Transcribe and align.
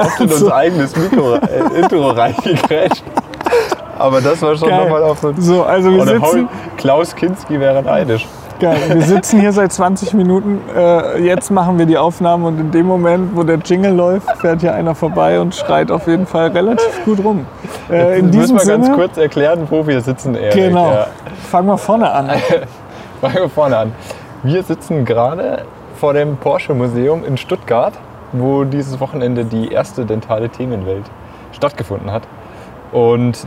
oft 0.00 0.20
in 0.20 0.32
unser 0.32 0.54
eigenes 0.62 0.96
Mikro, 0.96 1.34
äh, 1.34 1.78
Intro 1.80 2.10
reingekrätscht. 2.10 3.02
Aber 3.98 4.20
das 4.20 4.40
war 4.42 4.56
schon 4.56 4.70
nochmal 4.70 5.02
auf 5.02 5.18
so 5.18 5.32
So, 5.38 5.62
also 5.64 5.92
wir 5.92 6.06
sitzen, 6.06 6.48
Klaus 6.78 7.14
Kinski 7.14 7.60
wäre 7.60 7.82
neidisch. 7.82 8.26
geil, 8.58 8.78
wir 8.88 9.02
sitzen 9.02 9.40
hier 9.40 9.52
seit 9.52 9.72
20 9.72 10.14
Minuten. 10.14 10.60
Äh, 10.74 11.22
jetzt 11.22 11.50
machen 11.50 11.78
wir 11.78 11.84
die 11.84 11.98
Aufnahme 11.98 12.46
und 12.48 12.58
in 12.58 12.70
dem 12.70 12.86
Moment, 12.86 13.36
wo 13.36 13.42
der 13.42 13.58
Jingle 13.58 13.92
läuft, 13.92 14.30
fährt 14.38 14.60
hier 14.62 14.72
einer 14.74 14.94
vorbei 14.94 15.38
und 15.40 15.54
schreit 15.54 15.90
auf 15.90 16.06
jeden 16.06 16.26
Fall 16.26 16.48
relativ 16.48 17.04
gut 17.04 17.22
rum. 17.22 17.44
Äh, 17.90 18.18
in 18.20 18.30
diesem 18.30 18.56
müssen 18.56 18.68
wir 18.68 18.74
ganz 18.74 18.86
Sinne, 18.86 18.96
kurz 18.96 19.18
erklären, 19.18 19.66
wo 19.68 19.86
wir 19.86 20.00
sitzen, 20.00 20.34
Erik. 20.34 20.54
genau, 20.54 20.92
Ja. 20.92 21.06
fangen 21.50 21.66
wir 21.68 21.78
vorne 21.78 22.10
an. 22.10 22.30
Fangen 23.20 23.34
wir 23.34 23.48
vorne 23.50 23.76
an. 23.76 23.92
Wir 24.42 24.62
sitzen 24.62 25.04
gerade 25.04 25.64
vor 25.98 26.14
dem 26.14 26.38
Porsche 26.38 26.72
Museum 26.72 27.22
in 27.22 27.36
Stuttgart, 27.36 27.92
wo 28.32 28.64
dieses 28.64 29.00
Wochenende 29.00 29.44
die 29.44 29.72
erste 29.72 30.04
dentale 30.04 30.48
Themenwelt 30.48 31.04
stattgefunden 31.52 32.12
hat. 32.12 32.22
Und 32.92 33.46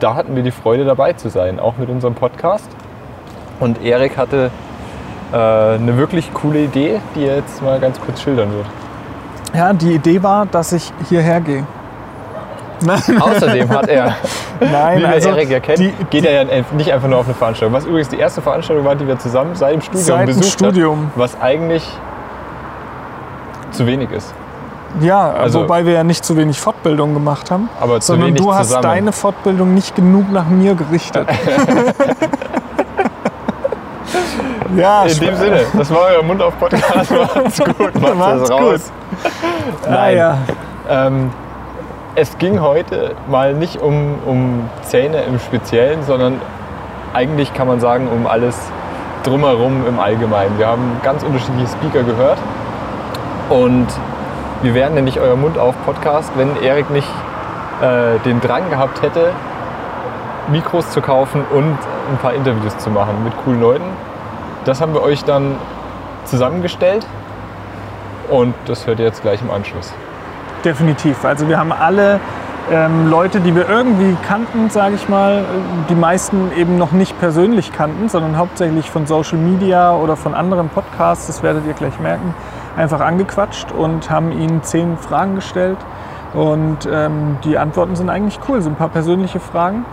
da 0.00 0.14
hatten 0.14 0.36
wir 0.36 0.42
die 0.42 0.50
Freude 0.50 0.84
dabei 0.84 1.12
zu 1.12 1.28
sein, 1.28 1.60
auch 1.60 1.76
mit 1.76 1.88
unserem 1.88 2.14
Podcast. 2.14 2.68
Und 3.60 3.82
Erik 3.84 4.16
hatte 4.16 4.50
äh, 5.32 5.36
eine 5.36 5.96
wirklich 5.96 6.32
coole 6.34 6.64
Idee, 6.64 7.00
die 7.14 7.26
er 7.26 7.36
jetzt 7.36 7.62
mal 7.62 7.78
ganz 7.80 8.00
kurz 8.00 8.22
schildern 8.22 8.52
wird. 8.52 8.66
Ja, 9.54 9.72
die 9.72 9.94
Idee 9.94 10.22
war, 10.22 10.46
dass 10.46 10.72
ich 10.72 10.92
hierher 11.08 11.40
gehe. 11.40 11.64
Nein, 12.80 13.20
Außerdem 13.20 13.68
hat 13.70 13.88
er, 13.88 14.16
nein 14.60 14.98
wie 14.98 15.02
wir 15.02 15.08
also 15.08 15.28
Erik 15.30 15.48
ja 15.48 15.60
kennen, 15.60 15.94
die, 15.98 16.04
geht 16.06 16.26
er 16.26 16.44
ja 16.44 16.64
nicht 16.76 16.92
einfach 16.92 17.08
nur 17.08 17.18
auf 17.18 17.26
eine 17.26 17.34
Veranstaltung. 17.34 17.72
Was 17.74 17.86
übrigens 17.86 18.08
die 18.08 18.18
erste 18.18 18.42
Veranstaltung 18.42 18.84
war, 18.84 18.96
die 18.96 19.06
wir 19.06 19.18
zusammen 19.18 19.54
seit 19.54 19.74
dem 19.74 19.80
Studium 19.80 20.04
seit 20.04 20.26
besucht 20.26 20.52
Studium. 20.52 20.98
haben, 20.98 21.12
was 21.14 21.40
eigentlich 21.40 21.88
zu 23.74 23.86
wenig 23.86 24.10
ist. 24.10 24.32
Ja, 25.00 25.30
Also- 25.32 25.62
wobei 25.62 25.84
wir 25.86 25.92
ja 25.92 26.04
nicht 26.04 26.24
zu 26.24 26.36
wenig 26.36 26.60
Fortbildung 26.60 27.14
gemacht 27.14 27.50
haben, 27.50 27.68
Aber 27.80 28.00
zu 28.00 28.08
sondern 28.12 28.28
wenig 28.28 28.40
du 28.40 28.54
hast 28.54 28.68
zusammen. 28.68 28.82
deine 28.84 29.12
Fortbildung 29.12 29.74
nicht 29.74 29.96
genug 29.96 30.30
nach 30.32 30.46
mir 30.46 30.74
gerichtet. 30.74 31.26
ja, 34.76 35.02
In 35.04 35.18
dem 35.20 35.36
Sinne, 35.36 35.60
das 35.76 35.90
war 35.90 35.98
euer 36.14 36.22
Mund 36.22 36.40
auf 36.42 36.58
Podcast. 36.58 37.10
Macht's 37.34 37.58
gut, 37.58 38.00
macht's 38.00 38.16
Macht's 38.18 38.50
raus. 38.50 38.92
ah, 39.86 39.90
Nein. 39.90 40.16
ja. 40.16 40.38
Ähm, 40.88 41.30
es 42.16 42.36
ging 42.38 42.60
heute 42.60 43.14
mal 43.28 43.54
nicht 43.54 43.80
um, 43.80 44.14
um 44.26 44.68
Zähne 44.82 45.22
im 45.22 45.38
Speziellen, 45.40 46.02
sondern 46.04 46.40
eigentlich 47.12 47.52
kann 47.54 47.66
man 47.66 47.80
sagen 47.80 48.08
um 48.08 48.26
alles 48.26 48.56
drumherum 49.24 49.84
im 49.88 49.98
Allgemeinen. 49.98 50.56
Wir 50.58 50.66
haben 50.68 50.98
ganz 51.02 51.22
unterschiedliche 51.24 51.68
Speaker 51.68 52.02
gehört 52.04 52.38
und 53.50 53.86
wir 54.62 54.74
wären 54.74 55.02
nicht 55.04 55.18
euer 55.18 55.36
Mund 55.36 55.58
auf 55.58 55.74
Podcast, 55.84 56.32
wenn 56.36 56.62
Erik 56.62 56.90
nicht 56.90 57.08
äh, 57.82 58.18
den 58.24 58.40
Drang 58.40 58.70
gehabt 58.70 59.02
hätte, 59.02 59.32
Mikros 60.50 60.90
zu 60.90 61.00
kaufen 61.00 61.44
und 61.52 61.76
ein 62.10 62.18
paar 62.20 62.34
Interviews 62.34 62.76
zu 62.78 62.90
machen 62.90 63.22
mit 63.24 63.32
coolen 63.44 63.60
Leuten. 63.60 63.84
Das 64.64 64.80
haben 64.80 64.94
wir 64.94 65.02
euch 65.02 65.24
dann 65.24 65.56
zusammengestellt 66.24 67.06
und 68.30 68.54
das 68.66 68.86
hört 68.86 68.98
ihr 68.98 69.06
jetzt 69.06 69.22
gleich 69.22 69.42
im 69.42 69.50
Anschluss. 69.50 69.92
Definitiv. 70.64 71.24
Also 71.24 71.48
wir 71.48 71.58
haben 71.58 71.72
alle 71.72 72.20
ähm, 72.72 73.10
Leute, 73.10 73.40
die 73.40 73.54
wir 73.54 73.68
irgendwie 73.68 74.16
kannten, 74.26 74.70
sage 74.70 74.94
ich 74.94 75.08
mal, 75.08 75.44
die 75.90 75.94
meisten 75.94 76.50
eben 76.56 76.78
noch 76.78 76.92
nicht 76.92 77.18
persönlich 77.20 77.72
kannten, 77.72 78.08
sondern 78.08 78.38
hauptsächlich 78.38 78.90
von 78.90 79.06
Social 79.06 79.36
Media 79.36 79.94
oder 79.94 80.16
von 80.16 80.34
anderen 80.34 80.70
Podcasts, 80.70 81.26
das 81.26 81.42
werdet 81.42 81.66
ihr 81.66 81.74
gleich 81.74 82.00
merken, 82.00 82.34
einfach 82.76 83.00
angequatscht 83.00 83.72
und 83.72 84.10
haben 84.10 84.32
ihnen 84.32 84.62
zehn 84.62 84.96
Fragen 84.98 85.34
gestellt. 85.34 85.78
Und 86.32 86.88
ähm, 86.90 87.36
die 87.44 87.58
Antworten 87.58 87.94
sind 87.94 88.10
eigentlich 88.10 88.40
cool, 88.48 88.60
sind 88.60 88.72
ein 88.72 88.76
paar 88.76 88.88
persönliche 88.88 89.38
Fragen. 89.40 89.84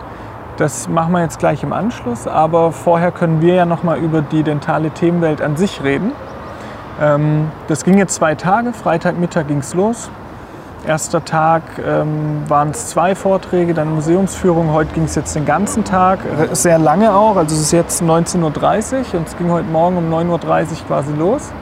Das 0.56 0.88
machen 0.88 1.12
wir 1.12 1.20
jetzt 1.22 1.38
gleich 1.38 1.62
im 1.62 1.72
Anschluss, 1.72 2.26
aber 2.26 2.72
vorher 2.72 3.10
können 3.10 3.40
wir 3.40 3.54
ja 3.54 3.64
noch 3.64 3.82
mal 3.84 3.96
über 3.98 4.20
die 4.22 4.42
dentale 4.42 4.90
Themenwelt 4.90 5.40
an 5.40 5.56
sich 5.56 5.82
reden. 5.82 6.12
Ähm, 7.00 7.50
das 7.68 7.84
ging 7.84 7.96
jetzt 7.96 8.14
zwei 8.16 8.34
Tage, 8.34 8.72
Freitagmittag 8.72 9.46
ging 9.46 9.58
es 9.58 9.72
los. 9.74 10.10
Erster 10.86 11.24
Tag 11.24 11.62
ähm, 11.86 12.42
waren 12.48 12.70
es 12.70 12.88
zwei 12.88 13.14
Vorträge, 13.14 13.72
dann 13.72 13.94
Museumsführung. 13.94 14.72
Heute 14.72 14.92
ging 14.94 15.04
es 15.04 15.14
jetzt 15.14 15.34
den 15.36 15.46
ganzen 15.46 15.84
Tag, 15.84 16.18
re- 16.24 16.54
sehr 16.56 16.78
lange 16.78 17.14
auch. 17.14 17.36
Also 17.36 17.54
es 17.54 17.62
ist 17.62 17.72
jetzt 17.72 18.02
19.30 18.02 18.42
Uhr 18.42 19.20
und 19.20 19.28
es 19.28 19.36
ging 19.38 19.48
heute 19.50 19.68
Morgen 19.68 19.96
um 19.96 20.12
9.30 20.12 20.28
Uhr 20.28 20.38
quasi 20.88 21.12
los. 21.16 21.52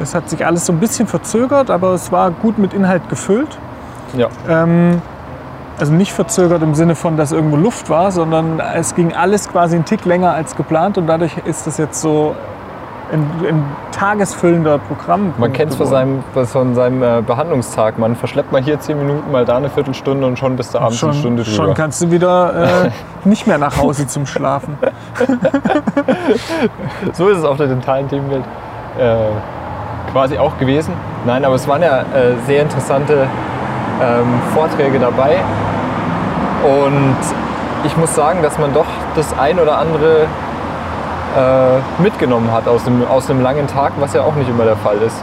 Es 0.00 0.14
hat 0.14 0.28
sich 0.30 0.44
alles 0.44 0.66
so 0.66 0.72
ein 0.72 0.78
bisschen 0.78 1.06
verzögert, 1.06 1.70
aber 1.70 1.92
es 1.92 2.12
war 2.12 2.30
gut 2.30 2.58
mit 2.58 2.72
Inhalt 2.74 3.08
gefüllt. 3.08 3.58
Ja. 4.16 4.28
Ähm, 4.48 5.02
also 5.78 5.92
nicht 5.92 6.12
verzögert 6.12 6.62
im 6.62 6.74
Sinne 6.74 6.94
von, 6.94 7.16
dass 7.16 7.32
irgendwo 7.32 7.56
Luft 7.56 7.90
war, 7.90 8.12
sondern 8.12 8.60
es 8.60 8.94
ging 8.94 9.14
alles 9.14 9.48
quasi 9.48 9.76
einen 9.76 9.84
Tick 9.84 10.04
länger 10.04 10.32
als 10.32 10.54
geplant 10.56 10.98
und 10.98 11.06
dadurch 11.06 11.36
ist 11.44 11.66
das 11.66 11.78
jetzt 11.78 12.00
so 12.00 12.34
ein, 13.12 13.26
ein 13.46 13.64
tagesfüllender 13.90 14.78
Programm. 14.78 15.34
Man 15.38 15.52
kennt 15.52 15.72
es 15.72 15.76
von 15.76 15.86
seinem, 15.86 16.24
von 16.46 16.74
seinem 16.74 17.02
äh, 17.02 17.22
Behandlungstag. 17.26 17.98
Man 17.98 18.16
verschleppt 18.16 18.52
mal 18.52 18.62
hier 18.62 18.80
zehn 18.80 18.98
Minuten, 18.98 19.30
mal 19.30 19.44
da 19.44 19.58
eine 19.58 19.70
Viertelstunde 19.70 20.26
und 20.26 20.38
schon 20.38 20.56
bist 20.56 20.74
du 20.74 20.78
abends 20.78 21.02
eine 21.02 21.12
schon, 21.12 21.20
Stunde 21.20 21.42
drüber. 21.42 21.56
schon 21.56 21.74
kannst 21.74 22.02
du 22.02 22.10
wieder 22.10 22.86
äh, 22.86 22.90
nicht 23.28 23.46
mehr 23.46 23.58
nach 23.58 23.76
Hause 23.76 24.06
zum 24.06 24.26
Schlafen. 24.26 24.78
So 27.12 27.28
ist 27.28 27.38
es 27.38 27.44
auf 27.44 27.56
der 27.56 27.66
dentalen 27.66 28.08
Themenwelt 28.08 28.44
äh, 28.98 29.16
quasi 30.12 30.38
auch 30.38 30.58
gewesen. 30.58 30.94
Nein, 31.24 31.44
aber 31.44 31.54
es 31.54 31.66
waren 31.66 31.82
ja 31.82 32.00
äh, 32.00 32.36
sehr 32.46 32.62
interessante 32.62 33.26
ähm, 34.02 34.26
Vorträge 34.54 34.98
dabei. 34.98 35.36
Und 36.62 37.16
ich 37.84 37.96
muss 37.96 38.14
sagen, 38.14 38.42
dass 38.42 38.58
man 38.58 38.72
doch 38.72 38.86
das 39.16 39.36
ein 39.38 39.58
oder 39.58 39.78
andere 39.78 40.26
äh, 41.36 42.02
mitgenommen 42.02 42.52
hat 42.52 42.68
aus 42.68 42.86
einem, 42.86 43.06
aus 43.06 43.30
einem 43.30 43.42
langen 43.42 43.66
Tag, 43.66 43.92
was 43.98 44.14
ja 44.14 44.22
auch 44.22 44.34
nicht 44.34 44.48
immer 44.48 44.64
der 44.64 44.76
Fall 44.76 44.96
ist. 44.98 45.16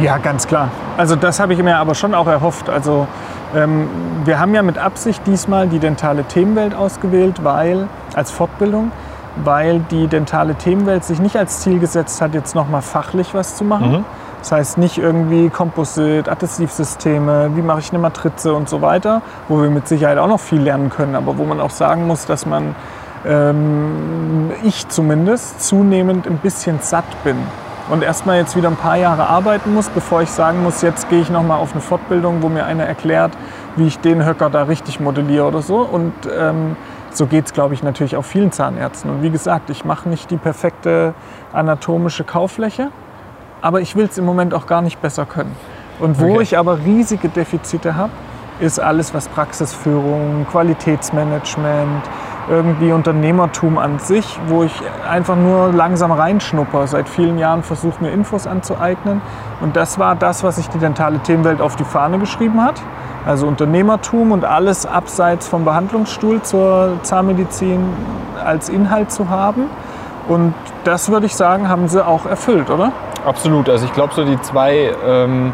Ja, 0.00 0.18
ganz 0.18 0.46
klar. 0.46 0.68
Also 0.96 1.16
das 1.16 1.38
habe 1.40 1.54
ich 1.54 1.62
mir 1.62 1.76
aber 1.76 1.94
schon 1.94 2.14
auch 2.14 2.26
erhofft. 2.26 2.68
Also 2.68 3.06
ähm, 3.54 3.88
wir 4.24 4.38
haben 4.38 4.54
ja 4.54 4.62
mit 4.62 4.78
Absicht 4.78 5.22
diesmal 5.26 5.68
die 5.68 5.78
dentale 5.78 6.24
Themenwelt 6.24 6.74
ausgewählt, 6.74 7.44
weil 7.44 7.88
als 8.14 8.30
Fortbildung, 8.30 8.90
weil 9.44 9.80
die 9.90 10.06
dentale 10.06 10.54
Themenwelt 10.54 11.04
sich 11.04 11.20
nicht 11.20 11.36
als 11.36 11.60
Ziel 11.60 11.78
gesetzt 11.78 12.20
hat, 12.20 12.34
jetzt 12.34 12.54
nochmal 12.54 12.82
fachlich 12.82 13.34
was 13.34 13.56
zu 13.56 13.64
machen. 13.64 13.92
Mhm. 13.92 14.04
Das 14.42 14.50
heißt 14.50 14.78
nicht 14.78 14.98
irgendwie 14.98 15.50
Composite, 15.50 16.28
Adhesivsysteme, 16.28 17.52
wie 17.54 17.62
mache 17.62 17.78
ich 17.78 17.90
eine 17.90 18.00
Matrize 18.00 18.52
und 18.52 18.68
so 18.68 18.82
weiter, 18.82 19.22
wo 19.48 19.62
wir 19.62 19.70
mit 19.70 19.86
Sicherheit 19.86 20.18
auch 20.18 20.26
noch 20.26 20.40
viel 20.40 20.60
lernen 20.60 20.90
können, 20.90 21.14
aber 21.14 21.38
wo 21.38 21.44
man 21.44 21.60
auch 21.60 21.70
sagen 21.70 22.08
muss, 22.08 22.26
dass 22.26 22.44
man, 22.44 22.74
ähm, 23.24 24.50
ich 24.64 24.88
zumindest, 24.88 25.62
zunehmend 25.62 26.26
ein 26.26 26.38
bisschen 26.38 26.80
satt 26.80 27.04
bin 27.22 27.36
und 27.88 28.02
erstmal 28.02 28.38
jetzt 28.38 28.56
wieder 28.56 28.66
ein 28.66 28.74
paar 28.74 28.96
Jahre 28.96 29.28
arbeiten 29.28 29.74
muss, 29.74 29.88
bevor 29.88 30.22
ich 30.22 30.30
sagen 30.30 30.64
muss, 30.64 30.82
jetzt 30.82 31.08
gehe 31.08 31.20
ich 31.20 31.30
nochmal 31.30 31.60
auf 31.60 31.70
eine 31.70 31.80
Fortbildung, 31.80 32.42
wo 32.42 32.48
mir 32.48 32.64
einer 32.64 32.84
erklärt, 32.84 33.30
wie 33.76 33.86
ich 33.86 34.00
den 34.00 34.26
Höcker 34.26 34.50
da 34.50 34.64
richtig 34.64 34.98
modelliere 34.98 35.46
oder 35.46 35.62
so. 35.62 35.82
Und 35.82 36.12
ähm, 36.36 36.74
so 37.12 37.26
geht 37.26 37.46
es, 37.46 37.52
glaube 37.52 37.74
ich, 37.74 37.84
natürlich 37.84 38.16
auch 38.16 38.24
vielen 38.24 38.50
Zahnärzten. 38.50 39.08
Und 39.08 39.22
wie 39.22 39.30
gesagt, 39.30 39.70
ich 39.70 39.84
mache 39.84 40.08
nicht 40.08 40.32
die 40.32 40.36
perfekte 40.36 41.14
anatomische 41.52 42.24
Kaufläche, 42.24 42.90
aber 43.62 43.80
ich 43.80 43.96
will 43.96 44.04
es 44.04 44.18
im 44.18 44.26
Moment 44.26 44.52
auch 44.52 44.66
gar 44.66 44.82
nicht 44.82 45.00
besser 45.00 45.24
können. 45.24 45.56
Und 45.98 46.20
wo 46.20 46.34
Okay. 46.34 46.42
ich 46.42 46.58
aber 46.58 46.78
riesige 46.80 47.28
Defizite 47.28 47.96
habe, 47.96 48.12
ist 48.60 48.78
alles, 48.78 49.14
was 49.14 49.28
Praxisführung, 49.28 50.46
Qualitätsmanagement, 50.50 52.02
irgendwie 52.50 52.92
Unternehmertum 52.92 53.78
an 53.78 53.98
sich, 53.98 54.38
wo 54.48 54.64
ich 54.64 54.72
einfach 55.08 55.36
nur 55.36 55.72
langsam 55.72 56.10
reinschnupper. 56.12 56.86
Seit 56.86 57.08
vielen 57.08 57.38
Jahren 57.38 57.62
versuche 57.62 58.02
mir 58.02 58.10
Infos 58.10 58.46
anzueignen. 58.46 59.20
Und 59.60 59.76
das 59.76 59.98
war 59.98 60.16
das, 60.16 60.42
was 60.42 60.56
sich 60.56 60.68
die 60.68 60.78
dentale 60.78 61.20
Themenwelt 61.20 61.60
auf 61.60 61.76
die 61.76 61.84
Fahne 61.84 62.18
geschrieben 62.18 62.62
hat. 62.62 62.80
Also 63.24 63.46
Unternehmertum 63.46 64.32
und 64.32 64.44
alles 64.44 64.86
abseits 64.86 65.46
vom 65.46 65.64
Behandlungsstuhl 65.64 66.42
zur 66.42 66.98
Zahnmedizin 67.02 67.80
als 68.44 68.68
Inhalt 68.68 69.12
zu 69.12 69.28
haben. 69.28 69.66
Und 70.28 70.54
das 70.84 71.10
würde 71.10 71.26
ich 71.26 71.34
sagen, 71.34 71.68
haben 71.68 71.88
sie 71.88 72.04
auch 72.04 72.26
erfüllt, 72.26 72.70
oder? 72.70 72.92
Absolut. 73.26 73.68
Also 73.68 73.86
ich 73.86 73.92
glaube, 73.92 74.14
so 74.14 74.24
die 74.24 74.40
zwei, 74.40 74.92
ähm, 75.06 75.52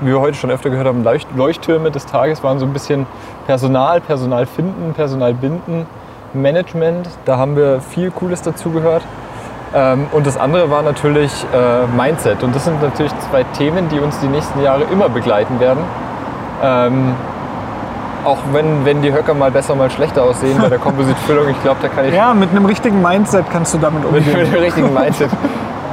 wie 0.00 0.08
wir 0.08 0.20
heute 0.20 0.36
schon 0.36 0.50
öfter 0.50 0.70
gehört 0.70 0.86
haben, 0.86 1.02
Leucht 1.02 1.28
Leuchttürme 1.36 1.90
des 1.90 2.06
Tages 2.06 2.42
waren 2.42 2.58
so 2.58 2.66
ein 2.66 2.72
bisschen 2.72 3.06
Personal, 3.46 4.00
Personal 4.00 4.46
finden, 4.46 4.92
Personal 4.94 5.34
binden, 5.34 5.86
Management. 6.34 7.08
Da 7.24 7.38
haben 7.38 7.56
wir 7.56 7.80
viel 7.80 8.10
Cooles 8.10 8.42
dazu 8.42 8.70
gehört. 8.70 9.02
Ähm, 9.74 10.06
und 10.12 10.26
das 10.26 10.36
andere 10.36 10.70
war 10.70 10.82
natürlich 10.82 11.32
äh, 11.52 11.86
Mindset. 11.96 12.42
Und 12.42 12.54
das 12.54 12.64
sind 12.64 12.80
natürlich 12.82 13.12
zwei 13.30 13.44
Themen, 13.56 13.88
die 13.88 14.00
uns 14.00 14.18
die 14.20 14.28
nächsten 14.28 14.62
Jahre 14.62 14.84
immer 14.84 15.08
begleiten 15.08 15.60
werden. 15.60 15.82
Ähm, 16.62 17.14
auch 18.24 18.38
wenn, 18.52 18.84
wenn 18.84 19.02
die 19.02 19.12
Höcker 19.12 19.34
mal 19.34 19.50
besser, 19.50 19.74
mal 19.74 19.90
schlechter 19.90 20.22
aussehen 20.22 20.58
bei 20.60 20.68
der 20.68 20.78
Kompositfüllung, 20.78 21.48
ich 21.48 21.62
glaube, 21.62 21.78
da 21.82 21.88
kann 21.88 22.06
ich 22.06 22.14
Ja, 22.14 22.34
mit 22.34 22.50
einem 22.50 22.64
richtigen 22.66 23.00
Mindset 23.00 23.44
kannst 23.50 23.74
du 23.74 23.78
damit 23.78 24.02
mit, 24.10 24.20
umgehen. 24.20 24.38
mit 24.38 24.52
dem 24.52 24.60
richtigen 24.62 24.92
Mindset 24.94 25.30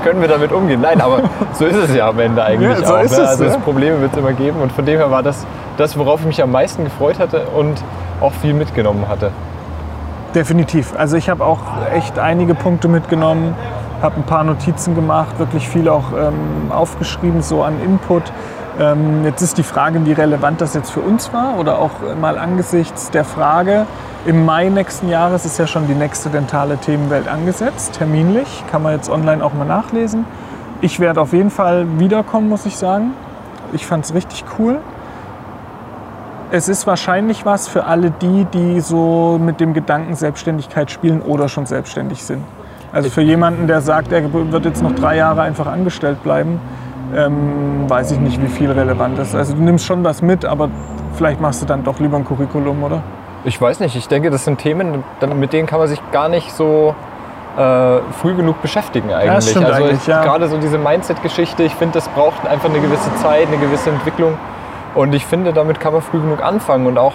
können 0.03 0.21
wir 0.21 0.27
damit 0.27 0.51
umgehen. 0.51 0.81
Nein, 0.81 1.01
aber 1.01 1.21
so 1.53 1.65
ist 1.65 1.75
es 1.75 1.95
ja 1.95 2.09
am 2.09 2.19
Ende 2.19 2.43
eigentlich 2.43 2.69
Ja, 2.79 2.85
so 2.85 2.95
auch. 2.95 3.01
ist 3.01 3.17
ne? 3.17 3.23
es, 3.23 3.29
also 3.29 3.43
ja. 3.45 3.57
Probleme 3.57 3.99
wird 4.01 4.11
es 4.13 4.17
immer 4.17 4.33
geben 4.33 4.59
und 4.61 4.71
von 4.71 4.85
dem 4.85 4.97
her 4.97 5.09
war 5.09 5.23
das 5.23 5.45
das, 5.77 5.97
worauf 5.97 6.21
ich 6.21 6.27
mich 6.27 6.41
am 6.43 6.51
meisten 6.51 6.83
gefreut 6.83 7.19
hatte 7.19 7.41
und 7.55 7.83
auch 8.21 8.31
viel 8.33 8.53
mitgenommen 8.53 9.07
hatte. 9.09 9.31
Definitiv. 10.33 10.93
Also 10.97 11.17
ich 11.17 11.29
habe 11.29 11.43
auch 11.43 11.59
echt 11.93 12.19
einige 12.19 12.55
Punkte 12.55 12.87
mitgenommen, 12.87 13.55
habe 14.01 14.15
ein 14.17 14.23
paar 14.23 14.43
Notizen 14.43 14.93
gemacht, 14.95 15.39
wirklich 15.39 15.67
viel 15.67 15.87
auch 15.89 16.11
ähm, 16.17 16.71
aufgeschrieben, 16.71 17.41
so 17.41 17.63
an 17.63 17.81
Input. 17.83 18.23
Ähm, 18.79 19.23
jetzt 19.23 19.41
ist 19.41 19.57
die 19.57 19.63
Frage, 19.63 20.05
wie 20.05 20.11
relevant 20.11 20.59
das 20.59 20.73
jetzt 20.73 20.91
für 20.91 20.99
uns 20.99 21.31
war 21.31 21.57
oder 21.57 21.79
auch 21.79 21.91
mal 22.19 22.37
angesichts 22.37 23.09
der 23.09 23.23
Frage, 23.23 23.85
im 24.25 24.43
Mai 24.43 24.69
nächsten 24.69 25.07
Jahres 25.07 25.45
ist 25.45 25.59
ja 25.59 25.67
schon 25.67 25.87
die 25.87 25.93
nächste 25.93 26.29
dentale 26.29 26.77
Themenwelt 26.77 27.27
angesetzt, 27.27 27.93
terminlich, 27.93 28.63
kann 28.71 28.81
man 28.81 28.93
jetzt 28.93 29.09
online 29.09 29.43
auch 29.45 29.53
mal 29.53 29.65
nachlesen. 29.65 30.25
Ich 30.81 30.99
werde 30.99 31.21
auf 31.21 31.31
jeden 31.31 31.51
Fall 31.51 31.85
wiederkommen, 31.99 32.49
muss 32.49 32.65
ich 32.65 32.75
sagen. 32.75 33.13
Ich 33.71 33.85
fand 33.85 34.03
es 34.03 34.13
richtig 34.13 34.43
cool. 34.57 34.79
Es 36.51 36.67
ist 36.67 36.85
wahrscheinlich 36.85 37.45
was 37.45 37.67
für 37.67 37.85
alle 37.85 38.11
die, 38.11 38.45
die 38.45 38.79
so 38.81 39.39
mit 39.41 39.59
dem 39.59 39.73
Gedanken 39.73 40.15
Selbstständigkeit 40.15 40.91
spielen 40.91 41.21
oder 41.21 41.47
schon 41.47 41.65
selbstständig 41.65 42.23
sind. 42.23 42.43
Also 42.91 43.09
für 43.09 43.21
jemanden, 43.21 43.67
der 43.67 43.81
sagt, 43.81 44.11
er 44.11 44.33
wird 44.33 44.65
jetzt 44.65 44.81
noch 44.81 44.95
drei 44.95 45.17
Jahre 45.17 45.41
einfach 45.41 45.67
angestellt 45.67 46.23
bleiben, 46.23 46.59
ähm, 47.15 47.89
weiß 47.89 48.11
ich 48.11 48.19
nicht, 48.19 48.41
wie 48.41 48.47
viel 48.47 48.71
relevant 48.71 49.17
ist. 49.19 49.35
Also 49.35 49.53
du 49.53 49.61
nimmst 49.61 49.85
schon 49.85 50.03
was 50.03 50.21
mit, 50.21 50.45
aber 50.45 50.69
vielleicht 51.13 51.39
machst 51.39 51.61
du 51.61 51.65
dann 51.65 51.83
doch 51.83 51.99
lieber 51.99 52.17
ein 52.17 52.25
Curriculum, 52.25 52.83
oder? 52.83 53.01
Ich 53.45 53.61
weiß 53.61 53.79
nicht, 53.79 53.95
ich 53.95 54.07
denke, 54.07 54.31
das 54.31 54.43
sind 54.43 54.57
Themen, 54.59 55.03
mit 55.35 55.53
denen 55.53 55.67
kann 55.67 55.79
man 55.79 55.87
sich 55.87 56.01
gar 56.11 56.29
nicht 56.29 56.51
so 56.51 56.95
äh, 57.57 57.99
früh 58.19 58.33
genug 58.35 58.61
beschäftigen 58.61 59.13
eigentlich. 59.13 59.55
also 59.55 59.83
eigentlich, 59.83 60.01
ich, 60.01 60.07
ja. 60.07 60.23
gerade 60.23 60.47
so 60.47 60.57
diese 60.57 60.77
Mindset-Geschichte, 60.77 61.63
ich 61.63 61.75
finde, 61.75 61.93
das 61.93 62.09
braucht 62.09 62.45
einfach 62.47 62.69
eine 62.69 62.79
gewisse 62.79 63.13
Zeit, 63.17 63.47
eine 63.47 63.57
gewisse 63.57 63.91
Entwicklung. 63.91 64.37
Und 64.95 65.13
ich 65.13 65.25
finde, 65.25 65.53
damit 65.53 65.79
kann 65.79 65.93
man 65.93 66.01
früh 66.01 66.19
genug 66.19 66.43
anfangen 66.43 66.87
und 66.87 66.97
auch 66.97 67.13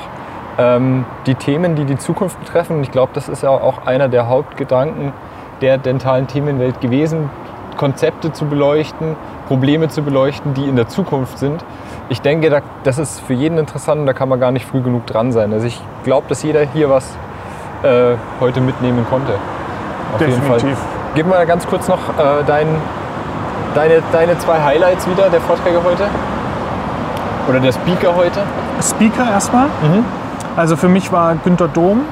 ähm, 0.59 1.05
die 1.27 1.35
Themen, 1.35 1.75
die 1.75 1.85
die 1.85 1.97
Zukunft 1.97 2.39
betreffen. 2.39 2.77
Und 2.77 2.83
ich 2.85 2.91
glaube, 2.91 3.13
das 3.15 3.29
ist 3.29 3.43
ja 3.43 3.51
auch 3.51 3.87
einer 3.87 4.09
der 4.09 4.29
Hauptgedanken 4.29 5.13
der 5.61 5.79
dentalen 5.79 6.27
Themenwelt 6.27 6.81
gewesen, 6.81 7.29
Konzepte 7.81 8.31
zu 8.33 8.45
beleuchten, 8.45 9.17
Probleme 9.49 9.89
zu 9.89 10.03
beleuchten, 10.03 10.53
die 10.53 10.65
in 10.69 10.77
der 10.77 10.87
Zukunft 10.89 11.39
sind. 11.39 11.65
Ich 12.11 12.21
denke, 12.21 12.51
da- 12.51 12.61
das 12.85 12.99
ist 12.99 13.21
für 13.21 13.33
jeden 13.33 13.57
interessant 13.57 14.01
und 14.03 14.07
da 14.07 14.13
kann 14.13 14.29
man 14.29 14.39
gar 14.39 14.51
nicht 14.53 14.67
früh 14.67 14.83
genug 14.83 15.07
dran 15.07 15.33
sein. 15.33 15.51
Also 15.55 15.67
ich 15.67 15.81
glaube, 16.05 16.27
dass 16.29 16.43
jeder 16.43 16.61
hier 16.75 16.91
was 16.91 17.07
äh, 17.83 18.17
heute 18.39 18.61
mitnehmen 18.61 19.07
konnte. 19.09 19.33
Auf 20.15 20.21
jeden 20.21 20.43
Fall. 20.43 20.57
Definitiv. 20.59 20.79
Gib 21.15 21.27
mal 21.27 21.47
ganz 21.47 21.67
kurz 21.67 21.89
noch 21.89 21.97
äh, 22.19 22.45
dein, 22.47 22.67
deine, 23.75 24.03
deine 24.13 24.39
zwei 24.39 24.61
Highlights 24.63 25.09
wieder 25.09 25.31
der 25.31 25.41
Vorträge 25.41 25.79
heute. 25.83 26.05
Oder 27.49 27.61
der 27.61 27.73
Speaker 27.73 28.15
heute. 28.15 28.41
Speaker 28.83 29.31
erstmal. 29.31 29.67
Mhm. 29.67 30.05
Also 30.57 30.77
für 30.77 30.89
mich 30.89 31.11
war 31.11 31.35
Günter 31.43 31.69
Dom 31.69 32.03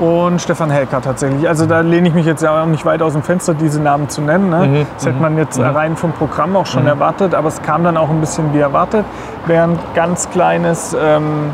und 0.00 0.40
Stefan 0.40 0.70
Helker 0.70 1.00
tatsächlich. 1.00 1.46
Also 1.48 1.66
da 1.66 1.80
lehne 1.80 2.08
ich 2.08 2.14
mich 2.14 2.26
jetzt 2.26 2.42
ja 2.42 2.62
auch 2.62 2.66
nicht 2.66 2.84
weit 2.84 3.02
aus 3.02 3.12
dem 3.12 3.22
Fenster, 3.22 3.54
diese 3.54 3.80
Namen 3.80 4.08
zu 4.08 4.20
nennen. 4.22 4.50
Ne? 4.50 4.66
Mhm, 4.66 4.86
Das 4.94 5.06
hätte 5.06 5.16
mhm, 5.16 5.22
man 5.22 5.38
jetzt 5.38 5.58
mhm. 5.58 5.64
rein 5.66 5.96
vom 5.96 6.12
Programm 6.12 6.56
auch 6.56 6.66
schon 6.66 6.82
Mhm. 6.82 6.88
erwartet, 6.88 7.34
aber 7.34 7.48
es 7.48 7.62
kam 7.62 7.84
dann 7.84 7.96
auch 7.96 8.10
ein 8.10 8.20
bisschen 8.20 8.52
wie 8.52 8.58
erwartet. 8.60 9.04
Während 9.46 9.78
ganz 9.94 10.28
kleines 10.30 10.96
ähm, 11.00 11.50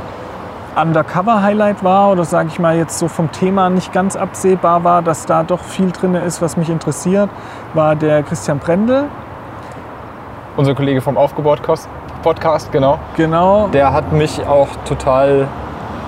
Undercover-Highlight 0.81 1.83
war 1.83 2.11
oder 2.13 2.25
sage 2.25 2.49
ich 2.53 2.59
mal 2.59 2.77
jetzt 2.77 2.99
so 2.99 3.09
vom 3.09 3.31
Thema 3.33 3.71
nicht 3.71 3.93
ganz 3.93 4.17
absehbar 4.17 4.85
war, 4.85 5.03
dass 5.03 5.27
da 5.27 5.43
doch 5.43 5.61
viel 5.61 5.91
drin 5.91 6.15
ist, 6.15 6.41
was 6.41 6.57
mich 6.57 6.71
interessiert, 6.71 7.29
war 7.75 7.97
der 7.97 8.23
Christian 8.23 8.59
Brendel. 8.59 9.05
Unser 10.57 10.75
Kollege 10.75 11.01
vom 11.01 11.17
Aufgebaut-Podcast, 11.17 12.71
genau. 12.73 12.99
Genau. 13.17 13.69
Der 13.69 13.93
hat 13.93 14.13
mich 14.13 14.47
auch 14.47 14.69
total 14.85 15.49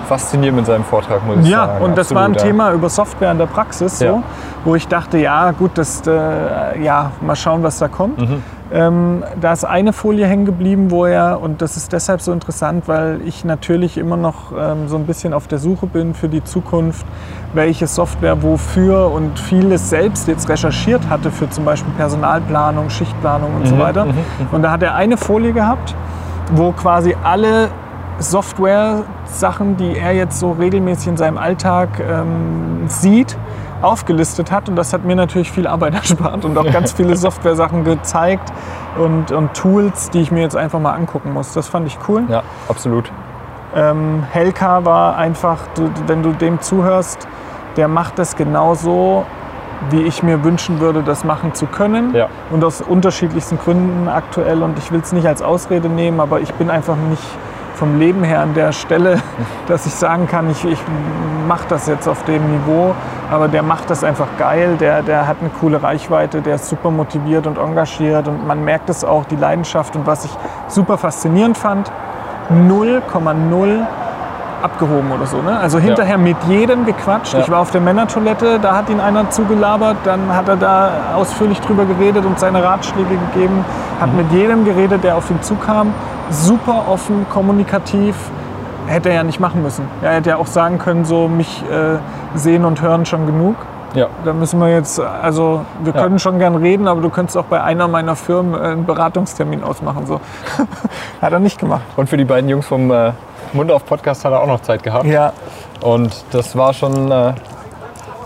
fasziniert 0.03 0.55
mit 0.55 0.65
seinem 0.65 0.83
Vortrag, 0.83 1.25
muss 1.25 1.37
ich 1.45 1.49
Ja, 1.49 1.67
sagen. 1.67 1.83
und 1.85 1.97
das 1.97 2.13
war 2.13 2.23
ein 2.25 2.31
Absolut, 2.33 2.41
ja. 2.41 2.47
Thema 2.47 2.71
über 2.73 2.89
Software 2.89 3.31
in 3.31 3.37
der 3.37 3.45
Praxis, 3.47 3.99
so, 3.99 4.05
Ja. 4.05 4.23
wo 4.65 4.75
ich 4.75 4.87
dachte, 4.87 5.17
ja 5.17 5.51
gut, 5.51 5.71
das, 5.75 6.05
äh, 6.07 6.81
ja, 6.83 7.11
mal 7.21 7.35
schauen, 7.35 7.63
was 7.63 7.79
da 7.79 7.87
kommt. 7.87 8.19
Mhm. 8.19 8.43
Ähm, 8.71 9.23
da 9.39 9.53
ist 9.53 9.65
eine 9.65 9.93
Folie 9.93 10.25
hängen 10.25 10.45
geblieben, 10.45 10.89
wo 10.89 11.05
er, 11.05 11.39
und 11.41 11.61
das 11.61 11.77
ist 11.77 11.93
deshalb 11.93 12.21
so 12.21 12.31
interessant, 12.31 12.87
weil 12.87 13.19
ich 13.23 13.45
natürlich 13.45 13.99
immer 13.99 14.17
noch 14.17 14.51
ähm, 14.57 14.87
so 14.87 14.95
ein 14.95 15.05
bisschen 15.05 15.33
auf 15.33 15.47
der 15.47 15.59
Suche 15.59 15.85
bin 15.85 16.15
für 16.15 16.27
die 16.27 16.43
Zukunft, 16.43 17.05
welche 17.53 17.85
Software 17.85 18.41
wofür 18.41 19.11
und 19.11 19.37
vieles 19.37 19.91
selbst 19.91 20.27
jetzt 20.27 20.49
recherchiert 20.49 21.01
hatte 21.07 21.29
für 21.29 21.47
zum 21.51 21.65
Beispiel 21.65 21.93
Personalplanung, 21.97 22.89
Schichtplanung 22.89 23.53
und 23.57 23.67
so 23.67 23.75
Mhm, 23.75 23.79
weiter. 23.79 24.05
mhm, 24.05 24.11
mhm. 24.11 24.15
Und 24.51 24.63
da 24.63 24.71
hat 24.71 24.81
er 24.81 24.95
eine 24.95 25.17
Folie 25.17 25.53
gehabt, 25.53 25.93
wo 26.53 26.71
quasi 26.71 27.15
alle 27.23 27.69
Software-Sachen, 28.19 29.77
die 29.77 29.97
er 29.97 30.13
jetzt 30.13 30.39
so 30.39 30.51
regelmäßig 30.51 31.09
in 31.09 31.17
seinem 31.17 31.37
Alltag 31.37 31.89
ähm, 31.99 32.83
sieht, 32.87 33.37
aufgelistet 33.81 34.51
hat. 34.51 34.69
Und 34.69 34.75
das 34.75 34.93
hat 34.93 35.03
mir 35.03 35.15
natürlich 35.15 35.51
viel 35.51 35.67
Arbeit 35.67 35.93
erspart 36.01 36.45
und 36.45 36.57
auch 36.57 36.71
ganz 36.71 36.91
viele 36.93 37.15
Software-Sachen 37.15 37.83
gezeigt 37.83 38.51
und, 38.97 39.31
und 39.31 39.53
Tools, 39.53 40.09
die 40.09 40.21
ich 40.21 40.31
mir 40.31 40.41
jetzt 40.41 40.55
einfach 40.55 40.79
mal 40.79 40.93
angucken 40.93 41.33
muss. 41.33 41.53
Das 41.53 41.67
fand 41.67 41.87
ich 41.87 41.97
cool. 42.07 42.23
Ja, 42.29 42.43
absolut. 42.69 43.11
Ähm, 43.75 44.23
Helka 44.31 44.85
war 44.85 45.17
einfach, 45.17 45.59
du, 45.75 45.89
wenn 46.05 46.21
du 46.21 46.31
dem 46.31 46.61
zuhörst, 46.61 47.27
der 47.75 47.87
macht 47.87 48.19
das 48.19 48.35
genauso, 48.35 49.25
wie 49.89 50.01
ich 50.03 50.21
mir 50.21 50.43
wünschen 50.43 50.79
würde, 50.79 51.01
das 51.01 51.23
machen 51.23 51.53
zu 51.55 51.65
können. 51.65 52.13
Ja. 52.13 52.29
Und 52.51 52.63
aus 52.63 52.81
unterschiedlichsten 52.81 53.57
Gründen 53.57 54.07
aktuell. 54.07 54.61
Und 54.61 54.77
ich 54.77 54.91
will 54.91 55.01
es 55.01 55.11
nicht 55.11 55.27
als 55.27 55.41
Ausrede 55.41 55.89
nehmen, 55.89 56.19
aber 56.19 56.39
ich 56.39 56.53
bin 56.53 56.69
einfach 56.69 56.95
nicht 56.95 57.23
vom 57.83 57.99
Leben 57.99 58.23
her 58.23 58.39
an 58.39 58.53
der 58.53 58.71
Stelle, 58.71 59.17
dass 59.67 59.85
ich 59.85 59.93
sagen 59.93 60.25
kann, 60.25 60.49
ich, 60.49 60.63
ich 60.63 60.79
mache 61.49 61.65
das 61.67 61.85
jetzt 61.85 62.07
auf 62.07 62.23
dem 62.23 62.41
Niveau. 62.49 62.95
Aber 63.29 63.49
der 63.49 63.61
macht 63.61 63.89
das 63.89 64.05
einfach 64.05 64.27
geil, 64.37 64.77
der, 64.79 65.01
der 65.01 65.27
hat 65.27 65.37
eine 65.41 65.49
coole 65.49 65.83
Reichweite, 65.83 66.41
der 66.41 66.55
ist 66.55 66.69
super 66.69 66.91
motiviert 66.91 67.45
und 67.45 67.57
engagiert. 67.57 68.29
Und 68.29 68.47
man 68.47 68.63
merkt 68.63 68.89
es 68.89 69.03
auch, 69.03 69.25
die 69.25 69.35
Leidenschaft. 69.35 69.97
Und 69.97 70.07
was 70.07 70.23
ich 70.23 70.31
super 70.69 70.97
faszinierend 70.97 71.57
fand, 71.57 71.91
0,0 72.49 73.85
abgehoben 74.61 75.11
oder 75.11 75.25
so. 75.25 75.41
Ne? 75.41 75.59
Also 75.59 75.77
hinterher 75.77 76.17
mit 76.17 76.37
jedem 76.47 76.85
gequatscht. 76.85 77.33
Ja. 77.33 77.39
Ich 77.39 77.51
war 77.51 77.59
auf 77.59 77.71
der 77.71 77.81
Männertoilette, 77.81 78.59
da 78.59 78.77
hat 78.77 78.89
ihn 78.89 79.01
einer 79.01 79.29
zugelabert, 79.29 79.97
dann 80.05 80.33
hat 80.33 80.47
er 80.47 80.55
da 80.55 80.91
ausführlich 81.15 81.59
drüber 81.59 81.83
geredet 81.83 82.25
und 82.25 82.39
seine 82.39 82.63
Ratschläge 82.63 83.17
gegeben, 83.33 83.65
hat 83.99 84.11
Mhm. 84.11 84.17
mit 84.17 84.31
jedem 84.31 84.65
geredet, 84.65 85.03
der 85.03 85.15
auf 85.17 85.29
ihn 85.29 85.41
zukam. 85.41 85.93
Super 86.29 86.83
offen, 86.89 87.25
kommunikativ. 87.31 88.15
Hätte 88.87 89.09
er 89.09 89.15
ja 89.15 89.23
nicht 89.23 89.39
machen 89.39 89.61
müssen. 89.63 89.85
Er 90.01 90.13
hätte 90.15 90.31
ja 90.31 90.37
auch 90.37 90.47
sagen 90.47 90.77
können, 90.77 91.05
so 91.05 91.27
mich 91.27 91.63
äh, 91.71 91.97
sehen 92.37 92.65
und 92.65 92.81
hören 92.81 93.05
schon 93.05 93.25
genug. 93.25 93.55
Ja. 93.93 94.07
Da 94.25 94.33
müssen 94.33 94.59
wir 94.59 94.69
jetzt, 94.69 94.99
also 94.99 95.61
wir 95.83 95.93
Ja. 95.93 96.01
können 96.01 96.17
schon 96.19 96.39
gern 96.39 96.55
reden, 96.55 96.87
aber 96.87 96.99
du 96.99 97.09
könntest 97.09 97.37
auch 97.37 97.45
bei 97.45 97.61
einer 97.61 97.87
meiner 97.87 98.15
Firmen 98.15 98.55
äh, 98.55 98.67
einen 98.67 98.85
Beratungstermin 98.85 99.63
ausmachen. 99.63 100.05
So. 100.07 100.19
hat 101.21 101.31
er 101.31 101.39
nicht 101.39 101.59
gemacht. 101.59 101.83
Und 101.95 102.09
für 102.09 102.17
die 102.17 102.25
beiden 102.25 102.49
Jungs 102.49 102.65
vom 102.65 102.91
äh, 102.91 103.11
Mund 103.53 103.71
auf 103.71 103.85
Podcast 103.85 104.25
hat 104.25 104.31
er 104.33 104.41
auch 104.41 104.47
noch 104.47 104.61
Zeit 104.61 104.81
gehabt. 104.83 105.05
Ja, 105.05 105.31
Und 105.81 106.25
das 106.31 106.57
war 106.57 106.73
schon, 106.73 107.11
äh, 107.11 107.33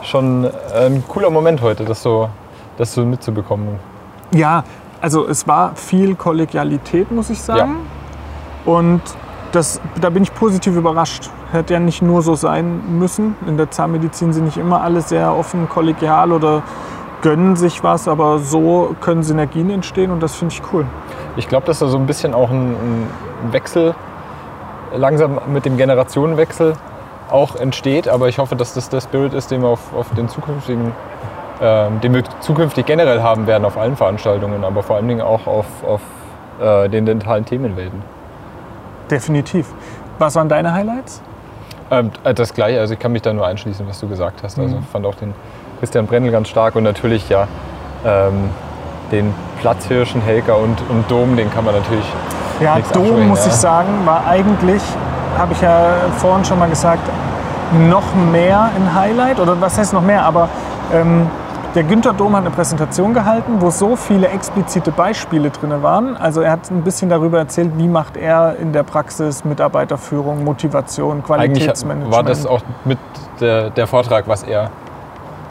schon 0.03 0.49
ein 0.75 1.03
cooler 1.07 1.29
Moment 1.29 1.61
heute, 1.61 1.83
das 1.83 2.01
so, 2.01 2.29
das 2.77 2.93
so 2.93 3.01
mitzubekommen. 3.05 3.77
Ja, 4.31 4.63
also 5.07 5.25
es 5.25 5.47
war 5.47 5.73
viel 5.77 6.15
Kollegialität, 6.15 7.13
muss 7.13 7.29
ich 7.29 7.41
sagen. 7.41 7.77
Und 8.65 9.01
das, 9.53 9.79
da 10.01 10.09
bin 10.09 10.21
ich 10.21 10.33
positiv 10.33 10.75
überrascht. 10.75 11.29
Hätte 11.53 11.75
ja 11.75 11.79
nicht 11.79 12.01
nur 12.01 12.21
so 12.21 12.35
sein 12.35 12.99
müssen. 12.99 13.37
In 13.47 13.55
der 13.55 13.71
Zahnmedizin 13.71 14.33
sind 14.33 14.43
nicht 14.43 14.57
immer 14.57 14.81
alle 14.81 14.99
sehr 14.99 15.33
offen, 15.33 15.69
kollegial 15.69 16.33
oder 16.33 16.61
gönnen 17.21 17.55
sich 17.55 17.85
was, 17.85 18.09
aber 18.09 18.39
so 18.39 18.97
können 18.99 19.23
Synergien 19.23 19.69
entstehen 19.69 20.11
und 20.11 20.21
das 20.21 20.35
finde 20.35 20.53
ich 20.53 20.61
cool. 20.73 20.85
Ich 21.37 21.47
glaube, 21.47 21.65
dass 21.65 21.79
da 21.79 21.87
so 21.87 21.97
ein 21.97 22.05
bisschen 22.05 22.33
auch 22.33 22.49
ein, 22.49 22.71
ein 22.73 23.53
Wechsel 23.53 23.95
langsam 24.93 25.39
mit 25.47 25.63
dem 25.63 25.77
Generationenwechsel 25.77 26.73
auch 27.31 27.55
entsteht. 27.55 28.09
Aber 28.09 28.27
ich 28.27 28.39
hoffe, 28.39 28.57
dass 28.57 28.73
das 28.73 28.89
der 28.89 28.99
Spirit 28.99 29.33
ist, 29.33 29.51
den 29.51 29.61
wir 29.61 29.69
auf, 29.69 29.93
auf 29.93 30.09
den 30.15 30.27
zukünftigen, 30.27 30.91
den 31.59 32.13
wir 32.13 32.23
zukünftig 32.39 32.85
generell 32.85 33.21
haben 33.21 33.47
werden 33.47 33.65
auf 33.65 33.77
allen 33.77 33.95
Veranstaltungen, 33.95 34.63
aber 34.63 34.83
vor 34.83 34.95
allen 34.97 35.07
Dingen 35.07 35.21
auch 35.21 35.47
auf, 35.47 35.65
auf 35.85 36.01
äh, 36.61 36.89
den 36.89 37.05
dentalen 37.05 37.45
Themenwelten. 37.45 38.01
Definitiv. 39.09 39.67
Was 40.19 40.35
waren 40.35 40.49
deine 40.49 40.73
Highlights? 40.73 41.21
Ähm, 41.89 42.11
äh, 42.23 42.33
das 42.33 42.53
gleiche, 42.53 42.79
also 42.79 42.93
ich 42.93 42.99
kann 42.99 43.11
mich 43.11 43.21
da 43.21 43.33
nur 43.33 43.45
einschließen, 43.45 43.87
was 43.87 43.99
du 43.99 44.07
gesagt 44.07 44.41
hast. 44.43 44.59
Also 44.59 44.75
Mhm. 44.75 44.81
ich 44.83 44.89
fand 44.89 45.05
auch 45.05 45.15
den 45.15 45.33
Christian 45.79 46.05
Brendel 46.07 46.31
ganz 46.31 46.49
stark 46.49 46.75
und 46.75 46.83
natürlich 46.83 47.29
ja 47.29 47.47
ähm, 48.05 48.49
den 49.11 49.33
Platzhirschen, 49.61 50.21
Helker 50.21 50.57
und, 50.57 50.81
und 50.89 51.09
Dom, 51.09 51.37
den 51.37 51.51
kann 51.51 51.63
man 51.65 51.75
natürlich 51.75 52.05
Ja, 52.59 52.77
Dom, 52.93 53.27
muss 53.29 53.45
ja. 53.45 53.47
ich 53.51 53.53
sagen, 53.53 53.87
war 54.05 54.25
eigentlich 54.27 54.81
habe 55.37 55.53
ich 55.53 55.61
ja 55.61 55.85
vorhin 56.17 56.43
schon 56.45 56.57
mal 56.59 56.69
gesagt, 56.69 57.07
noch 57.87 58.15
mehr 58.31 58.69
ein 58.75 58.95
Highlight. 58.95 59.39
Oder 59.39 59.59
was 59.61 59.77
heißt 59.77 59.93
noch 59.93 60.01
mehr? 60.01 60.25
Aber 60.25 60.49
ähm, 60.93 61.27
der 61.77 61.83
Günther 61.83 62.13
Dom 62.13 62.35
hat 62.35 62.41
eine 62.41 62.49
Präsentation 62.49 63.13
gehalten, 63.13 63.61
wo 63.61 63.69
so 63.69 63.95
viele 63.95 64.29
explizite 64.29 64.89
Beispiele 64.89 65.51
drin 65.51 65.83
waren. 65.83 66.17
Also 66.17 66.41
er 66.41 66.53
hat 66.53 66.71
ein 66.71 66.81
bisschen 66.81 67.07
darüber 67.07 67.37
erzählt, 67.37 67.69
wie 67.77 67.87
macht 67.87 68.17
er 68.17 68.55
in 68.55 68.73
der 68.73 68.81
Praxis 68.81 69.45
Mitarbeiterführung, 69.45 70.43
Motivation, 70.43 71.21
Qualitätsmanagement. 71.21 72.15
Eigentlich 72.15 72.15
war 72.15 72.23
das 72.23 72.47
auch 72.47 72.63
mit 72.83 72.97
der, 73.39 73.69
der 73.69 73.85
Vortrag, 73.85 74.27
was 74.27 74.41
er 74.41 74.71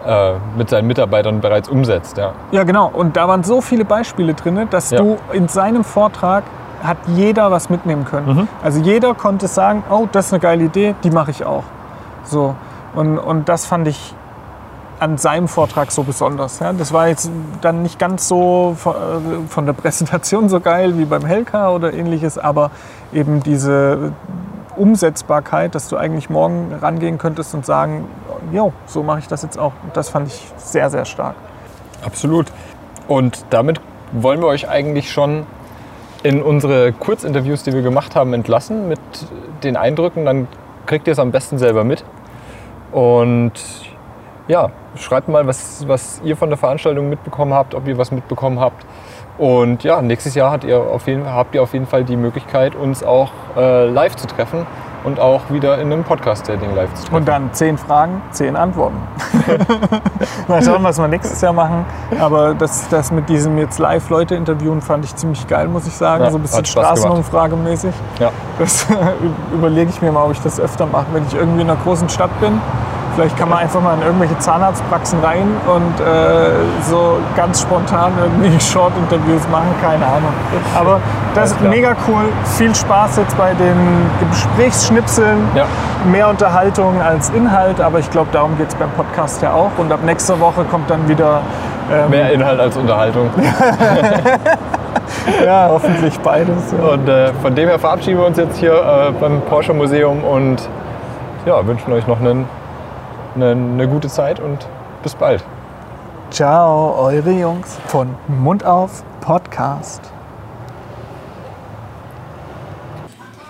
äh, 0.05 0.33
mit 0.59 0.69
seinen 0.69 0.89
Mitarbeitern 0.89 1.41
bereits 1.41 1.69
umsetzt. 1.69 2.17
Ja. 2.17 2.33
Ja, 2.51 2.65
genau. 2.65 2.91
Und 2.93 3.17
da 3.17 3.29
waren 3.29 3.45
so 3.45 3.61
viele 3.61 3.85
Beispiele 3.85 4.35
drin, 4.35 4.67
dass 4.69 4.91
Ja. 4.91 4.99
du 4.99 5.19
in 5.33 5.47
seinem 5.47 5.85
Vortrag 5.85 6.43
hat 6.83 6.97
jeder 7.07 7.53
was 7.53 7.71
mitnehmen 7.71 8.05
können. 8.05 8.35
Mhm. 8.35 8.49
Also 8.65 8.81
jeder 8.81 9.15
konnte 9.15 9.47
sagen, 9.47 9.85
oh, 9.91 10.09
das 10.11 10.27
ist 10.27 10.33
eine 10.33 10.41
geile 10.41 10.65
Idee, 10.65 10.97
die 11.05 11.11
mache 11.11 11.31
ich 11.31 11.47
auch. 11.47 11.63
So. 12.25 12.57
Und, 12.97 13.17
und 13.17 13.49
das 13.49 13.65
fand 13.65 13.87
ich 13.87 14.16
an 14.99 15.19
seinem 15.19 15.49
Vortrag 15.49 15.93
so 15.93 16.03
besonders. 16.03 16.59
Ja. 16.59 16.73
Das 16.73 16.93
war 16.93 17.09
jetzt 17.09 17.31
dann 17.61 17.83
nicht 17.83 17.99
ganz 17.99 18.29
so 18.29 18.75
von, 18.79 18.95
äh, 18.95 19.49
von 19.49 19.67
der 19.67 19.73
Präsentation 19.73 20.49
so 20.49 20.61
geil 20.61 20.99
wie 20.99 21.05
beim 21.05 21.25
Helka 21.25 21.71
oder 21.71 21.93
ähnliches, 21.93 22.39
aber 22.39 22.71
eben 23.13 23.43
diese 23.43 24.13
Umsetzbarkeit, 24.77 25.75
dass 25.75 25.89
du 25.89 25.97
eigentlich 25.97 26.31
morgen 26.31 26.75
rangehen 26.81 27.19
könntest 27.19 27.55
und 27.55 27.67
sagen, 27.67 28.07
jo, 28.53 28.73
so 28.87 29.03
mache 29.03 29.21
ich 29.21 29.29
das 29.29 29.43
jetzt 29.43 29.59
auch. 29.59 29.73
Das 29.93 30.09
fand 30.09 30.29
ich 30.29 30.47
sehr, 30.57 30.91
sehr 30.91 31.05
stark. 31.05 31.35
Absolut. 32.05 32.47
Und 33.09 33.45
damit 33.51 33.81
wollen 34.13 34.41
wir 34.41 34.49
euch 34.49 34.69
eigentlich 34.69 35.11
schon 35.11 35.47
in 36.23 36.43
unsere 36.43 36.93
Kurzinterviews, 36.93 37.63
die 37.63 37.73
wir 37.73 37.83
gemacht 37.83 38.17
haben, 38.17 38.33
entlassen 38.33 38.89
mit 38.89 39.01
den 39.63 39.77
Eindrücken. 39.77 40.25
Dann 40.25 40.49
kriegt 40.87 41.07
ihr 41.07 41.13
es 41.13 41.19
am 41.19 41.31
besten 41.31 41.59
selber 41.59 41.85
mit. 41.85 42.05
Und 42.93 43.53
ja, 44.49 44.71
schreibt 44.97 45.29
mal, 45.29 45.47
was, 45.47 45.87
was 45.89 46.21
ihr 46.25 46.37
von 46.37 46.49
der 46.49 46.59
Veranstaltung 46.59 47.09
mitbekommen 47.09 47.53
habt, 47.53 47.75
ob 47.75 47.87
ihr 47.87 47.99
was 47.99 48.11
mitbekommen 48.11 48.61
habt. 48.61 48.85
Und 49.39 49.85
ja, 49.85 50.01
nächstes 50.01 50.35
Jahr 50.35 50.51
habt 50.51 50.65
ihr 50.65 50.81
auf 50.81 51.07
jeden, 51.07 51.27
habt 51.27 51.55
ihr 51.55 51.63
auf 51.63 51.73
jeden 51.75 51.87
Fall 51.87 52.05
die 52.05 52.17
Möglichkeit, 52.17 52.75
uns 52.75 53.03
auch 53.03 53.33
äh, 53.57 53.87
live 53.87 54.17
zu 54.17 54.27
treffen 54.27 54.67
und 55.05 55.21
auch 55.21 55.43
wieder 55.51 55.79
in 55.79 55.93
einem 55.93 56.05
Podcast-Dating 56.05 56.75
live 56.75 56.93
zu 56.95 57.03
treffen. 57.03 57.17
Und 57.17 57.29
dann 57.29 57.53
zehn 57.53 57.77
Fragen, 57.77 58.23
zehn 58.31 58.57
Antworten. 58.57 58.97
Mal 60.49 60.63
schauen, 60.63 60.83
was 60.83 60.99
wir 60.99 61.07
nächstes 61.07 61.41
Jahr 61.41 61.53
machen. 61.53 61.85
Aber 62.19 62.55
das, 62.55 62.89
das 62.89 63.13
mit 63.13 63.29
diesem 63.29 63.59
jetzt 63.59 63.79
live 63.79 64.09
Leute 64.09 64.35
interviewen 64.35 64.81
fand 64.81 65.05
ich 65.05 65.15
ziemlich 65.15 65.47
geil, 65.47 65.69
muss 65.69 65.87
ich 65.87 65.93
sagen. 65.93 66.25
Ja, 66.25 66.31
so 66.31 66.39
ein 66.39 66.43
bisschen. 66.43 66.65
Straßenumfragemäßig. 66.65 67.95
Ja. 68.19 68.33
Das 68.59 68.87
überlege 69.53 69.91
ich 69.91 70.01
mir 70.01 70.11
mal, 70.13 70.25
ob 70.25 70.33
ich 70.33 70.41
das 70.41 70.59
öfter 70.59 70.87
mache, 70.87 71.07
wenn 71.13 71.25
ich 71.27 71.35
irgendwie 71.35 71.61
in 71.61 71.71
einer 71.71 71.79
großen 71.81 72.09
Stadt 72.09 72.41
bin. 72.41 72.61
Vielleicht 73.17 73.37
kann 73.39 73.49
man 73.49 73.61
einfach 73.61 73.81
mal 73.81 73.95
in 73.95 74.03
irgendwelche 74.03 74.39
Zahnarztpraxen 74.39 75.21
rein 75.21 75.49
und 75.67 76.05
äh, 76.05 76.51
so 76.87 77.17
ganz 77.35 77.63
spontan 77.63 78.13
irgendwie 78.21 78.61
Short-Interviews 78.61 79.49
machen, 79.51 79.75
keine 79.83 80.05
Ahnung. 80.05 80.35
Aber 80.79 81.01
das 81.35 81.53
ist 81.53 81.63
mega 81.63 81.97
cool. 82.07 82.25
Viel 82.59 82.75
Spaß 82.75 83.17
jetzt 83.17 83.35
bei 83.39 83.55
den 83.55 84.11
Gesprächsschnipseln. 84.31 85.39
Ja. 85.55 85.65
Mehr 86.11 86.29
Unterhaltung 86.29 87.01
als 87.01 87.31
Inhalt, 87.31 87.81
aber 87.81 88.01
ich 88.01 88.11
glaube, 88.11 88.29
darum 88.33 88.59
geht 88.59 88.69
es 88.69 88.75
beim 88.75 88.91
Podcast 88.91 89.41
ja 89.41 89.55
auch. 89.55 89.71
Und 89.79 89.91
ab 89.91 90.01
nächster 90.05 90.39
Woche 90.39 90.65
kommt 90.65 90.91
dann 90.91 91.09
wieder 91.09 91.41
ähm, 91.91 92.11
Mehr 92.11 92.33
Inhalt 92.33 92.61
als 92.61 92.77
Unterhaltung. 92.77 93.31
ja, 95.45 95.69
hoffentlich 95.71 96.21
beides. 96.21 96.73
Ja. 96.73 96.93
Und 96.93 97.09
äh, 97.09 97.33
von 97.41 97.55
dem 97.55 97.69
her 97.69 97.79
verabschieden 97.79 98.19
wir 98.19 98.27
uns 98.27 98.37
jetzt 98.37 98.59
hier 98.59 98.75
äh, 98.75 99.13
beim 99.19 99.41
Porsche 99.43 99.73
Museum 99.73 100.23
und 100.23 100.69
ja, 101.47 101.67
wünschen 101.67 101.93
euch 101.93 102.07
noch 102.07 102.21
einen, 102.21 102.47
einen, 103.37 103.75
eine 103.75 103.89
gute 103.89 104.09
Zeit 104.09 104.41
und 104.41 104.67
bis 105.03 105.15
bald. 105.15 105.45
Ciao, 106.31 106.97
eure 106.99 107.31
Jungs 107.31 107.77
von 107.87 108.09
Mund 108.27 108.65
auf 108.65 109.05
Podcast. 109.21 110.01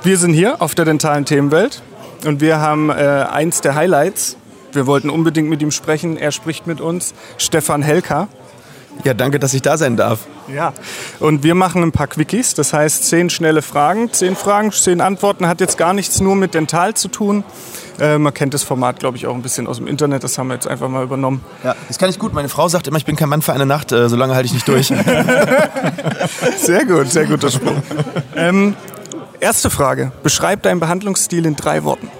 Wir 0.02 0.18
sind 0.18 0.34
hier 0.34 0.60
auf 0.60 0.74
der 0.74 0.84
dentalen 0.84 1.24
Themenwelt 1.24 1.82
und 2.24 2.40
wir 2.40 2.60
haben 2.60 2.90
äh, 2.90 2.94
eins 2.94 3.60
der 3.60 3.74
Highlights. 3.74 4.36
Wir 4.72 4.86
wollten 4.86 5.10
unbedingt 5.10 5.48
mit 5.48 5.62
ihm 5.62 5.70
sprechen. 5.70 6.16
Er 6.16 6.32
spricht 6.32 6.66
mit 6.66 6.80
uns. 6.80 7.14
Stefan 7.38 7.82
Helker. 7.82 8.28
Ja, 9.04 9.14
danke, 9.14 9.38
dass 9.38 9.54
ich 9.54 9.62
da 9.62 9.76
sein 9.76 9.96
darf. 9.96 10.20
Ja. 10.52 10.72
Und 11.20 11.42
wir 11.42 11.54
machen 11.54 11.82
ein 11.82 11.92
paar 11.92 12.06
Quickies. 12.06 12.54
Das 12.54 12.72
heißt, 12.72 13.04
zehn 13.04 13.30
schnelle 13.30 13.62
Fragen. 13.62 14.12
Zehn 14.12 14.36
Fragen, 14.36 14.72
zehn 14.72 15.00
Antworten. 15.00 15.46
Hat 15.46 15.60
jetzt 15.60 15.78
gar 15.78 15.92
nichts 15.92 16.20
nur 16.20 16.34
mit 16.36 16.54
Dental 16.54 16.94
zu 16.94 17.08
tun. 17.08 17.44
Äh, 18.00 18.18
man 18.18 18.34
kennt 18.34 18.52
das 18.52 18.62
Format, 18.62 18.98
glaube 18.98 19.16
ich, 19.16 19.26
auch 19.26 19.34
ein 19.34 19.42
bisschen 19.42 19.66
aus 19.66 19.76
dem 19.78 19.86
Internet. 19.86 20.24
Das 20.24 20.38
haben 20.38 20.48
wir 20.48 20.54
jetzt 20.54 20.66
einfach 20.66 20.88
mal 20.88 21.02
übernommen. 21.02 21.42
Ja, 21.64 21.74
das 21.88 21.98
kann 21.98 22.10
ich 22.10 22.18
gut. 22.18 22.32
Meine 22.34 22.48
Frau 22.48 22.68
sagt 22.68 22.86
immer, 22.88 22.98
ich 22.98 23.04
bin 23.04 23.16
kein 23.16 23.28
Mann 23.28 23.42
für 23.42 23.52
eine 23.52 23.66
Nacht, 23.66 23.92
äh, 23.92 24.08
solange 24.08 24.34
halte 24.34 24.46
ich 24.46 24.52
nicht 24.54 24.68
durch. 24.68 24.88
Sehr 26.58 26.84
gut, 26.84 27.10
sehr 27.10 27.26
guter 27.26 27.50
Spruch. 27.50 27.76
ähm, 28.34 28.74
erste 29.40 29.70
Frage. 29.70 30.12
Beschreib 30.22 30.62
deinen 30.62 30.80
Behandlungsstil 30.80 31.46
in 31.46 31.56
drei 31.56 31.84
Worten. 31.84 32.10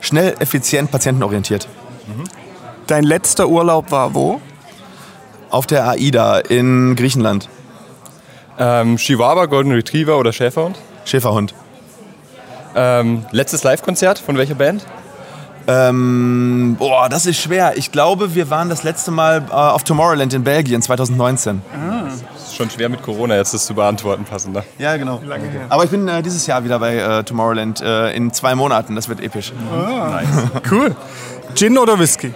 Schnell, 0.00 0.34
effizient, 0.38 0.90
patientenorientiert. 0.90 1.68
Dein 2.86 3.04
letzter 3.04 3.48
Urlaub 3.48 3.90
war 3.90 4.14
wo? 4.14 4.40
Auf 5.50 5.66
der 5.66 5.88
AIDA 5.88 6.38
in 6.38 6.94
Griechenland. 6.96 7.48
Ähm, 8.58 8.96
Chihuahua, 8.96 9.46
Golden 9.46 9.72
Retriever 9.72 10.18
oder 10.18 10.32
Schäferhund. 10.32 10.76
Schäferhund. 11.04 11.54
Ähm, 12.74 13.24
letztes 13.30 13.64
Live-Konzert 13.64 14.18
von 14.18 14.36
welcher 14.36 14.54
Band? 14.54 14.84
Ähm, 15.66 16.76
boah, 16.78 17.08
das 17.08 17.26
ist 17.26 17.38
schwer. 17.38 17.76
Ich 17.76 17.92
glaube, 17.92 18.34
wir 18.34 18.48
waren 18.50 18.70
das 18.70 18.84
letzte 18.84 19.10
Mal 19.10 19.44
äh, 19.50 19.52
auf 19.52 19.84
Tomorrowland 19.84 20.32
in 20.32 20.42
Belgien 20.42 20.80
2019. 20.80 21.60
Ist 22.36 22.56
schon 22.56 22.70
schwer 22.70 22.88
mit 22.88 23.02
Corona 23.02 23.36
jetzt 23.36 23.52
das 23.52 23.66
zu 23.66 23.74
beantworten, 23.74 24.24
passender. 24.24 24.64
Ja, 24.78 24.96
genau. 24.96 25.20
Aber 25.68 25.84
ich 25.84 25.90
bin 25.90 26.08
äh, 26.08 26.22
dieses 26.22 26.46
Jahr 26.46 26.64
wieder 26.64 26.78
bei 26.78 26.96
äh, 26.96 27.22
Tomorrowland 27.22 27.82
äh, 27.82 28.12
in 28.16 28.32
zwei 28.32 28.54
Monaten. 28.54 28.94
Das 28.96 29.08
wird 29.08 29.20
episch. 29.20 29.52
Cool. 30.70 30.96
Gin 31.54 31.76
oder 31.76 31.98
Whisky? 31.98 32.32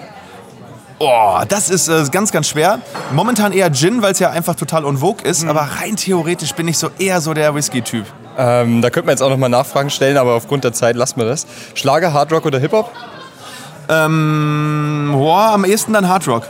Oh, 1.04 1.40
das 1.48 1.68
ist 1.68 1.88
äh, 1.88 2.04
ganz, 2.12 2.30
ganz 2.30 2.46
schwer. 2.46 2.78
Momentan 3.12 3.52
eher 3.52 3.72
Gin, 3.72 4.02
weil 4.02 4.12
es 4.12 4.20
ja 4.20 4.30
einfach 4.30 4.54
total 4.54 4.84
en 4.84 4.98
vogue 4.98 5.28
ist. 5.28 5.44
Aber 5.44 5.62
rein 5.62 5.96
theoretisch 5.96 6.54
bin 6.54 6.68
ich 6.68 6.78
so 6.78 6.90
eher 6.96 7.20
so 7.20 7.34
der 7.34 7.56
Whisky-Typ. 7.56 8.06
Ähm, 8.38 8.80
da 8.82 8.88
könnte 8.88 9.06
man 9.06 9.14
jetzt 9.14 9.20
auch 9.20 9.28
nochmal 9.28 9.50
Nachfragen 9.50 9.90
stellen, 9.90 10.16
aber 10.16 10.34
aufgrund 10.34 10.62
der 10.62 10.72
Zeit 10.72 10.94
lassen 10.94 11.18
wir 11.18 11.26
das. 11.26 11.44
Schlager, 11.74 12.12
Hardrock 12.12 12.46
oder 12.46 12.60
Hip-Hop? 12.60 12.88
Ähm, 13.88 15.10
boah, 15.12 15.50
am 15.54 15.64
ehesten 15.64 15.92
dann 15.92 16.08
Hard 16.08 16.28
Rock. 16.28 16.44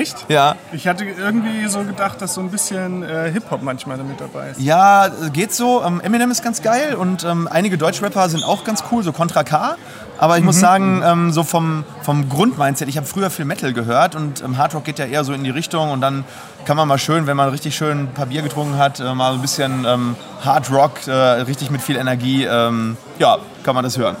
Echt? 0.00 0.26
Ja. 0.28 0.56
Ich 0.72 0.88
hatte 0.88 1.04
irgendwie 1.04 1.66
so 1.68 1.82
gedacht, 1.84 2.20
dass 2.20 2.34
so 2.34 2.40
ein 2.40 2.50
bisschen 2.50 3.02
äh, 3.02 3.30
Hip-Hop 3.30 3.62
manchmal 3.62 3.96
damit 3.96 4.20
dabei 4.20 4.50
ist. 4.50 4.60
Ja, 4.60 5.08
geht 5.32 5.52
so. 5.52 5.82
Ähm, 5.84 6.00
Eminem 6.00 6.30
ist 6.30 6.42
ganz 6.42 6.62
geil 6.62 6.94
und 6.94 7.24
ähm, 7.24 7.48
einige 7.50 7.78
Deutschrapper 7.78 8.28
sind 8.28 8.44
auch 8.44 8.64
ganz 8.64 8.84
cool, 8.90 9.02
so 9.02 9.12
Contra 9.12 9.44
K. 9.44 9.76
Aber 10.18 10.38
ich 10.38 10.44
muss 10.44 10.60
sagen, 10.60 11.02
ähm, 11.04 11.32
so 11.32 11.42
vom, 11.42 11.84
vom 12.02 12.28
Grundmindset, 12.28 12.88
ich 12.88 12.96
habe 12.96 13.06
früher 13.06 13.30
viel 13.30 13.44
Metal 13.44 13.72
gehört 13.72 14.14
und 14.14 14.42
ähm, 14.42 14.56
Hard 14.56 14.74
Rock 14.74 14.84
geht 14.84 14.98
ja 14.98 15.06
eher 15.06 15.24
so 15.24 15.32
in 15.32 15.42
die 15.42 15.50
Richtung 15.50 15.90
und 15.90 16.00
dann 16.00 16.24
kann 16.64 16.76
man 16.76 16.88
mal 16.88 16.98
schön, 16.98 17.26
wenn 17.26 17.36
man 17.36 17.48
richtig 17.50 17.74
schön 17.74 18.04
ein 18.04 18.14
paar 18.14 18.26
Bier 18.26 18.42
getrunken 18.42 18.78
hat, 18.78 19.00
äh, 19.00 19.14
mal 19.14 19.34
ein 19.34 19.42
bisschen 19.42 19.84
ähm, 19.84 20.16
Hard 20.44 20.70
Rock, 20.70 21.06
äh, 21.06 21.12
richtig 21.12 21.70
mit 21.70 21.82
viel 21.82 21.96
Energie, 21.96 22.44
ähm, 22.44 22.96
ja, 23.18 23.38
kann 23.64 23.74
man 23.74 23.84
das 23.84 23.98
hören. 23.98 24.16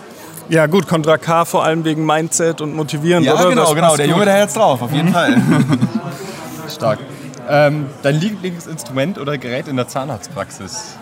Ja 0.48 0.66
gut, 0.66 0.86
Contra 0.86 1.16
K 1.18 1.44
vor 1.44 1.64
allem 1.64 1.84
wegen 1.84 2.04
Mindset 2.04 2.60
und 2.60 2.74
motivierend, 2.74 3.26
Ja, 3.26 3.34
oder? 3.34 3.48
genau, 3.50 3.62
Das 3.64 3.74
genau. 3.74 3.96
Der. 3.96 4.06
Junge, 4.06 4.24
der 4.26 4.34
hält's 4.34 4.54
drauf, 4.54 4.82
auf 4.82 4.92
jeden 4.92 5.12
Fall. 5.12 5.36
Stark. 6.74 6.98
Ähm, 7.48 7.86
dein 8.02 8.16
Lieblingsinstrument 8.16 9.18
oder 9.18 9.36
Gerät 9.38 9.68
in 9.68 9.76
der 9.76 9.88
Zahnarztpraxis? 9.88 10.96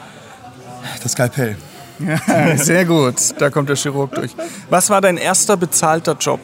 Das 1.02 1.12
Skalpell. 1.12 1.56
Sehr 2.56 2.84
gut, 2.84 3.14
da 3.38 3.50
kommt 3.50 3.68
der 3.68 3.76
Chirurg 3.76 4.12
durch. 4.14 4.32
Was 4.70 4.90
war 4.90 5.00
dein 5.00 5.16
erster 5.16 5.56
bezahlter 5.56 6.16
Job? 6.18 6.40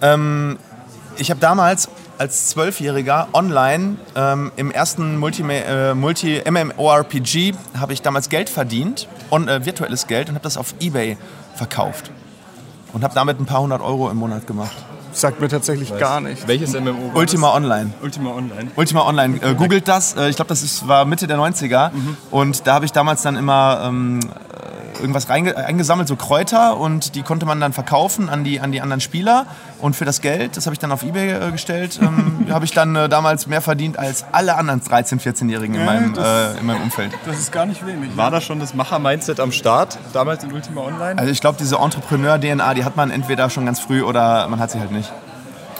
Ähm, 0.00 0.58
ich 1.16 1.30
habe 1.30 1.40
damals 1.40 1.88
als 2.18 2.48
Zwölfjähriger 2.48 3.28
online 3.32 3.96
ähm, 4.14 4.52
im 4.56 4.70
ersten 4.70 5.16
Multi, 5.16 5.42
äh, 5.42 5.94
Multi 5.94 6.42
MMORPG 6.48 7.54
habe 7.78 7.92
ich 7.92 8.02
damals 8.02 8.28
Geld 8.28 8.50
verdient 8.50 9.08
und 9.30 9.48
äh, 9.48 9.64
virtuelles 9.64 10.06
Geld 10.06 10.28
und 10.28 10.34
habe 10.34 10.42
das 10.42 10.56
auf 10.56 10.74
eBay 10.80 11.16
verkauft 11.54 12.10
und 12.92 13.04
habe 13.04 13.14
damit 13.14 13.40
ein 13.40 13.46
paar 13.46 13.60
hundert 13.60 13.80
Euro 13.80 14.10
im 14.10 14.16
Monat 14.16 14.46
gemacht. 14.46 14.76
Sagt 15.12 15.40
mir 15.40 15.48
tatsächlich 15.48 15.96
gar 15.98 16.20
nicht. 16.20 16.46
Welches 16.46 16.74
MMO? 16.74 17.12
war 17.12 17.16
Ultima 17.16 17.54
Online. 17.54 17.92
Ultima 18.02 18.30
Online. 18.30 18.70
Ultima 18.76 19.06
Online. 19.06 19.40
Äh, 19.40 19.54
googelt 19.54 19.88
das. 19.88 20.14
Äh, 20.14 20.28
ich 20.28 20.36
glaube, 20.36 20.48
das 20.48 20.62
ist, 20.62 20.86
war 20.86 21.04
Mitte 21.06 21.26
der 21.26 21.38
90er. 21.38 21.90
Und 22.30 22.66
da 22.66 22.74
habe 22.74 22.84
ich 22.84 22.92
damals 22.92 23.22
dann 23.22 23.36
immer 23.36 23.82
ähm, 23.84 24.20
äh, 24.20 25.00
irgendwas 25.00 25.28
reinge 25.28 25.56
eingesammelt, 25.56 26.08
so 26.08 26.16
Kräuter. 26.16 26.76
Und 26.76 27.14
die 27.14 27.22
konnte 27.22 27.46
man 27.46 27.58
dann 27.58 27.72
verkaufen 27.72 28.28
an 28.28 28.44
die, 28.44 28.60
an 28.60 28.70
die 28.70 28.80
anderen 28.80 29.00
Spieler. 29.00 29.46
Und 29.80 29.94
für 29.94 30.04
das 30.04 30.20
Geld, 30.20 30.56
das 30.56 30.66
habe 30.66 30.74
ich 30.74 30.80
dann 30.80 30.90
auf 30.90 31.04
Ebay 31.04 31.30
äh, 31.30 31.52
gestellt, 31.52 32.00
ähm, 32.02 32.46
habe 32.50 32.64
ich 32.64 32.72
dann 32.72 32.96
äh, 32.96 33.08
damals 33.08 33.46
mehr 33.46 33.60
verdient 33.60 33.98
als 33.98 34.24
alle 34.32 34.56
anderen 34.56 34.80
13-, 34.80 35.20
14-Jährigen 35.20 35.74
in, 35.76 35.80
Ja, 35.80 35.86
meinem, 35.86 36.14
das- 36.14 36.56
äh, 36.56 36.58
in 36.60 36.66
meinem 36.66 36.82
Umfeld. 36.82 37.12
Das 37.26 37.38
ist 37.38 37.52
gar 37.52 37.64
nicht 37.66 37.86
wenig. 37.86 38.16
War 38.16 38.30
da 38.30 38.40
schon 38.40 38.58
das 38.58 38.74
Macher-Mindset 38.74 39.38
am 39.38 39.52
Start, 39.52 39.98
damals 40.12 40.42
in 40.42 40.52
Ultima 40.52 40.80
Online? 40.82 41.18
Also 41.18 41.30
ich 41.30 41.40
glaube, 41.40 41.58
diese 41.60 41.76
Entrepreneur-DNA, 41.76 42.74
die 42.74 42.84
hat 42.84 42.96
man 42.96 43.10
entweder 43.10 43.50
schon 43.50 43.66
ganz 43.66 43.78
früh 43.80 44.02
oder 44.02 44.48
man 44.48 44.58
hat 44.58 44.70
sie 44.72 44.80
halt 44.80 44.90
nicht. 44.90 45.12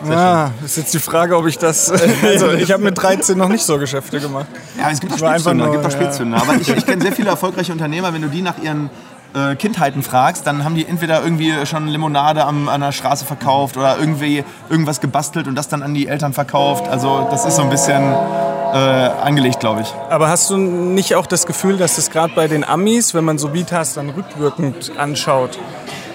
Ah, 0.08 0.50
ist 0.64 0.76
jetzt 0.76 0.94
die 0.94 1.00
Frage, 1.00 1.36
ob 1.36 1.46
ich 1.48 1.58
das. 1.58 1.90
Also, 2.22 2.52
ich 2.52 2.70
habe 2.70 2.84
mit 2.84 2.96
13 2.96 3.36
noch 3.36 3.48
nicht 3.48 3.64
so 3.64 3.78
Geschäfte 3.78 4.20
gemacht. 4.20 4.46
Ja, 4.78 4.90
es 4.92 5.00
gibt 5.00 5.12
auch 5.12 5.18
Spätzünder, 5.18 5.64
nur, 5.66 5.72
gibt 5.72 5.84
auch 5.86 5.90
ja. 5.90 5.96
Spätzünder. 6.00 6.36
Aber 6.40 6.54
ich, 6.54 6.68
ich 6.68 6.86
kenne 6.86 7.02
sehr 7.02 7.10
viele 7.12 7.30
erfolgreiche 7.30 7.72
Unternehmer, 7.72 8.12
wenn 8.14 8.22
du 8.22 8.28
die 8.28 8.42
nach 8.42 8.58
ihren 8.62 8.90
äh, 9.34 9.56
Kindheiten 9.56 10.02
fragst, 10.02 10.46
dann 10.46 10.64
haben 10.64 10.74
die 10.74 10.86
entweder 10.86 11.22
irgendwie 11.22 11.52
schon 11.66 11.88
Limonade 11.88 12.44
am, 12.44 12.68
an 12.68 12.80
der 12.80 12.92
Straße 12.92 13.24
verkauft 13.24 13.76
oder 13.76 13.98
irgendwie 13.98 14.44
irgendwas 14.70 15.00
gebastelt 15.00 15.46
und 15.48 15.54
das 15.54 15.68
dann 15.68 15.82
an 15.82 15.94
die 15.94 16.08
Eltern 16.08 16.32
verkauft. 16.32 16.88
Also 16.88 17.26
das 17.30 17.44
ist 17.44 17.56
so 17.56 17.62
ein 17.62 17.70
bisschen 17.70 18.02
äh, 18.02 18.76
angelegt, 18.76 19.60
glaube 19.60 19.82
ich. 19.82 19.94
Aber 20.10 20.28
hast 20.28 20.50
du 20.50 20.56
nicht 20.56 21.14
auch 21.14 21.26
das 21.26 21.46
Gefühl, 21.46 21.76
dass 21.76 21.96
das 21.96 22.10
gerade 22.10 22.32
bei 22.34 22.48
den 22.48 22.64
Amis, 22.64 23.14
wenn 23.14 23.24
man 23.24 23.38
so 23.38 23.52
Vitas 23.52 23.94
dann 23.94 24.10
rückwirkend 24.10 24.92
anschaut, 24.98 25.58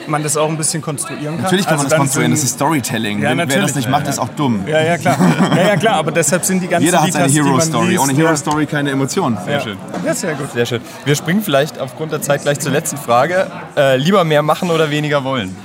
man 0.08 0.24
das 0.24 0.38
auch 0.38 0.50
ein 0.50 0.58
bisschen 0.58 0.82
konstruieren 0.82 1.36
kann? 1.36 1.44
Natürlich 1.44 1.66
kann 1.66 1.76
man 1.78 1.86
Also 1.86 1.90
das 1.90 2.00
konstruieren, 2.00 2.32
das 2.32 2.44
ist 2.44 2.56
Storytelling. 2.56 3.22
Ja, 3.22 3.36
Wer- 3.38 3.46
das 3.46 3.76
nicht 3.76 3.90
macht, 3.90 4.08
ist 4.08 4.20
auch 4.20 4.30
dumm. 4.30 4.66
Ja, 4.68 4.82
ja, 4.82 4.98
klar. 4.98 5.18
Ja, 5.56 5.68
ja, 5.68 5.76
klar. 5.78 5.96
Aber 5.96 6.12
deshalb 6.12 6.44
sind 6.46 6.62
die 6.62 6.68
ganzen 6.68 6.86
Jeder 6.86 7.02
hat 7.02 7.12
seine 7.12 7.32
Hero-Story. 7.32 7.98
Ohne 7.98 8.14
ja. 8.14 8.20
Hero-Story 8.20 8.66
keine 8.66 8.92
Emotionen. 8.92 9.38
Sehr 9.46 9.60
schön. 9.62 9.78
Ja, 10.06 10.14
sehr 10.14 10.34
gut. 10.36 10.52
Sehr 10.52 10.66
schön. 10.66 10.82
Wir 11.06 11.16
springen 11.16 11.42
vielleicht 11.44 11.80
aufgrund 11.80 12.12
der 12.12 12.22
Zeit 12.22 12.42
gleich 12.44 12.60
zur 12.60 12.72
letzten 12.72 12.98
Frage. 12.98 13.48
Äh, 13.78 13.98
lieber 13.98 14.24
mehr 14.24 14.42
machen 14.42 14.70
oder 14.72 14.90
weniger 14.90 15.24
wollen? 15.24 15.56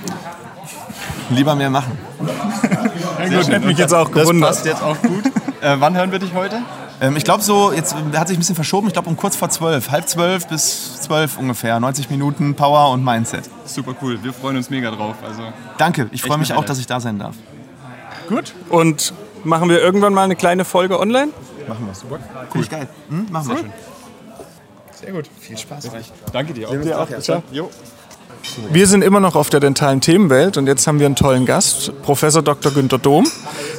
Lieber 1.31 1.55
mehr 1.55 1.71
machen. 1.71 1.99
Ja, 3.21 3.37
gut, 3.41 3.49
hätte 3.49 3.67
mich 3.67 3.77
jetzt 3.79 3.93
auch 3.93 4.09
Das 4.11 4.21
gewundert. 4.23 4.51
passt 4.51 4.65
jetzt 4.65 4.83
auch 4.83 4.97
gut. 5.03 5.25
Äh, 5.61 5.75
wann 5.81 5.97
hören 5.97 6.13
wir 6.13 6.21
dich 6.21 6.33
heute? 6.35 6.61
Ähm, 7.01 7.17
ich 7.17 7.25
glaube 7.25 7.43
so, 7.43 7.73
jetzt 7.73 7.95
äh, 7.95 8.17
hat 8.17 8.29
sich 8.29 8.37
ein 8.37 8.41
bisschen 8.41 8.55
verschoben, 8.55 8.89
ich 8.89 8.93
glaube 8.93 9.09
um 9.09 9.17
kurz 9.17 9.37
vor 9.37 9.51
zwölf. 9.51 9.91
Halb 9.91 10.09
zwölf 10.09 10.47
bis 10.49 11.01
zwölf 11.03 11.39
ungefähr. 11.39 11.79
90 11.79 12.11
Minuten 12.11 12.55
Power 12.55 12.91
und 12.93 13.05
Mindset. 13.05 13.49
Super 13.65 13.95
cool. 14.03 14.23
Wir 14.23 14.33
freuen 14.33 14.57
uns 14.57 14.71
mega 14.71 14.91
drauf. 14.91 15.17
Also 15.25 15.43
Danke, 15.79 16.09
ich 16.13 16.23
freue 16.23 16.39
mich 16.39 16.53
auch, 16.53 16.65
dass 16.65 16.79
ich 16.79 16.87
da 16.87 17.01
sein 17.01 17.19
darf. 17.19 17.37
Gut. 18.29 18.53
Und 18.69 19.15
machen 19.45 19.69
wir 19.69 19.81
irgendwann 19.81 20.13
mal 20.13 20.25
eine 20.25 20.37
kleine 20.37 20.65
Folge 20.65 20.99
online? 20.99 21.29
Machen 21.69 21.87
wir. 21.87 21.95
Super. 21.95 22.19
Finde 22.51 22.65
ich 22.65 22.71
geil. 22.71 22.89
Hm? 23.09 23.27
Machen 23.31 23.49
wir. 23.49 23.57
sehr 25.01 25.13
gut. 25.13 25.27
Viel 25.39 25.57
Spaß 25.57 25.93
euch. 25.93 26.13
Danke 26.33 26.53
dir 26.53 26.69
auch. 26.69 26.73
Dir 26.73 27.01
auch. 27.01 27.21
Ciao. 27.21 27.43
Jo. 27.53 27.71
Wir 28.71 28.87
sind 28.87 29.03
immer 29.03 29.21
noch 29.21 29.37
auf 29.37 29.51
der 29.51 29.61
dentalen 29.61 30.01
Themenwelt 30.01 30.57
und 30.57 30.67
jetzt 30.67 30.87
haben 30.87 30.99
wir 30.99 31.07
einen 31.07 31.17
tollen 31.17 31.47
Gast, 31.47 31.93
Professor 32.03 32.43
Dr. 32.43 32.73
Günter 32.73 32.99
Dom. 32.99 33.27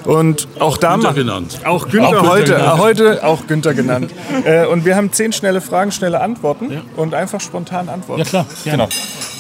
Und 0.06 0.48
auch 0.60 0.78
da 0.78 0.94
Günther 0.94 1.14
genannt. 1.14 1.60
Auch 1.66 1.88
Günther 1.90 2.08
Auch 2.08 2.12
Günther 2.14 2.30
heute, 2.30 2.54
genannt. 2.54 2.78
äh, 2.78 2.82
heute 2.82 3.24
auch 3.24 3.48
Günther 3.48 3.74
genannt. 3.74 4.12
äh, 4.46 4.66
und 4.66 4.86
wir 4.86 4.96
haben 4.96 5.12
zehn 5.12 5.34
schnelle 5.34 5.62
Fragen, 5.62 5.92
schnelle 5.92 6.22
Antworten 6.22 6.82
und 6.96 7.14
einfach 7.14 7.42
spontan 7.42 7.90
antworten. 7.90 8.22
Ja 8.22 8.28
klar, 8.28 8.46
gerne. 8.64 8.84
Genau. 8.86 8.90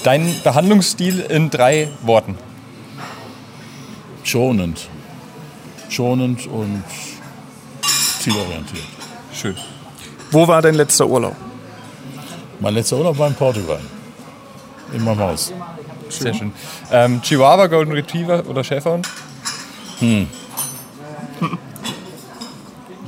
Dein 0.03 0.35
Behandlungsstil 0.43 1.21
in 1.21 1.49
drei 1.49 1.89
Worten. 2.03 2.37
Schonend. 4.23 4.87
Schonend 5.89 6.45
und 6.47 6.83
zielorientiert. 8.19 8.83
Schön. 9.33 9.55
Wo 10.31 10.47
war 10.47 10.61
dein 10.61 10.75
letzter 10.75 11.07
Urlaub? 11.07 11.35
Mein 12.59 12.73
letzter 12.75 12.97
Urlaub 12.97 13.17
war 13.17 13.27
in 13.27 13.33
Portugal. 13.35 13.79
In 14.93 15.03
meinem 15.03 15.19
Haus. 15.19 15.53
Sehr 16.09 16.33
schön. 16.33 16.51
Ähm, 16.91 17.21
Chihuahua, 17.21 17.67
Golden 17.67 17.91
Retriever 17.93 18.43
oder 18.47 18.63
Schäferhund? 18.63 19.07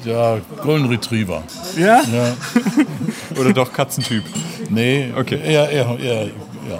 Ja, 0.03 0.39
Golden 0.63 0.87
Retriever. 0.87 1.43
Ja? 1.77 2.01
Ja, 2.11 2.33
Oder 3.39 3.53
doch 3.53 3.71
Katzentyp? 3.71 4.23
nee, 4.69 5.11
Okay. 5.17 5.39
eher, 5.43 5.69
eher, 5.69 5.99
eher, 5.99 6.23
ja. 6.25 6.79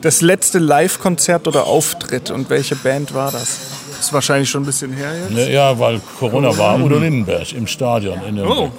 Das 0.00 0.20
letzte 0.20 0.58
Live-Konzert 0.58 1.46
oder 1.46 1.66
Auftritt 1.66 2.30
und 2.32 2.50
welche 2.50 2.74
Band 2.74 3.14
war 3.14 3.30
das? 3.30 3.60
Das 3.90 4.06
ist 4.06 4.12
wahrscheinlich 4.12 4.50
schon 4.50 4.64
ein 4.64 4.66
bisschen 4.66 4.92
her 4.92 5.12
jetzt. 5.16 5.38
Ja, 5.38 5.46
ja, 5.70 5.78
weil 5.78 6.00
Corona 6.18 6.56
war. 6.58 6.80
Udo 6.80 6.98
Lindenberg 6.98 7.52
im 7.52 7.68
Stadion. 7.68 8.20
In 8.28 8.34
der 8.36 8.48
Oh. 8.50 8.70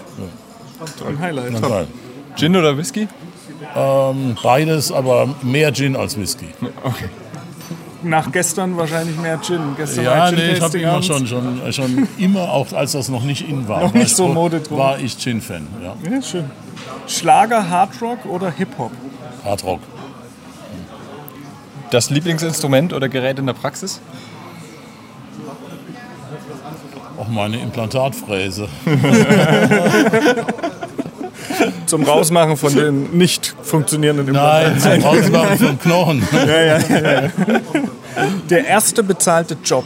Ein 1.08 1.20
Highlight. 1.20 1.62
Geil. 1.62 1.88
Gin 2.36 2.56
oder 2.58 2.78
Whisky? 2.78 3.08
Ähm, 3.74 4.36
beides, 4.44 4.92
aber 4.92 5.34
mehr 5.42 5.72
Gin 5.74 5.96
als 5.96 6.18
Whisky. 6.20 6.48
Nach 8.04 8.32
gestern 8.32 8.78
wahrscheinlich 8.78 9.18
mehr 9.18 9.40
Gin. 9.42 9.60
Gestern 9.78 10.06
Ja, 10.06 10.18
war 10.18 10.32
nee, 10.32 10.52
ich 10.54 10.62
habe 10.62 10.78
immer 10.80 11.02
schon, 11.02 11.26
schon, 11.28 11.74
schon 11.74 12.08
immer, 12.18 12.52
auch 12.52 12.72
als 12.74 12.92
das 12.94 13.10
noch 13.10 13.24
nicht 13.24 13.48
in 13.48 13.68
war, 13.68 13.82
Noch 13.82 13.94
war 13.94 14.00
nicht 14.00 14.12
ich 14.12 14.16
so 14.16 14.28
pro- 14.28 14.34
Mode 14.34 14.60
drum. 14.60 14.78
war 14.78 15.00
ich 15.00 15.18
Gin-Fan. 15.18 15.68
Ja. 15.82 15.96
Ja, 16.12 16.22
schön. 16.22 16.46
Schlager, 17.08 17.70
Hardrock 17.70 18.26
oder 18.26 18.52
Hip-Hop? 18.52 18.92
Hard 19.46 19.64
Rock. 19.64 19.80
Das 21.92 22.10
Lieblingsinstrument 22.10 22.94
oder 22.94 23.08
Gerät 23.10 23.40
in 23.40 23.46
der 23.46 23.54
Praxis? 23.54 24.00
Auch 27.20 27.28
meine 27.28 27.60
Implantatfräse. 27.60 28.68
Zum 31.86 32.04
Rausmachen 32.04 32.58
von 32.58 32.74
den 32.76 33.18
nicht 33.18 33.56
funktionierenden 33.62 34.34
Nein, 34.34 34.74
Implantaten. 34.74 35.02
zum 35.02 35.10
Rausmachen 35.36 35.58
von 35.58 35.80
Knochen. 35.80 36.28
Der 38.50 38.66
erste 38.66 39.04
bezahlte 39.04 39.58
Job. 39.64 39.86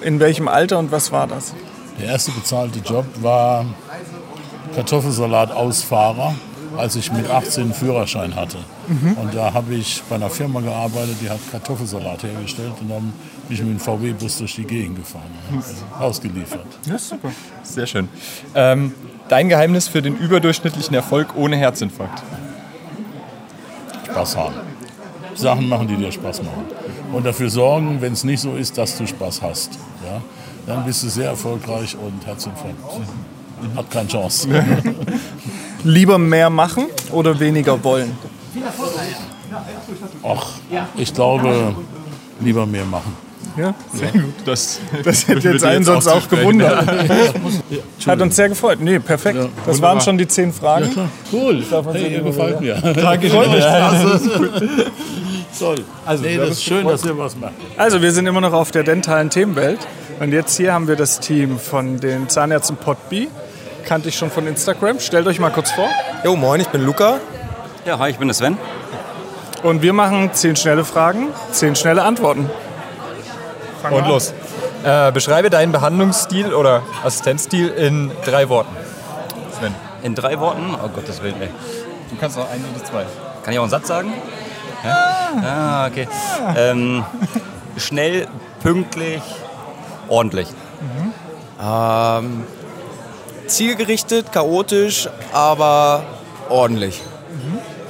In 0.00 0.20
welchem 0.20 0.48
Alter 0.48 0.78
und 0.78 0.90
was 0.92 1.10
war 1.12 1.26
das? 1.26 1.52
Der 2.00 2.08
erste 2.10 2.30
bezahlte 2.32 2.78
Job 2.80 3.04
war 3.20 3.64
Kartoffelsalat-Ausfahrer, 4.74 6.34
als 6.76 6.96
ich 6.96 7.12
mit 7.12 7.28
18 7.28 7.64
einen 7.64 7.74
Führerschein 7.74 8.34
hatte. 8.36 8.58
Und 8.88 9.34
da 9.34 9.52
habe 9.52 9.74
ich 9.74 10.02
bei 10.08 10.14
einer 10.16 10.30
Firma 10.30 10.60
gearbeitet, 10.60 11.16
die 11.20 11.28
hat 11.28 11.38
Kartoffelsalat 11.50 12.22
hergestellt 12.22 12.72
und 12.80 12.88
dann 12.88 13.12
bin 13.48 13.56
ich 13.56 13.60
mit 13.62 13.70
dem 13.70 13.80
VW-Bus 13.80 14.38
durch 14.38 14.54
die 14.54 14.64
Gegend 14.64 14.96
gefahren. 14.96 15.30
und 15.50 15.62
Ausgeliefert. 16.00 16.66
Ja, 16.86 16.98
super. 16.98 17.30
Sehr 17.62 17.86
schön. 17.86 18.08
Ähm, 18.54 18.94
dein 19.28 19.48
Geheimnis 19.48 19.88
für 19.88 20.02
den 20.02 20.16
überdurchschnittlichen 20.16 20.94
Erfolg 20.94 21.36
ohne 21.36 21.56
Herzinfarkt? 21.56 22.22
Spaß 24.06 24.36
haben. 24.36 24.54
Sachen 25.34 25.68
machen, 25.68 25.86
die 25.86 25.96
dir 25.96 26.10
Spaß 26.10 26.42
machen. 26.42 26.64
Und 27.12 27.24
dafür 27.24 27.48
sorgen, 27.48 28.00
wenn 28.00 28.12
es 28.12 28.24
nicht 28.24 28.40
so 28.40 28.54
ist, 28.54 28.76
dass 28.76 28.96
du 28.98 29.06
Spaß 29.06 29.42
hast. 29.42 29.78
Ja? 30.04 30.20
Dann 30.66 30.84
bist 30.84 31.02
du 31.02 31.08
sehr 31.08 31.30
erfolgreich 31.30 31.96
und 31.96 32.26
Herzinfarkt 32.26 32.76
hat 33.76 33.90
keine 33.90 34.08
Chance. 34.08 34.48
Lieber 35.84 36.18
mehr 36.18 36.50
machen 36.50 36.86
oder 37.12 37.38
weniger 37.38 37.82
wollen? 37.82 38.16
Ach, 40.22 40.46
ich 40.96 41.14
glaube, 41.14 41.74
lieber 42.40 42.66
mehr 42.66 42.84
machen. 42.84 43.16
Ja, 43.58 43.74
Sehr 43.92 44.12
gut. 44.12 44.34
Das, 44.44 44.78
das 45.02 45.26
hätte 45.26 45.48
jetzt 45.52 45.64
einen 45.64 45.84
sonst 45.84 46.06
auch 46.06 46.28
gewundert. 46.28 46.86
Hat 48.06 48.20
uns 48.20 48.36
sehr 48.36 48.48
gefreut. 48.48 48.78
Nee, 48.80 49.00
perfekt. 49.00 49.38
das 49.66 49.82
waren 49.82 50.00
schon 50.00 50.16
die 50.16 50.28
zehn 50.28 50.52
Fragen. 50.52 51.10
Cool. 51.32 51.64
Hey, 51.92 52.14
ihr 52.14 52.20
gefällt 52.22 52.60
mir. 52.60 52.74
Danke 52.94 53.28
Toll. 55.58 55.76
Also, 56.06 56.22
nee, 56.22 56.36
das 56.36 56.50
ist 56.50 56.62
schön, 56.62 56.86
dass 56.86 57.04
ihr 57.04 57.18
was 57.18 57.36
macht. 57.36 57.54
Also, 57.76 58.00
wir 58.00 58.12
sind 58.12 58.26
immer 58.26 58.40
noch 58.40 58.52
auf 58.52 58.70
der 58.70 58.84
dentalen 58.84 59.28
Themenwelt. 59.28 59.80
Und 60.20 60.32
jetzt 60.32 60.56
hier 60.56 60.72
haben 60.72 60.86
wir 60.86 60.96
das 60.96 61.18
Team 61.18 61.58
von 61.58 61.98
den 61.98 62.28
Zahnärzten 62.28 62.76
Potby. 62.76 63.28
Kannte 63.84 64.08
ich 64.08 64.16
schon 64.16 64.30
von 64.30 64.46
Instagram. 64.46 65.00
Stellt 65.00 65.26
euch 65.26 65.40
mal 65.40 65.50
kurz 65.50 65.72
vor. 65.72 65.88
Jo, 66.24 66.36
moin, 66.36 66.60
ich 66.60 66.68
bin 66.68 66.84
Luca. 66.84 67.18
Ja, 67.84 67.98
hi, 67.98 68.10
ich 68.10 68.18
bin 68.18 68.28
der 68.28 68.34
Sven. 68.34 68.56
Und 69.64 69.82
wir 69.82 69.92
machen 69.92 70.30
zehn 70.32 70.54
schnelle 70.54 70.84
Fragen, 70.84 71.28
zehn 71.50 71.74
schnelle 71.74 72.02
Antworten. 72.02 72.48
Und 73.90 74.08
los. 74.08 74.32
Äh, 74.84 75.12
beschreibe 75.12 75.50
deinen 75.50 75.72
Behandlungsstil 75.72 76.52
oder 76.54 76.82
Assistenzstil 77.04 77.68
in 77.68 78.10
drei 78.24 78.48
Worten. 78.48 78.74
Sven. 79.58 79.74
In 80.02 80.14
drei 80.14 80.38
Worten? 80.38 80.74
Oh 80.82 80.88
Gottes 80.88 81.22
Willen, 81.22 81.40
ey. 81.40 81.48
Du 82.10 82.16
kannst 82.16 82.36
noch 82.36 82.48
ein 82.50 82.64
oder 82.74 82.84
zwei. 82.84 83.04
Kann 83.42 83.52
ich 83.52 83.58
auch 83.58 83.62
einen 83.64 83.70
Satz 83.70 83.88
sagen? 83.88 84.12
Ja? 84.84 84.96
Ah, 85.44 85.86
okay. 85.86 86.08
Ähm, 86.56 87.04
schnell, 87.76 88.28
pünktlich, 88.62 89.22
ordentlich. 90.08 90.48
Ähm, 91.60 92.44
zielgerichtet, 93.46 94.30
chaotisch, 94.32 95.08
aber 95.32 96.04
ordentlich. 96.48 97.00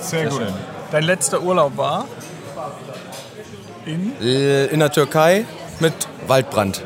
Sehr 0.01 0.27
gut. 0.29 0.43
Dein 0.91 1.03
letzter 1.03 1.43
Urlaub 1.43 1.77
war? 1.77 2.07
In? 3.85 4.13
Äh, 4.23 4.67
In 4.67 4.81
der 4.81 4.91
Türkei 4.91 5.45
mit 5.81 5.95
Waldbrand. 6.27 6.83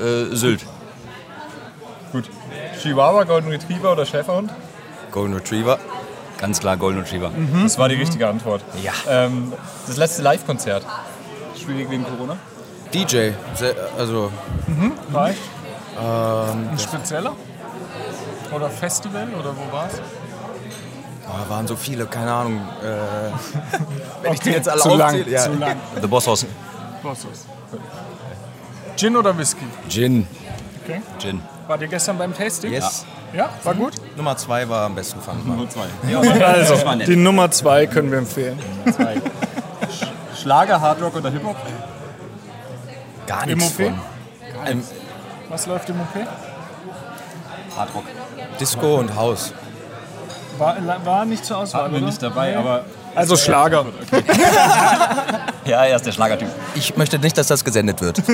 Äh, 0.00 0.34
Sylt. 0.34 0.64
Gut. 2.12 2.28
Chihuahua, 2.80 3.24
Golden 3.24 3.50
Retriever 3.50 3.92
oder 3.92 4.04
Schäferhund? 4.06 4.50
Golden 5.10 5.34
Retriever. 5.34 5.78
Ganz 6.38 6.58
klar 6.58 6.76
Golden 6.76 7.00
Retriever. 7.02 7.30
Das 7.62 7.78
war 7.78 7.88
die 7.88 7.94
richtige 7.94 8.26
Antwort. 8.28 8.62
Ja. 8.82 8.92
Ähm, 9.08 9.52
das 9.86 9.96
letzte 9.96 10.22
Live-Konzert. 10.22 10.84
Schwierig 11.56 11.88
wegen 11.90 12.04
Corona? 12.04 12.36
DJ. 12.92 13.30
Sehr, 13.54 13.74
also, 13.96 14.32
Reicht. 15.12 15.38
ähm, 16.00 16.68
Ein 16.72 16.78
spezieller? 16.78 17.32
Oder 18.52 18.68
Festival? 18.68 19.28
Oder 19.38 19.54
wo 19.56 19.72
war's? 19.72 20.00
oh, 21.28 21.50
waren 21.50 21.66
so 21.66 21.76
viele, 21.76 22.06
keine 22.06 22.32
Ahnung. 22.32 22.60
Äh, 22.82 24.22
wenn 24.22 24.32
ich 24.34 24.40
die 24.40 24.50
jetzt 24.50 24.68
alle 24.68 24.80
zu 24.80 24.88
lang, 24.90 25.14
aufzähle. 25.14 25.30
Ja. 25.30 25.42
zu 25.44 25.52
lang. 25.54 25.76
The 26.00 26.06
Boss 26.08 26.26
House. 26.26 26.46
Bossos. 27.02 27.46
Gin 28.96 29.16
oder 29.16 29.36
Whisky? 29.36 29.64
Gin. 29.88 30.26
Okay. 30.84 31.00
Gin. 31.18 31.40
Wart 31.66 31.80
ihr 31.80 31.88
gestern 31.88 32.18
beim 32.18 32.34
Tasting? 32.34 32.72
Yes. 32.72 33.04
Ja, 33.32 33.48
war 33.64 33.74
gut? 33.74 33.94
Nummer 34.16 34.36
zwei 34.36 34.68
war 34.68 34.84
am 34.86 34.94
besten, 34.94 35.20
fand 35.20 35.40
ich. 35.40 35.46
Nummer 35.46 35.68
zwei. 35.68 35.86
Also, 36.44 36.84
war 36.84 36.96
nett. 36.96 37.08
Die 37.08 37.16
Nummer 37.16 37.50
zwei 37.50 37.86
können 37.86 38.10
wir 38.10 38.18
empfehlen. 38.18 38.58
Schlager, 40.38 40.80
Hardrock 40.80 41.16
oder 41.16 41.30
Hip-Hop? 41.30 41.56
Gar 43.26 43.48
Im 43.48 43.58
nichts 43.58 43.78
OP? 43.78 43.86
von. 43.86 44.00
Ähm, 44.66 44.82
Was 45.48 45.66
läuft 45.66 45.88
im 45.88 46.00
OP? 46.00 46.08
Hardrock. 47.76 48.04
Disco 48.60 48.96
und 48.96 49.14
House. 49.14 49.54
War, 50.58 50.76
war 51.04 51.24
nicht 51.24 51.44
zur 51.44 51.58
Auswahl, 51.58 51.84
Hatten 51.84 51.92
wir 51.94 51.98
oder? 51.98 52.06
nicht 52.08 52.22
dabei, 52.22 52.50
Nee. 52.50 52.56
aber 52.56 52.84
Also 53.14 53.36
Schlager. 53.36 53.86
Ja, 55.64 55.84
er 55.84 55.94
ist 55.94 56.04
der 56.04 56.10
Schlagertyp. 56.10 56.48
Ich 56.74 56.96
möchte 56.96 57.20
nicht, 57.20 57.38
dass 57.38 57.46
das 57.46 57.64
gesendet 57.64 58.00
wird. 58.00 58.20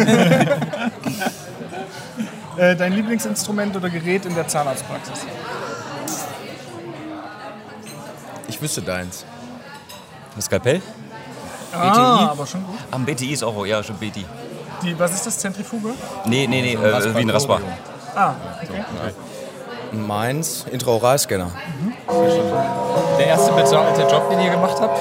Äh, 2.56 2.74
dein 2.74 2.92
Lieblingsinstrument 2.92 3.76
oder 3.76 3.88
Gerät 3.88 4.26
in 4.26 4.34
der 4.34 4.48
Zahnarztpraxis? 4.48 5.20
Ich 8.48 8.60
wüsste 8.60 8.82
deins. 8.82 9.24
Das 10.34 10.46
Skalpell? 10.46 10.82
Ah, 11.72 12.30
aber 12.32 12.44
schon 12.48 12.66
gut. 12.66 12.78
Am 12.90 13.04
BTI 13.04 13.32
ist 13.32 13.44
auch, 13.44 13.64
ja, 13.64 13.80
schon 13.84 13.94
BTI. 13.94 14.24
Die, 14.82 14.98
was 14.98 15.14
ist 15.14 15.26
das, 15.26 15.38
Zentrifuge? 15.38 15.90
Nee, 16.24 16.48
nee, 16.48 16.62
nee, 16.62 16.74
äh, 16.74 17.14
wie 17.14 17.20
ein 17.20 17.30
Raspa. 17.30 17.60
Ah, 18.16 18.34
okay. 18.60 18.84
Meins, 19.92 20.64
Intraoralscanner. 20.70 21.50
der 23.18 23.26
erste 23.26 23.52
bezahlte 23.52 24.02
Job, 24.02 24.30
den 24.30 24.40
ihr 24.40 24.50
gemacht 24.50 24.76
habt? 24.80 25.00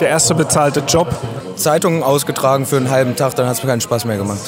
Der 0.00 0.08
erste 0.08 0.34
bezahlte 0.34 0.80
Job. 0.80 1.08
Zeitungen 1.56 2.02
ausgetragen 2.02 2.64
für 2.64 2.78
einen 2.78 2.88
halben 2.90 3.16
Tag, 3.16 3.34
dann 3.34 3.46
hat 3.46 3.56
es 3.56 3.62
mir 3.62 3.68
keinen 3.68 3.82
Spaß 3.82 4.06
mehr 4.06 4.16
gemacht. 4.16 4.38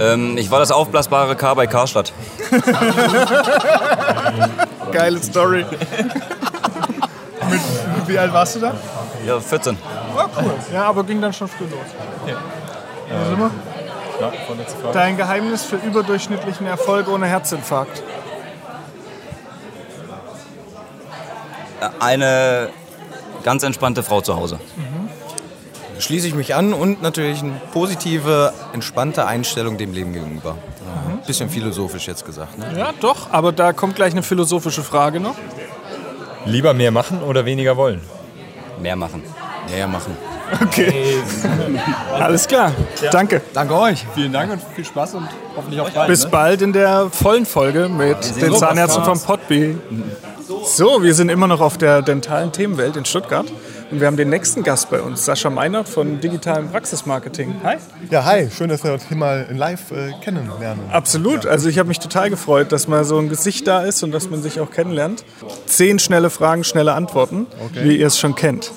Ähm, 0.00 0.36
ich 0.36 0.50
war 0.50 0.58
das 0.58 0.70
aufblasbare 0.70 1.34
K 1.34 1.54
bei 1.54 1.66
Karstadt. 1.66 2.12
Geile 4.92 5.22
Story. 5.22 5.64
Wie 8.06 8.18
alt 8.18 8.34
warst 8.34 8.56
du 8.56 8.60
da? 8.60 8.74
Ja, 9.26 9.40
14. 9.40 9.78
Ah, 10.16 10.26
cool. 10.36 10.52
Ja, 10.72 10.84
aber 10.84 11.04
ging 11.04 11.20
dann 11.22 11.32
schon 11.32 11.48
früh 11.48 11.64
los. 11.64 11.80
Wo 13.08 13.24
sind 13.30 13.38
wir? 13.38 13.50
Ja, 14.20 14.30
vorletzte 14.46 14.78
Frage. 14.78 14.92
Dein 14.94 15.16
Geheimnis 15.16 15.64
für 15.64 15.76
überdurchschnittlichen 15.76 16.66
Erfolg 16.66 17.08
ohne 17.08 17.26
Herzinfarkt. 17.26 18.02
Eine 22.00 22.70
ganz 23.42 23.62
entspannte 23.62 24.02
Frau 24.02 24.20
zu 24.20 24.36
Hause. 24.36 24.58
Schließe 25.98 26.26
ich 26.26 26.34
mich 26.34 26.54
an 26.54 26.72
und 26.72 27.02
natürlich 27.02 27.40
eine 27.40 27.60
positive, 27.72 28.52
entspannte 28.72 29.26
Einstellung 29.26 29.78
dem 29.78 29.92
Leben 29.92 30.12
gegenüber. 30.12 30.56
Ja, 30.84 31.26
bisschen 31.26 31.48
philosophisch 31.48 32.06
jetzt 32.08 32.26
gesagt. 32.26 32.58
Ne? 32.58 32.66
Ja, 32.76 32.90
doch, 33.00 33.32
aber 33.32 33.52
da 33.52 33.72
kommt 33.72 33.94
gleich 33.94 34.12
eine 34.12 34.22
philosophische 34.22 34.82
Frage 34.82 35.20
noch. 35.20 35.36
Lieber 36.46 36.74
mehr 36.74 36.90
machen 36.90 37.22
oder 37.22 37.44
weniger 37.44 37.76
wollen? 37.76 38.00
Mehr 38.80 38.96
machen. 38.96 39.22
Näher 39.70 39.88
machen. 39.88 40.16
Okay. 40.62 41.16
Alles 42.12 42.46
klar. 42.46 42.72
Danke. 43.10 43.40
Danke 43.52 43.74
euch. 43.78 44.04
Vielen 44.14 44.32
Dank 44.32 44.52
und 44.52 44.62
viel 44.74 44.84
Spaß 44.84 45.14
und 45.14 45.28
hoffentlich 45.56 45.80
auch 45.80 45.90
bald. 45.90 46.08
Bis 46.08 46.26
bald 46.26 46.62
in 46.62 46.72
der 46.72 47.08
vollen 47.10 47.46
Folge 47.46 47.88
mit 47.88 48.18
den. 48.40 48.54
Zahnärzten 48.54 49.04
vom 49.04 49.20
Podby. 49.20 49.78
So, 50.46 51.02
wir 51.02 51.14
sind 51.14 51.30
immer 51.30 51.46
noch 51.46 51.60
auf 51.60 51.78
der 51.78 52.02
dentalen 52.02 52.52
Themenwelt 52.52 52.96
in 52.96 53.04
Stuttgart. 53.04 53.46
Und 53.90 54.00
wir 54.00 54.06
haben 54.06 54.16
den 54.16 54.28
nächsten 54.28 54.62
Gast 54.62 54.90
bei 54.90 55.00
uns, 55.00 55.24
Sascha 55.24 55.48
Meinert 55.50 55.88
von 55.88 56.20
Digitalem 56.20 56.68
Praxismarketing. 56.68 57.54
Hi. 57.62 57.76
Ja, 58.10 58.24
hi, 58.24 58.48
schön, 58.50 58.68
dass 58.68 58.82
wir 58.82 58.92
uns 58.92 59.04
hier 59.06 59.16
mal 59.16 59.46
live 59.52 59.90
äh, 59.92 60.12
kennenlernen. 60.22 60.90
Absolut. 60.90 61.46
Also 61.46 61.68
ich 61.68 61.78
habe 61.78 61.88
mich 61.88 61.98
total 61.98 62.28
gefreut, 62.28 62.72
dass 62.72 62.88
mal 62.88 63.04
so 63.04 63.18
ein 63.18 63.28
Gesicht 63.28 63.66
da 63.66 63.82
ist 63.82 64.02
und 64.02 64.12
dass 64.12 64.28
man 64.28 64.42
sich 64.42 64.60
auch 64.60 64.70
kennenlernt. 64.70 65.24
Zehn 65.66 65.98
schnelle 65.98 66.30
Fragen, 66.30 66.64
schnelle 66.64 66.92
Antworten, 66.92 67.46
wie 67.72 67.96
ihr 67.96 68.08
es 68.08 68.18
schon 68.18 68.34
kennt. 68.34 68.72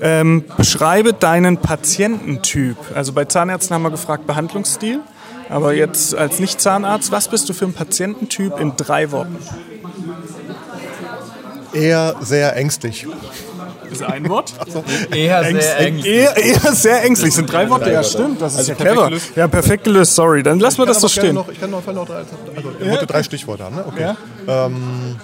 Ähm, 0.00 0.44
beschreibe 0.56 1.14
deinen 1.14 1.56
Patiententyp. 1.56 2.76
Also 2.94 3.12
bei 3.12 3.24
Zahnärzten 3.24 3.74
haben 3.74 3.82
wir 3.82 3.90
gefragt 3.90 4.26
Behandlungsstil. 4.26 5.00
Aber 5.48 5.74
jetzt 5.74 6.14
als 6.14 6.40
Nicht-Zahnarzt, 6.40 7.12
was 7.12 7.28
bist 7.28 7.48
du 7.48 7.52
für 7.52 7.66
ein 7.66 7.72
Patiententyp 7.72 8.58
in 8.58 8.76
drei 8.76 9.12
Worten? 9.12 9.38
Eher 11.76 12.16
sehr 12.20 12.56
ängstlich. 12.56 13.06
Ist 13.90 14.02
ein 14.02 14.28
Wort? 14.28 14.52
Eher 15.14 15.44
sehr 15.44 15.78
eng. 15.80 15.98
Eher, 16.04 16.36
eher 16.36 16.72
sehr 16.72 17.04
ängstlich. 17.04 17.34
Sind 17.34 17.50
drei 17.52 17.68
Worte, 17.70 17.90
ja 17.92 18.02
stimmt. 18.02 18.40
Das 18.40 18.52
ist 18.54 18.58
Also 18.58 18.72
ja 18.72 18.76
clever. 18.78 19.08
gelöst. 19.08 19.32
Ja, 19.36 19.46
perfekt 19.48 19.84
gelöst, 19.84 20.14
sorry. 20.14 20.42
Dann 20.42 20.58
lassen 20.58 20.78
wir 20.78 20.86
das 20.86 21.00
so 21.00 21.08
stehen. 21.08 21.34
Noch, 21.34 21.48
ich 21.48 21.60
kann 21.60 21.70
noch, 21.70 21.84
noch 21.86 22.06
drei, 22.06 22.16
also 22.16 22.72
ich 22.80 22.88
wollte 22.90 23.06
drei 23.06 23.22
Stichworte 23.22 23.64
haben. 23.64 23.76
Ne? 23.76 23.84
Okay. 23.86 24.14
Ähm, 24.48 25.16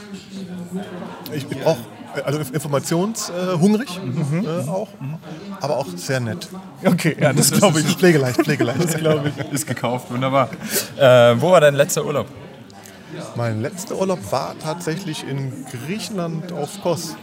ich 1.34 1.46
ich 1.50 1.58
brauche 1.60 1.78
also 2.24 2.40
informationshungrig 2.52 4.00
äh, 4.44 4.68
auch, 4.68 4.88
aber 5.60 5.78
auch 5.78 5.86
sehr 5.96 6.20
nett. 6.20 6.46
Okay, 6.84 7.16
ja, 7.18 7.32
das 7.32 7.50
glaube 7.50 7.80
ich. 7.80 7.86
Pflegeleicht, 7.96 8.42
pflegeleicht. 8.42 8.84
Das 8.84 8.94
glaube 8.96 9.32
ich. 9.36 9.44
Ist 9.52 9.66
gekauft, 9.66 10.10
wunderbar. 10.10 10.50
Äh, 10.98 11.34
wo 11.40 11.50
war 11.52 11.60
dein 11.60 11.74
letzter 11.74 12.04
Urlaub? 12.04 12.26
Mein 13.37 13.61
letzter 13.62 13.96
Urlaub 13.96 14.18
war 14.31 14.55
tatsächlich 14.59 15.27
in 15.29 15.53
Griechenland 15.87 16.53
auf 16.53 16.81
Kos. 16.83 17.11
Äh, 17.11 17.16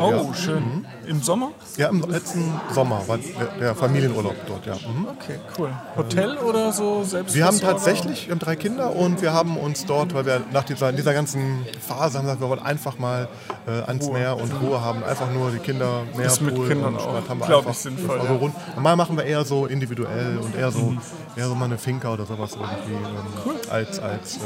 Oh, 0.00 0.10
ja. 0.10 0.34
schön. 0.34 0.84
Im 1.06 1.22
Sommer? 1.22 1.50
Ja, 1.76 1.88
im 1.88 2.00
letzten 2.10 2.52
Sommer 2.72 3.02
war 3.06 3.18
der, 3.18 3.46
der 3.60 3.74
Familienurlaub 3.74 4.34
dort, 4.48 4.66
ja. 4.66 4.74
Mhm. 4.74 5.06
Okay, 5.08 5.38
cool. 5.58 5.70
Hotel 5.96 6.38
oder 6.38 6.72
so 6.72 7.04
selbst? 7.04 7.34
Wir 7.34 7.44
haben 7.46 7.60
tatsächlich, 7.60 8.26
wir 8.26 8.32
haben 8.32 8.38
drei 8.40 8.56
Kinder 8.56 8.96
und 8.96 9.22
wir 9.22 9.32
haben 9.32 9.56
uns 9.56 9.84
dort, 9.86 10.12
weil 10.14 10.26
wir 10.26 10.42
nach 10.52 10.64
dieser, 10.64 10.92
dieser 10.92 11.14
ganzen 11.14 11.64
Phase 11.86 12.18
haben 12.18 12.24
gesagt, 12.24 12.40
wir 12.40 12.48
wollen 12.48 12.62
einfach 12.62 12.98
mal 12.98 13.28
äh, 13.66 13.70
ans 13.82 14.08
Meer 14.10 14.36
und 14.36 14.50
Ruhe 14.60 14.80
haben, 14.80 15.04
einfach 15.04 15.30
nur 15.30 15.50
die 15.50 15.58
Kinder 15.58 16.02
mehr 16.16 16.26
Ist 16.26 16.40
mit 16.40 16.54
Kindern 16.56 16.94
und 16.94 17.00
Sport 17.00 17.28
haben 17.28 17.38
wir 17.40 17.46
glaub 17.46 17.58
einfach 17.60 17.72
ich, 17.72 17.78
sinnvoll, 17.78 18.18
also 18.20 18.32
ja. 18.32 18.38
rund. 18.40 18.54
Normal 18.74 18.96
machen 18.96 19.16
wir 19.16 19.24
eher 19.24 19.44
so 19.44 19.66
individuell 19.66 20.38
und 20.38 20.56
eher 20.56 20.70
so, 20.72 20.78
Mhm. 20.80 21.00
eher 21.36 21.46
so 21.48 21.54
mal 21.54 21.66
eine 21.66 21.78
Finca 21.78 22.12
oder 22.12 22.26
sowas 22.26 22.52
irgendwie 22.54 22.94
ähm, 22.94 23.56
als, 23.70 23.98
als 24.00 24.36
äh, 24.36 24.40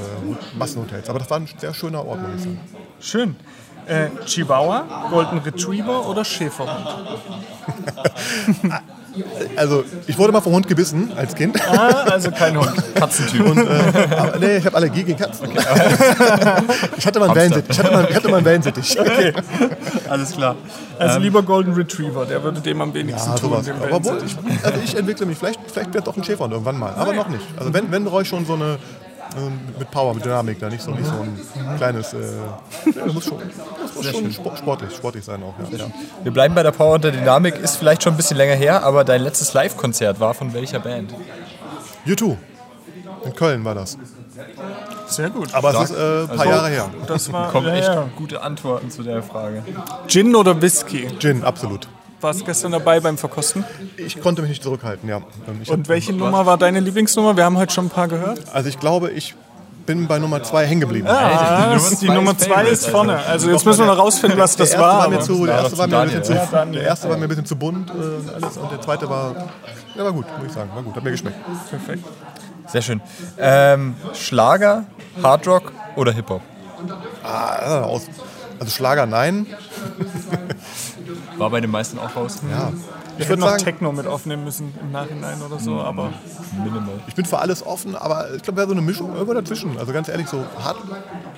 Massenhotels. 0.69 1.09
Aber 1.09 1.19
das 1.19 1.31
war 1.31 1.39
ein 1.39 1.49
sehr 1.59 1.75
schöner 1.75 2.05
Ort, 2.05 2.21
muss 2.21 2.31
ich 2.37 2.43
sagen. 2.43 2.61
Schön. 3.01 3.37
Äh, 3.87 4.09
Chihuahua, 4.27 5.09
Golden 5.11 5.39
Retriever 5.39 6.09
oder 6.09 6.25
Schäferhund? 6.25 6.73
Also 9.57 9.83
ich 10.07 10.17
wurde 10.17 10.33
mal 10.33 10.41
vom 10.41 10.53
Hund 10.53 10.69
gebissen 10.69 11.11
als 11.17 11.35
Kind. 11.35 11.59
Ah, 11.69 12.05
also 12.11 12.31
kein 12.31 12.57
Hund. 12.57 12.73
Katzentyp. 12.95 13.47
Und, 13.47 13.59
äh, 13.59 14.09
aber, 14.17 14.39
nee, 14.39 14.59
ich 14.59 14.67
habe 14.67 14.77
Allergie 14.77 15.03
gegen 15.03 15.19
Katzen. 15.19 15.49
ich 16.97 17.05
hatte 17.05 17.19
mal 17.19 17.27
einen 17.27 17.35
Wellensittich. 17.35 17.71
Ich 17.71 17.79
hatte 17.79 17.91
mal, 17.93 18.07
ich 18.09 18.15
hatte 18.15 18.29
mal 18.29 18.37
einen 18.37 18.47
Wellensittich. 18.47 19.01
Okay. 19.01 19.33
Alles 20.09 20.33
klar. 20.33 20.55
Also 21.01 21.19
lieber 21.19 21.43
Golden 21.43 21.73
Retriever, 21.75 22.27
der 22.27 22.45
würde 22.45 22.61
dem 22.61 22.81
am 22.81 22.95
wenigsten 22.95 23.31
Ja, 23.31 23.37
tun. 23.37 23.51
sowas. 23.51 23.65
dem 23.67 23.83
Aber 23.83 23.97
obwohl, 23.97 24.23
ich, 24.25 24.37
also 24.65 24.79
ich 24.85 24.97
entwickle 24.97 25.27
mich. 25.27 25.37
Vielleicht, 25.39 25.59
vielleicht 25.69 25.93
wird 25.95 26.07
doch 26.07 26.17
ein 26.17 26.23
Schäferhund 26.23 26.53
irgendwann 26.53 26.79
mal. 26.79 26.95
Aber 26.95 27.13
noch 27.13 27.29
nicht. 27.29 27.45
Also 27.59 27.75
wenn, 27.75 27.91
wenn 27.91 28.05
brauche 28.05 28.23
ich 28.23 28.29
schon 28.29 28.47
so 28.47 28.55
eine 28.55 28.79
ähm, 29.37 29.59
mit 29.79 29.91
Power, 29.91 30.15
mit 30.15 30.25
Dynamik, 30.25 30.59
da 30.59 30.69
nicht 30.69 30.83
so, 30.83 30.91
nicht 30.93 31.05
so 31.07 31.13
ein 31.13 31.77
kleines. 31.77 32.13
Äh, 32.13 32.19
muss 33.13 33.25
schon, 33.25 33.39
muss 33.95 34.07
schon 34.11 34.33
sport- 34.33 34.59
sportlich, 34.59 34.95
sportlich 34.97 35.25
sein 35.25 35.43
auch. 35.43 35.55
Ja. 35.73 35.79
Ja. 35.79 35.85
Wir 36.23 36.33
bleiben 36.33 36.55
bei 36.55 36.63
der 36.63 36.71
Power 36.73 36.95
und 36.95 37.05
der 37.05 37.13
Dynamik. 37.13 37.57
Ist 37.59 37.77
vielleicht 37.77 38.03
schon 38.03 38.15
ein 38.15 38.17
bisschen 38.17 38.37
länger 38.37 38.55
her, 38.55 38.83
aber 38.83 39.05
dein 39.05 39.23
letztes 39.23 39.53
Live-Konzert 39.55 40.21
war 40.21 40.35
von 40.35 40.53
welcher 40.55 40.79
Band? 40.81 41.15
U2. 42.07 42.37
In 43.25 43.35
Köln 43.35 43.65
war 43.65 43.75
das. 43.75 43.99
Sehr 45.09 45.31
gut. 45.31 45.53
Aber 45.55 45.75
es 45.75 45.91
ist 45.91 45.97
äh, 45.97 46.23
ein 46.23 46.29
paar 46.37 46.47
Jahre 46.47 46.69
her. 46.69 46.91
Das 47.07 47.33
war 47.33 47.51
Kommen 47.51 47.67
ja, 47.69 47.75
echt 47.77 47.89
ja. 47.89 48.09
gute 48.17 48.43
Antworten 48.43 48.91
zu 48.91 49.03
der 49.03 49.23
Frage. 49.23 49.65
Gin 50.07 50.37
oder 50.37 50.61
Whisky? 50.63 51.09
Gin, 51.19 51.43
absolut. 51.45 51.89
Warst 52.21 52.45
gestern 52.45 52.73
dabei 52.73 53.01
beim 53.01 53.17
Verkosten? 53.17 53.65
Ich 53.97 54.21
konnte 54.21 54.43
mich 54.43 54.49
nicht 54.51 54.63
zurückhalten, 54.63 55.09
ja. 55.09 55.21
Ich 55.63 55.71
Und 55.71 55.81
hab- 55.83 55.89
welche 55.89 56.13
Nummer 56.13 56.47
war 56.47 56.59
deine 56.59 56.81
Lieblingsnummer? 56.81 57.37
Wir 57.37 57.45
haben 57.45 57.57
heute 57.59 57.73
schon 57.73 57.87
ein 57.87 57.91
paar 57.91 58.09
gehört. 58.09 58.41
Also 58.53 58.69
ich 58.69 58.79
glaube, 58.81 59.11
ich 59.11 59.35
bin 59.87 60.07
bei 60.07 60.19
Nummer 60.19 60.43
zwei 60.43 60.67
hängen 60.67 60.81
geblieben. 60.83 61.07
Ah, 61.09 61.77
die 62.01 62.09
Nummer 62.11 62.33
ist 62.33 62.41
zwei 62.41 62.49
Favorite, 62.55 62.73
ist 62.73 62.87
vorne. 62.89 63.19
Also 63.25 63.51
jetzt 63.51 63.65
müssen 63.65 63.81
wir 63.81 63.87
noch 63.87 63.99
rausfinden, 63.99 64.39
was 64.39 64.57
das 64.57 64.77
war. 64.77 65.21
zu, 65.21 65.47
der 65.47 65.55
erste 65.57 65.79
war 65.79 65.87
mir 65.87 65.99
ein 65.99 66.09
bisschen 66.09 66.25
zu, 66.25 66.33
ja. 66.35 66.47
Daniel. 66.51 66.81
der 66.81 66.89
erste 66.89 67.09
war 67.09 67.17
mir 67.17 67.23
ein 67.25 67.29
bisschen 67.29 67.47
zu 67.47 67.57
bunt 67.57 67.91
äh, 67.91 67.93
alles 68.35 68.57
und 68.59 68.71
der 68.71 68.81
zweite 68.83 69.09
war, 69.09 69.35
ja, 69.97 70.05
war 70.05 70.13
gut, 70.13 70.27
muss 70.39 70.49
ich 70.49 70.53
sagen, 70.53 70.71
war 70.75 70.83
gut, 70.83 70.95
hat 70.97 71.05
mir 71.05 71.11
geschmeckt. 71.13 71.37
Perfekt. 71.71 72.05
Sehr 72.67 72.83
schön. 72.83 73.01
Ähm, 73.39 73.95
Schlager, 74.13 74.85
Hardrock 75.23 75.73
oder 75.97 76.13
Hip-Hop? 76.13 76.43
Ah, 77.25 77.81
aus, 77.83 78.03
also 78.59 78.71
Schlager 78.71 79.07
nein. 79.07 79.47
War 81.37 81.51
bei 81.51 81.61
den 81.61 81.71
meisten 81.71 81.99
auch 81.99 82.15
raus. 82.17 82.39
Ja. 82.51 82.73
Ich 83.17 83.25
Ich 83.25 83.29
würde 83.29 83.41
noch 83.41 83.49
sagen, 83.51 83.65
Techno 83.65 83.93
mit 83.93 84.07
aufnehmen 84.07 84.45
müssen 84.45 84.73
im 84.81 84.93
Nachhinein 84.93 85.41
oder 85.43 85.59
so, 85.59 85.81
aber 85.81 86.13
Minimal. 86.57 87.01
ich 87.09 87.15
bin 87.15 87.25
für 87.25 87.39
alles 87.39 87.65
offen, 87.67 87.97
aber 87.97 88.35
ich 88.35 88.43
glaube, 88.43 88.59
wäre 88.59 88.69
so 88.69 88.73
eine 88.75 88.83
Mischung 88.83 89.13
irgendwo 89.13 89.35
dazwischen. 89.35 89.77
Also 89.79 89.93
ganz 89.93 90.09
ehrlich, 90.09 90.29
so 90.29 90.45
hart. 90.63 90.77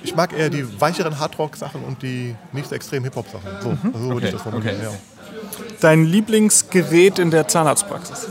Ich 0.03 0.15
mag 0.15 0.31
eher 0.37 0.49
die 0.49 0.79
weicheren 0.79 1.19
Hardrock-Sachen 1.19 1.83
und 1.83 2.01
die 2.03 2.35
nicht 2.51 2.69
so 2.69 2.75
extrem 2.75 3.03
Hip-Hop-Sachen. 3.03 3.49
So, 3.61 3.69
also 3.69 4.07
so 4.07 4.13
würde 4.13 4.27
ich 4.27 4.33
das 4.33 4.41
formulieren. 4.43 4.75
okay. 4.77 4.85
Ja. 4.85 5.71
dein 5.79 6.05
Lieblingsgerät 6.05 7.17
in 7.19 7.31
der 7.31 7.47
Zahnarztpraxis? 7.47 8.27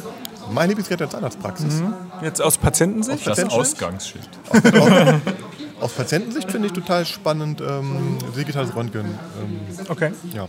Mein 0.53 0.69
Lieblingsgerät 0.69 1.01
der 1.01 1.11
Zahnarztpraxis. 1.11 1.83
Jetzt 2.23 2.41
aus 2.43 2.59
Patientensicht? 2.59 3.27
Das 3.27 3.37
Patientschild? 3.37 3.61
Ausgangsschild. 3.61 4.29
Aus 5.81 5.93
Patientensicht 5.93 6.51
finde 6.51 6.67
ich 6.69 6.73
total 6.75 7.07
spannend 7.07 7.61
ähm, 7.61 8.19
digitales 8.37 8.75
Röntgen. 8.75 9.07
Ähm, 9.07 9.61
Okay. 9.89 10.13
ja. 10.33 10.47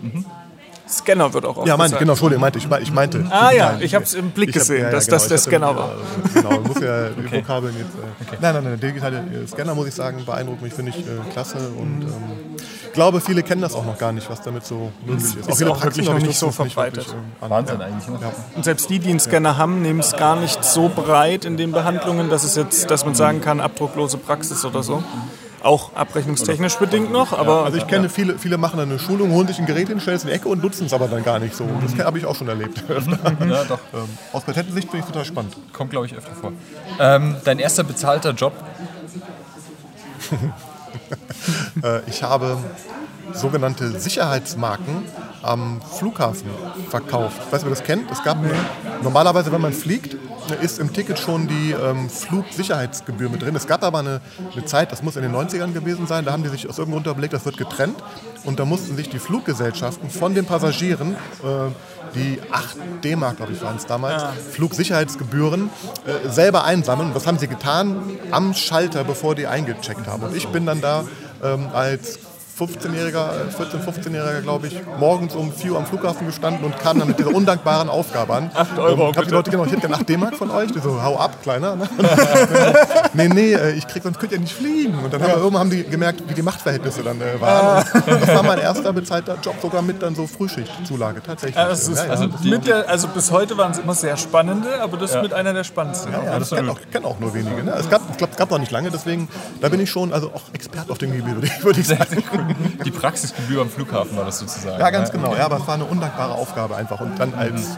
Scanner 0.91 1.33
wird 1.33 1.45
auch 1.45 1.57
oft 1.57 1.67
ja, 1.67 1.77
meinte, 1.77 1.97
genau, 1.97 2.11
Entschuldigung, 2.13 2.41
meinte, 2.41 2.59
ich, 2.59 2.67
ich 2.81 2.91
meinte. 2.91 3.25
Ah 3.29 3.51
ja, 3.51 3.71
Nein, 3.73 3.81
ich 3.81 3.95
habe 3.95 4.03
es 4.03 4.13
im 4.13 4.31
Blick 4.31 4.49
ich 4.49 4.55
hab- 4.55 4.59
gesehen, 4.61 4.79
ja, 4.81 4.85
ja, 4.87 4.91
dass 4.91 5.05
genau, 5.05 5.17
das 5.17 5.27
der 5.29 5.37
Scanner 5.37 5.75
war. 5.75 5.95
ja, 6.35 6.41
Genau, 6.41 6.59
muss 6.61 6.79
ja 6.81 7.09
die 7.17 7.31
Vokabeln 7.31 7.75
jetzt. 7.77 7.95
Äh, 7.95 8.37
Nein, 8.41 8.53
nein, 8.55 8.63
nein, 8.63 8.79
der 8.79 8.89
digitale 8.89 9.17
äh, 9.19 9.47
Scanner, 9.47 9.73
muss 9.75 9.87
ich 9.87 9.93
sagen, 9.95 10.23
beeindruckt 10.25 10.61
mich, 10.61 10.73
finde 10.73 10.91
ich 10.91 10.99
äh, 10.99 11.31
klasse. 11.31 11.57
Und 11.77 12.01
ähm, 12.03 12.57
ich 12.87 12.93
glaube, 12.93 13.21
viele 13.21 13.41
kennen 13.43 13.61
das 13.61 13.73
auch 13.73 13.85
noch 13.85 13.97
gar 13.97 14.11
nicht, 14.11 14.29
was 14.29 14.41
damit 14.41 14.65
so 14.65 14.91
möglich 15.05 15.23
ist. 15.37 15.47
ist 15.47 15.57
viele 15.57 15.71
auch 15.71 15.81
wirklich 15.83 16.05
noch 16.07 16.17
ich, 16.17 16.25
nicht 16.25 16.37
so 16.39 16.51
verbreitet. 16.51 16.97
wirklich, 17.07 17.13
ähm. 17.41 17.49
Wahnsinn 17.49 17.79
Ja. 17.79 17.85
eigentlich. 17.85 18.07
Ne? 18.09 18.19
Und 18.55 18.65
selbst 18.65 18.89
die, 18.89 18.99
die 18.99 19.09
einen 19.11 19.19
Scanner 19.19 19.57
haben, 19.57 19.81
nehmen 19.81 20.01
es 20.01 20.11
gar 20.13 20.35
nicht 20.35 20.63
so 20.63 20.89
breit 20.93 21.45
in 21.45 21.55
den 21.57 21.71
Behandlungen, 21.71 22.29
dass 22.29 22.43
es 22.43 22.55
jetzt, 22.55 22.91
dass 22.91 23.05
man 23.05 23.15
sagen 23.15 23.39
kann, 23.41 23.59
abdrucklose 23.61 24.17
Praxis 24.17 24.65
oder 24.65 24.83
so. 24.83 25.01
Auch 25.63 25.93
abrechnungstechnisch 25.93 26.75
bedingt 26.77 27.11
noch, 27.11 27.37
aber 27.37 27.65
Also 27.65 27.77
ich 27.77 27.85
kenne 27.87 28.09
viele, 28.09 28.39
viele 28.39 28.57
machen 28.57 28.77
dann 28.77 28.89
eine 28.89 28.97
Schulung, 28.99 29.31
holen 29.31 29.47
sich 29.47 29.59
ein 29.59 29.67
Gerät 29.67 29.89
hin, 29.89 29.99
stellen 29.99 30.17
es 30.17 30.23
in 30.23 30.29
die 30.29 30.35
Ecke 30.35 30.49
und 30.49 30.63
nutzen 30.63 30.87
es 30.87 30.93
aber 30.93 31.07
dann 31.07 31.23
gar 31.23 31.37
nicht 31.39 31.55
so. 31.55 31.67
Das 31.81 32.03
habe 32.03 32.17
ich 32.17 32.25
auch 32.25 32.35
schon 32.35 32.47
erlebt. 32.47 32.83
Ja, 33.47 33.63
doch. 33.65 33.79
ähm, 33.93 34.07
aus 34.33 34.43
Patentensicht 34.43 34.89
finde 34.89 35.05
ich 35.05 35.11
total 35.11 35.25
spannend. 35.25 35.55
Kommt, 35.73 35.91
glaube 35.91 36.05
ich, 36.05 36.15
öfter 36.15 36.31
vor. 36.33 36.51
Ähm, 36.99 37.35
dein 37.43 37.59
erster 37.59 37.83
bezahlter 37.83 38.31
Job? 38.31 38.53
Äh, 41.83 42.01
ich 42.07 42.21
habe 42.21 42.57
sogenannte 43.33 43.99
Sicherheitsmarken 43.99 45.03
am 45.41 45.81
Flughafen 45.81 46.49
verkauft. 46.89 47.41
Ich 47.45 47.51
weiß 47.51 47.63
nicht, 47.63 47.63
ob 47.63 47.67
ihr 47.67 47.75
das 47.75 47.83
kennt. 47.83 48.11
Es 48.11 48.23
gab 48.23 48.37
normalerweise, 49.01 49.51
wenn 49.51 49.61
man 49.61 49.73
fliegt, 49.73 50.15
ist 50.61 50.79
im 50.79 50.91
Ticket 50.91 51.17
schon 51.17 51.47
die 51.47 51.71
ähm, 51.71 52.09
Flugsicherheitsgebühr 52.09 53.29
mit 53.29 53.41
drin. 53.41 53.55
Es 53.55 53.67
gab 53.67 53.83
aber 53.83 53.99
eine, 53.99 54.21
eine 54.53 54.65
Zeit, 54.65 54.91
das 54.91 55.01
muss 55.01 55.15
in 55.15 55.21
den 55.21 55.33
90ern 55.33 55.71
gewesen 55.71 56.07
sein, 56.07 56.25
da 56.25 56.31
haben 56.31 56.43
die 56.43 56.49
sich 56.49 56.67
aus 56.67 56.77
irgendeinem 56.77 57.03
Grund 57.03 57.15
überlegt, 57.15 57.33
das 57.33 57.45
wird 57.45 57.57
getrennt. 57.57 57.97
Und 58.43 58.59
da 58.59 58.65
mussten 58.65 58.95
sich 58.95 59.09
die 59.09 59.19
Fluggesellschaften 59.19 60.09
von 60.09 60.33
den 60.33 60.45
Passagieren 60.45 61.15
äh, 61.43 61.71
die 62.15 62.39
8 62.51 63.03
D-Mark, 63.03 63.37
glaube 63.37 63.53
ich, 63.53 63.61
waren 63.61 63.77
es 63.77 63.85
damals, 63.85 64.23
Flugsicherheitsgebühren 64.51 65.69
äh, 66.05 66.29
selber 66.29 66.65
einsammeln. 66.65 67.09
Und 67.09 67.15
was 67.15 67.27
haben 67.27 67.37
sie 67.37 67.47
getan? 67.47 68.17
Am 68.31 68.53
Schalter, 68.53 69.03
bevor 69.03 69.35
die 69.35 69.47
eingecheckt 69.47 70.07
haben. 70.07 70.23
Und 70.23 70.35
ich 70.35 70.47
bin 70.47 70.65
dann 70.65 70.81
da 70.81 71.05
ähm, 71.43 71.69
als 71.73 72.19
15-Jähriger, 72.61 73.29
14-, 73.57 73.83
15-Jähriger, 73.83 74.41
glaube 74.41 74.67
ich, 74.67 74.79
morgens 74.99 75.35
um 75.35 75.51
4 75.51 75.71
Uhr 75.71 75.77
am 75.77 75.85
Flughafen 75.85 76.27
gestanden 76.27 76.63
und 76.63 76.77
kam 76.79 76.99
dann 76.99 77.07
mit 77.07 77.17
dieser 77.17 77.33
undankbaren 77.33 77.89
Aufgabe 77.89 78.35
an. 78.35 78.51
8 78.53 78.77
Euro, 78.79 79.09
Ich 79.09 79.17
habe 79.17 79.27
die 79.27 79.33
Leute 79.33 79.51
genau, 79.51 79.65
ich 79.65 79.71
hätte 79.71 79.81
gerne 79.81 79.95
8 79.95 80.09
D-Mark 80.09 80.35
von 80.35 80.51
euch. 80.51 80.71
Die 80.71 80.79
so, 80.79 81.01
hau 81.01 81.17
ab, 81.17 81.41
Kleiner. 81.41 81.75
Ne? 81.75 81.89
nee, 83.13 83.27
nee, 83.27 83.53
äh, 83.53 83.71
ich 83.73 83.87
krieg, 83.87 84.03
sonst 84.03 84.19
könnt 84.19 84.31
ihr 84.31 84.39
nicht 84.39 84.53
fliegen. 84.53 84.97
Und 84.99 85.11
dann 85.13 85.21
haben, 85.21 85.29
wir, 85.29 85.37
irgendwann 85.37 85.59
haben 85.61 85.69
die 85.69 85.83
gemerkt, 85.83 86.23
wie 86.27 86.33
die 86.33 86.41
Machtverhältnisse 86.41 87.03
dann 87.03 87.19
äh, 87.21 87.39
waren. 87.41 87.83
Und 87.93 88.21
das 88.21 88.27
war 88.27 88.43
mein 88.43 88.59
erster 88.59 88.93
bezahlter 88.93 89.37
Job, 89.43 89.55
sogar 89.61 89.81
mit 89.81 90.01
dann 90.01 90.15
so 90.15 90.27
Frühschichtzulage, 90.27 91.21
tatsächlich. 91.23 91.55
Ja, 91.55 91.67
ist, 91.67 91.89
Ja, 91.89 92.05
ja. 92.05 92.11
also, 92.11 92.29
mit 92.43 92.67
der, 92.67 92.89
also 92.89 93.07
bis 93.07 93.31
heute 93.31 93.57
waren 93.57 93.71
es 93.71 93.79
immer 93.79 93.95
sehr 93.95 94.17
spannende, 94.17 94.81
aber 94.81 94.97
das 94.97 95.15
ist 95.15 95.21
mit 95.21 95.33
einer 95.33 95.53
der 95.53 95.63
spannendsten. 95.63 96.11
Ja, 96.13 96.37
das 96.37 96.49
kennen 96.49 96.69
auch, 96.69 96.79
kennen 96.91 97.05
auch 97.05 97.19
nur 97.19 97.33
wenige. 97.33 97.63
Ne? 97.63 97.73
Es 97.77 97.89
gab, 97.89 98.01
ich 98.09 98.17
glaube, 98.17 98.31
es 98.31 98.37
gab 98.37 98.51
noch 98.51 98.59
nicht 98.59 98.71
lange, 98.71 98.91
deswegen, 98.91 99.27
da 99.61 99.69
bin 99.69 99.79
ich 99.79 99.89
schon 99.89 100.13
also 100.13 100.27
auch 100.27 100.41
Experte 100.53 100.91
auf 100.91 100.97
dem 100.97 101.11
Gebiet, 101.11 101.35
würde 101.35 101.47
ich, 101.47 101.63
würde 101.63 101.79
ich 101.79 101.87
sagen. 101.87 102.23
Die 102.85 102.91
Praxisgebühr 102.91 103.61
am 103.61 103.69
Flughafen 103.69 104.17
war 104.17 104.25
das 104.25 104.39
sozusagen. 104.39 104.79
Ja, 104.79 104.89
ganz 104.89 105.11
genau. 105.11 105.35
Ja, 105.35 105.45
aber 105.45 105.57
es 105.57 105.67
war 105.67 105.75
eine 105.75 105.85
undankbare 105.85 106.33
Aufgabe 106.33 106.75
einfach. 106.75 106.99
Und 107.01 107.19
dann 107.19 107.33
als 107.33 107.77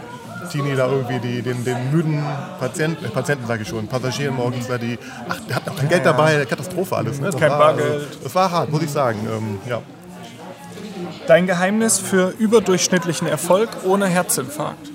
Teenie 0.52 0.76
da 0.76 0.88
irgendwie 0.88 1.20
die, 1.20 1.42
den, 1.42 1.64
den 1.64 1.92
müden 1.92 2.24
Patienten, 2.60 3.06
äh, 3.06 3.10
Patienten 3.10 3.48
sage 3.48 3.64
ich 3.64 3.68
schon, 3.68 3.88
Passagieren 3.88 4.36
morgens 4.36 4.68
da 4.68 4.78
die, 4.78 4.98
ach, 5.28 5.40
der 5.48 5.56
hat 5.56 5.68
noch 5.68 5.76
kein 5.76 5.90
Geld 5.90 6.06
dabei, 6.06 6.46
Katastrophe 6.46 6.96
alles. 6.96 7.20
Ne? 7.20 7.28
Das 7.28 7.40
Kein 7.40 7.52
war, 7.52 7.60
Bargeld. 7.60 8.20
das 8.24 8.36
war 8.36 8.52
hart, 8.52 8.72
muss 8.72 8.84
ich 8.84 8.92
sagen. 8.92 9.20
Ähm, 9.32 9.60
ja. 9.70 9.82
Dein 11.28 11.48
Geheimnis 11.48 12.00
für 12.00 12.34
überdurchschnittlichen 12.38 13.28
Erfolg 13.28 13.70
ohne 13.86 14.08
Herzinfarkt. 14.08 14.90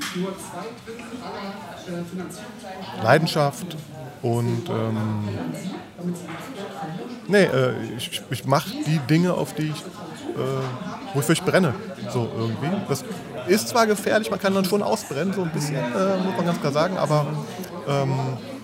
Leidenschaft 3.02 3.76
und 4.22 4.68
ähm, 4.68 5.28
nee, 7.28 7.44
äh, 7.44 7.72
ich, 7.96 8.22
ich 8.30 8.44
mache 8.44 8.70
die 8.86 8.98
Dinge, 9.08 9.34
auf 9.34 9.54
die 9.54 9.70
ich, 9.70 9.80
äh, 9.80 11.14
wofür 11.14 11.34
ich 11.34 11.42
brenne, 11.42 11.74
so 12.12 12.28
irgendwie. 12.36 12.70
Das 12.88 13.04
ist 13.46 13.68
zwar 13.68 13.86
gefährlich, 13.86 14.30
man 14.30 14.40
kann 14.40 14.54
dann 14.54 14.64
schon 14.64 14.82
ausbrennen, 14.82 15.32
so 15.32 15.42
ein 15.42 15.50
bisschen, 15.50 15.76
äh, 15.76 16.16
muss 16.24 16.36
man 16.36 16.46
ganz 16.46 16.60
klar 16.60 16.72
sagen, 16.72 16.98
aber 16.98 17.26
ähm, 17.88 18.14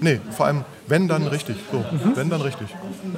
nee, 0.01 0.21
vor 0.37 0.47
allem 0.47 0.65
wenn 0.87 1.09
dann 1.09 1.27
richtig, 1.27 1.57
so, 1.73 1.83
wenn 2.15 2.29
dann 2.29 2.43
richtig. 2.43 2.69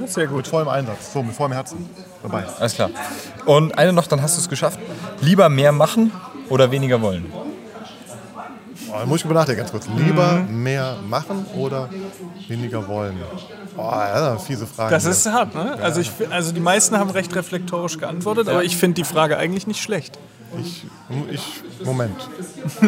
Sehr 0.07 0.29
gut. 0.29 0.37
Mit 0.37 0.47
vollem 0.47 0.69
Einsatz, 0.69 1.13
so, 1.13 1.23
mit 1.23 1.35
vollem 1.35 1.53
Herzen 1.53 1.89
dabei. 2.23 2.45
Alles 2.61 2.75
klar. 2.75 2.91
Und 3.45 3.77
eine 3.77 3.93
noch, 3.93 4.07
dann 4.07 4.23
hast 4.23 4.37
du 4.37 4.41
es 4.41 4.49
geschafft. 4.49 4.79
Lieber 5.21 5.49
mehr 5.49 5.73
machen 5.73 6.13
oder 6.49 6.71
weniger 6.71 7.01
wollen? 7.03 7.27
Oh, 8.89 8.99
da 8.99 9.07
muss 9.07 9.17
ich 9.17 9.23
drüber 9.23 9.35
nachdenken 9.35 9.61
ganz 9.61 9.71
kurz. 9.71 9.89
Lieber 9.97 10.43
mehr 10.49 10.97
machen 11.09 11.47
oder 11.57 11.89
weniger 12.49 12.87
wollen? 12.87 13.17
Oh, 13.77 13.91
das 13.91 14.21
ist 14.21 14.27
eine 14.27 14.39
fiese 14.39 14.67
Frage. 14.67 14.91
Das 14.91 15.05
ist 15.05 15.27
hart, 15.27 15.55
ne? 15.55 15.79
Also, 15.81 16.01
ich, 16.01 16.11
also 16.31 16.53
die 16.53 16.61
meisten 16.61 16.97
haben 16.97 17.11
recht 17.11 17.35
reflektorisch 17.35 17.99
geantwortet, 17.99 18.49
aber 18.49 18.65
ich 18.65 18.77
finde 18.77 18.95
die 18.95 19.05
Frage 19.05 19.37
eigentlich 19.37 19.67
nicht 19.67 19.83
schlecht. 19.83 20.19
Ich, 20.61 20.87
ich, 21.31 21.63
Moment. 21.85 22.29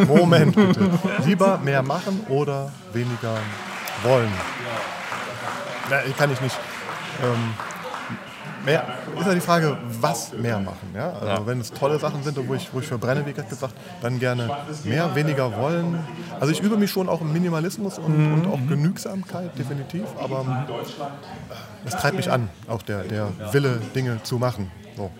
Moment 0.07 0.55
bitte. 0.55 0.91
Lieber 1.25 1.59
mehr 1.59 1.83
machen 1.83 2.21
oder 2.29 2.73
weniger 2.93 3.37
wollen? 4.03 4.33
Na, 5.91 5.99
kann 6.17 6.33
ich 6.33 6.41
nicht. 6.41 6.57
Ähm, 7.23 7.55
mehr, 8.65 8.85
ist 9.19 9.27
ja 9.27 9.35
die 9.35 9.41
Frage, 9.41 9.77
was 10.01 10.33
mehr 10.33 10.59
machen. 10.59 10.95
Ja? 10.95 11.13
Also 11.13 11.47
Wenn 11.47 11.61
es 11.61 11.73
tolle 11.73 11.99
Sachen 11.99 12.23
sind, 12.23 12.37
wo 12.49 12.55
ich, 12.55 12.69
wo 12.73 12.81
ich 12.81 12.87
verbrenne, 12.87 13.25
wie 13.27 13.33
gerade 13.33 13.49
gesagt, 13.49 13.75
dann 14.03 14.19
gerne 14.19 14.49
mehr, 14.85 15.15
weniger 15.15 15.57
wollen. 15.57 15.99
Also 16.41 16.53
ich 16.53 16.61
übe 16.61 16.77
mich 16.77 16.91
schon 16.91 17.09
auch 17.09 17.21
im 17.21 17.33
Minimalismus 17.33 17.99
und, 17.99 18.33
und 18.33 18.47
auch 18.47 18.59
Genügsamkeit, 18.69 19.59
definitiv. 19.59 20.05
Aber 20.23 20.67
äh, 20.69 21.89
es 21.89 21.97
treibt 21.97 22.17
mich 22.17 22.31
an, 22.31 22.49
auch 22.69 22.83
der, 22.83 23.03
der 23.03 23.29
Wille, 23.53 23.81
Dinge 23.95 24.23
zu 24.23 24.39
machen. 24.39 24.71
So. 24.97 25.11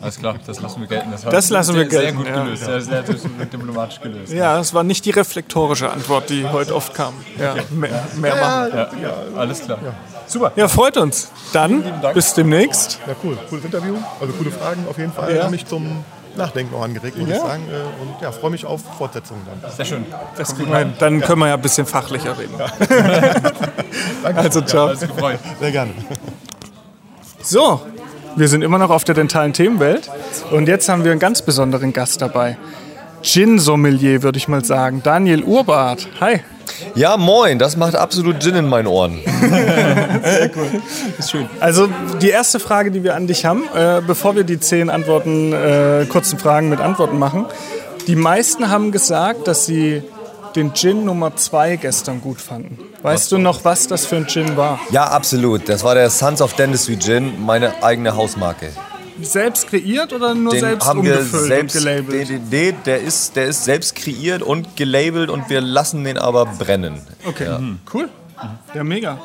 Alles 0.00 0.18
klar, 0.18 0.36
das 0.46 0.60
lassen 0.60 0.80
wir 0.80 0.88
gelten. 0.88 1.10
hat 1.12 1.32
Das 1.32 1.50
lassen 1.50 1.74
wir 1.74 1.90
sehr, 1.90 2.00
gelten, 2.02 2.06
Sehr 2.06 2.12
gut 2.12 2.26
ja. 2.26 2.44
gelöst, 2.44 2.64
sehr, 2.64 2.80
sehr 2.80 3.02
diplomatisch 3.02 4.00
gelöst. 4.00 4.32
Ja, 4.32 4.60
es 4.60 4.72
war 4.72 4.84
nicht 4.84 5.04
die 5.04 5.10
reflektorische 5.10 5.90
Antwort, 5.90 6.30
die 6.30 6.46
heute 6.46 6.74
oft 6.74 6.94
kam. 6.94 7.14
Ja, 7.38 7.56
mehr, 7.70 8.04
mehr 8.16 8.36
machen. 8.36 9.02
Ja, 9.02 9.14
alles 9.36 9.62
klar. 9.64 9.78
Super. 10.26 10.52
Ja, 10.56 10.68
freut 10.68 10.96
uns. 10.96 11.30
Dann 11.52 11.84
bis 12.14 12.34
demnächst. 12.34 12.98
Ja, 13.06 13.14
cool. 13.22 13.36
Cooles 13.48 13.64
Interview. 13.64 13.94
Also 14.20 14.32
coole 14.34 14.50
Fragen 14.50 14.86
auf 14.88 14.98
jeden 14.98 15.12
Fall. 15.12 15.34
Ja. 15.36 15.44
Haben 15.44 15.50
mich 15.50 15.66
zum 15.66 16.04
Nachdenken 16.36 16.74
auch 16.74 16.82
angeregt, 16.82 17.18
muss 17.18 17.28
Ja. 17.28 17.36
ich 17.36 17.40
sagen. 17.42 17.62
Äh, 17.70 18.02
Und 18.02 18.22
ja, 18.22 18.32
freue 18.32 18.50
mich 18.50 18.64
auf 18.64 18.80
Fortsetzungen 18.96 19.42
dann. 19.60 19.70
Sehr 19.70 19.84
schön. 19.84 20.06
Das 20.36 20.58
wir 20.58 20.66
hin. 20.78 20.94
Dann 20.98 21.20
können 21.20 21.40
wir 21.40 21.48
ja 21.48 21.54
ein 21.54 21.62
bisschen 21.62 21.86
fachlicher 21.86 22.36
reden. 22.38 22.54
Also 24.36 24.60
ciao. 24.62 24.86
Alles 24.86 25.00
gefreut. 25.00 25.38
Sehr 25.60 25.72
gerne. 25.72 25.92
So, 27.42 27.82
wir 28.36 28.48
sind 28.48 28.62
immer 28.62 28.78
noch 28.78 28.90
auf 28.90 29.04
der 29.04 29.14
dentalen 29.14 29.52
Themenwelt 29.52 30.08
und 30.52 30.68
jetzt 30.68 30.88
haben 30.88 31.04
wir 31.04 31.10
einen 31.10 31.20
ganz 31.20 31.42
besonderen 31.42 31.92
Gast 31.92 32.22
dabei. 32.22 32.56
Gin-Sommelier, 33.22 34.22
würde 34.22 34.38
ich 34.38 34.48
mal 34.48 34.64
sagen. 34.64 35.02
Daniel 35.02 35.42
Urbart. 35.44 36.08
Hi. 36.20 36.40
Ja, 36.94 37.16
moin, 37.16 37.58
das 37.58 37.76
macht 37.76 37.94
absolut 37.94 38.42
Gin 38.42 38.54
in 38.56 38.68
meinen 38.68 38.86
Ohren. 38.86 39.20
Also 41.60 41.88
die 42.20 42.30
erste 42.30 42.60
Frage, 42.60 42.90
die 42.90 43.02
wir 43.04 43.14
an 43.14 43.26
dich 43.26 43.44
haben, 43.44 43.64
äh, 43.74 44.00
bevor 44.06 44.36
wir 44.36 44.44
die 44.44 44.60
zehn 44.60 44.90
Antworten, 44.90 45.52
äh, 45.52 46.06
kurzen 46.08 46.38
Fragen 46.38 46.68
mit 46.68 46.80
Antworten 46.80 47.18
machen. 47.18 47.46
Die 48.06 48.16
meisten 48.16 48.68
haben 48.68 48.92
gesagt, 48.92 49.46
dass 49.46 49.66
sie 49.66 50.02
den 50.56 50.74
Gin 50.74 51.04
Nummer 51.04 51.34
2 51.34 51.76
gestern 51.76 52.20
gut 52.20 52.40
fanden. 52.40 52.78
Weißt 53.02 53.32
du 53.32 53.38
noch, 53.38 53.64
was 53.64 53.88
das 53.88 54.06
für 54.06 54.16
ein 54.16 54.26
Gin 54.28 54.56
war? 54.56 54.78
Ja, 54.90 55.04
absolut. 55.04 55.68
Das 55.68 55.82
war 55.82 55.94
der 55.94 56.10
Sons 56.10 56.42
of 56.42 56.54
Dentistry 56.54 56.98
Gin, 56.98 57.44
meine 57.44 57.82
eigene 57.82 58.16
Hausmarke. 58.16 58.70
Selbst 59.20 59.68
kreiert 59.68 60.12
oder 60.12 60.34
nur 60.34 60.52
Den 60.52 60.60
selbst 60.60 60.86
haben 60.88 61.02
wir 61.04 61.12
umgefüllt 61.18 61.46
selbst, 61.48 61.76
und 61.76 61.82
gelabelt? 61.84 62.28
den, 62.28 62.48
nee, 62.50 62.74
der 62.86 63.00
ist, 63.00 63.36
der 63.36 63.46
ist 63.46 63.64
selbst 63.64 63.94
kreiert 63.94 64.42
und 64.42 64.76
gelabelt 64.76 65.28
und 65.30 65.48
wir 65.50 65.60
lassen 65.60 66.04
den 66.04 66.18
aber 66.18 66.46
brennen. 66.46 67.00
Okay, 67.24 67.44
Ja. 67.44 67.60
cool. 67.92 68.08
Ja, 68.74 68.82
mega. 68.82 69.18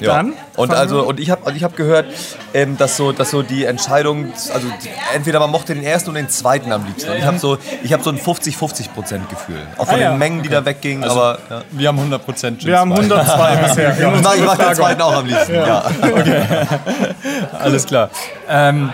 Ja. 0.00 0.14
Dann 0.16 0.34
und 0.56 0.72
also 0.72 1.02
und 1.06 1.20
ich 1.20 1.30
habe 1.30 1.50
ich 1.52 1.64
hab 1.64 1.76
gehört, 1.76 2.06
ähm, 2.54 2.76
dass 2.76 2.96
so 2.96 3.12
dass 3.12 3.30
so 3.30 3.42
die 3.42 3.64
Entscheidung, 3.64 4.32
also 4.52 4.68
entweder 5.14 5.38
man 5.40 5.50
mochte 5.50 5.74
den 5.74 5.82
ersten 5.82 6.10
oder 6.10 6.20
den 6.20 6.28
zweiten 6.28 6.72
am 6.72 6.84
liebsten. 6.86 7.10
Und 7.10 7.16
ich 7.18 7.24
habe 7.24 7.38
so 7.38 7.58
ich 7.82 7.92
habe 7.92 8.02
so 8.02 8.10
ein 8.10 8.18
50-50 8.18 8.90
Prozent 8.92 9.28
Gefühl, 9.30 9.60
auch 9.78 9.86
von 9.86 9.94
Ah, 9.96 9.98
ja. 9.98 10.10
den 10.10 10.18
Mengen, 10.18 10.42
die 10.42 10.48
da 10.48 10.64
weggingen. 10.64 11.04
Also, 11.04 11.20
aber 11.20 11.38
ja. 11.50 11.62
Wir 11.70 11.88
haben 11.88 11.98
100 11.98 12.24
Prozent 12.24 12.64
Wir 12.64 12.78
haben 12.78 12.92
102 12.92 13.56
bisher. 13.68 13.96
ich 13.98 14.22
mag, 14.22 14.36
ich 14.36 14.44
mag 14.44 14.58
den 14.58 14.74
zweiten 14.74 15.00
auch 15.02 15.14
am 15.16 15.26
liebsten. 15.26 15.54
Ja. 15.54 15.84
Alles 17.58 17.86
klar. 17.86 18.10
Ähm, 18.48 18.92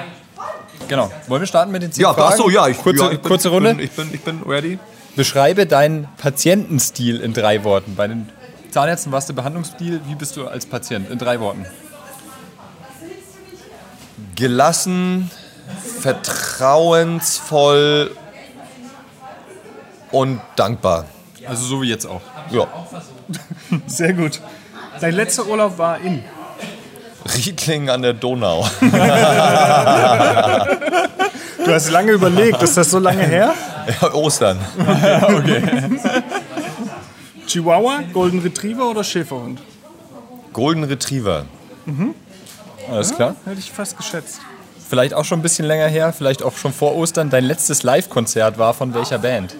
genau. 0.88 1.10
Wollen 1.28 1.42
wir 1.42 1.46
starten 1.46 1.72
mit 1.72 1.82
den 1.82 1.92
10 1.92 2.02
Ja, 2.02 2.14
Fragen? 2.14 2.36
so, 2.36 2.50
ja, 2.50 2.68
ich, 2.68 2.78
kurze, 2.78 3.04
ja, 3.04 3.10
ich 3.12 3.20
bin, 3.20 3.28
kurze 3.28 3.48
ich 3.48 3.54
Runde. 3.54 3.74
Bin, 3.74 3.84
ich, 3.84 3.90
bin, 3.92 4.10
ich 4.12 4.20
bin 4.22 4.42
ready. 4.46 4.78
Beschreibe 5.16 5.66
deinen 5.66 6.08
Patientenstil 6.18 7.20
in 7.20 7.34
drei 7.34 7.64
Worten. 7.64 7.94
Bei 7.96 8.08
den 8.08 8.28
Zahnärzten 8.72 9.12
warst 9.12 9.28
du 9.28 9.34
Behandlungsstil. 9.34 10.00
Wie 10.06 10.14
bist 10.14 10.34
du 10.36 10.48
als 10.48 10.64
Patient 10.64 11.10
in 11.10 11.18
drei 11.18 11.38
Worten? 11.40 11.66
Gelassen, 14.34 15.30
vertrauensvoll 16.00 18.16
und 20.10 20.40
dankbar. 20.56 21.04
Also 21.46 21.66
so 21.66 21.82
wie 21.82 21.90
jetzt 21.90 22.06
auch. 22.06 22.22
Ja. 22.50 22.66
Sehr 23.86 24.14
gut. 24.14 24.40
Dein 25.00 25.14
letzter 25.14 25.46
Urlaub 25.46 25.76
war 25.76 26.00
in. 26.00 26.24
Riedling 27.36 27.90
an 27.90 28.00
der 28.00 28.14
Donau. 28.14 28.66
Du 31.64 31.72
hast 31.72 31.90
lange 31.90 32.12
überlegt, 32.12 32.62
ist 32.62 32.76
das 32.76 32.90
so 32.90 32.98
lange 32.98 33.22
her? 33.22 33.54
Ja, 34.00 34.12
Ostern. 34.14 34.58
Chihuahua, 37.52 38.02
Golden 38.14 38.40
Retriever 38.40 38.88
oder 38.88 39.04
Schäferhund? 39.04 39.60
Golden 40.54 40.84
Retriever. 40.84 41.44
Alles 42.90 43.14
klar. 43.14 43.36
Hätte 43.44 43.58
ich 43.58 43.70
fast 43.70 43.98
geschätzt. 43.98 44.40
Vielleicht 44.88 45.12
auch 45.12 45.26
schon 45.26 45.40
ein 45.40 45.42
bisschen 45.42 45.66
länger 45.66 45.86
her, 45.88 46.14
vielleicht 46.14 46.42
auch 46.42 46.56
schon 46.56 46.72
vor 46.72 46.94
Ostern. 46.96 47.28
Dein 47.28 47.44
letztes 47.44 47.82
Live-Konzert 47.82 48.56
war 48.56 48.72
von 48.72 48.94
welcher 48.94 49.18
Band? 49.18 49.54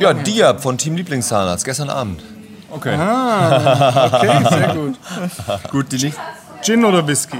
Ja, 0.00 0.14
Diab 0.14 0.62
von 0.62 0.78
Team 0.78 0.96
Lieblingszahnarzt, 0.96 1.64
gestern 1.64 1.90
Abend. 1.90 2.24
Okay. 2.70 2.94
Okay, 2.94 4.48
sehr 4.50 4.74
gut. 4.74 4.98
Gut, 5.70 5.92
die 5.92 6.06
nicht. 6.06 6.18
Gin 6.62 6.84
oder 6.84 7.06
Whisky? 7.06 7.38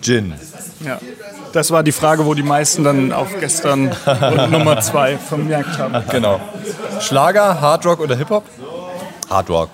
Gin. 0.00 0.34
Ja. 0.80 0.98
Das 1.54 1.70
war 1.70 1.84
die 1.84 1.92
Frage, 1.92 2.26
wo 2.26 2.34
die 2.34 2.42
meisten 2.42 2.82
dann 2.82 3.12
auf 3.12 3.28
gestern 3.38 3.92
und 4.06 4.50
Nummer 4.50 4.80
zwei 4.80 5.16
vermerkt 5.16 5.78
haben. 5.78 6.04
Genau. 6.10 6.40
Schlager, 7.00 7.60
Hardrock 7.60 8.00
oder 8.00 8.16
Hip-Hop? 8.16 8.44
Hard 9.30 9.50
Rock. 9.50 9.70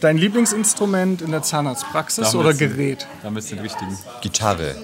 Dein 0.00 0.16
Lieblingsinstrument 0.16 1.22
in 1.22 1.30
der 1.30 1.42
Zahnarztpraxis 1.42 2.34
oder 2.34 2.52
Gerät? 2.52 3.06
Da 3.22 3.28
haben 3.28 3.36
wir 3.36 3.40
jetzt 3.40 3.52
den 3.52 3.60
richtigen. 3.60 3.96
Gitarre. 4.20 4.74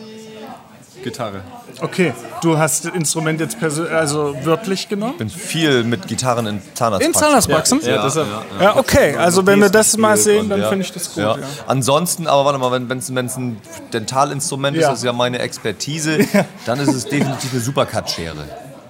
Gitarre. 1.05 1.43
Okay, 1.81 2.13
du 2.43 2.59
hast 2.59 2.85
das 2.87 2.95
Instrument 2.95 3.39
jetzt 3.39 3.57
also 3.63 4.35
wörtlich 4.43 4.89
genommen? 4.89 5.17
bin 5.19 5.29
viel 5.31 5.85
mit 5.85 6.09
Gitarren 6.09 6.47
in 6.47 6.63
Zahnarztpraxen. 6.75 7.07
In 7.07 7.15
Zahnarztpraxen? 7.15 7.81
Ja, 7.83 7.95
Ja, 7.97 8.03
deshalb- 8.03 8.27
Ja, 8.61 8.77
okay, 8.77 9.15
also 9.17 9.47
wenn 9.47 9.61
wir 9.61 9.69
das 9.69 9.97
mal 9.97 10.17
sehen, 10.17 10.49
dann 10.49 10.61
ja. 10.63 10.69
finde 10.69 10.85
ich 10.85 10.93
das 10.93 11.09
gut. 11.15 11.19
Ja. 11.23 11.37
Ja. 11.37 11.47
Ansonsten, 11.67 12.27
aber 12.27 12.45
warte 12.47 12.59
mal, 12.59 12.73
wenn 12.73 12.99
es 13.27 13.37
ein 13.37 13.59
Dentalinstrument 13.93 14.77
ist, 14.77 14.83
Ja. 14.83 14.91
das 14.91 14.99
ist 15.01 15.05
ja 15.05 15.13
meine 15.13 15.39
Expertise, 15.39 16.19
dann 16.67 16.81
ist 16.81 16.93
es 16.93 17.05
definitiv 17.05 17.53
eine 17.53 17.61
Supercut-Schere. 17.61 18.45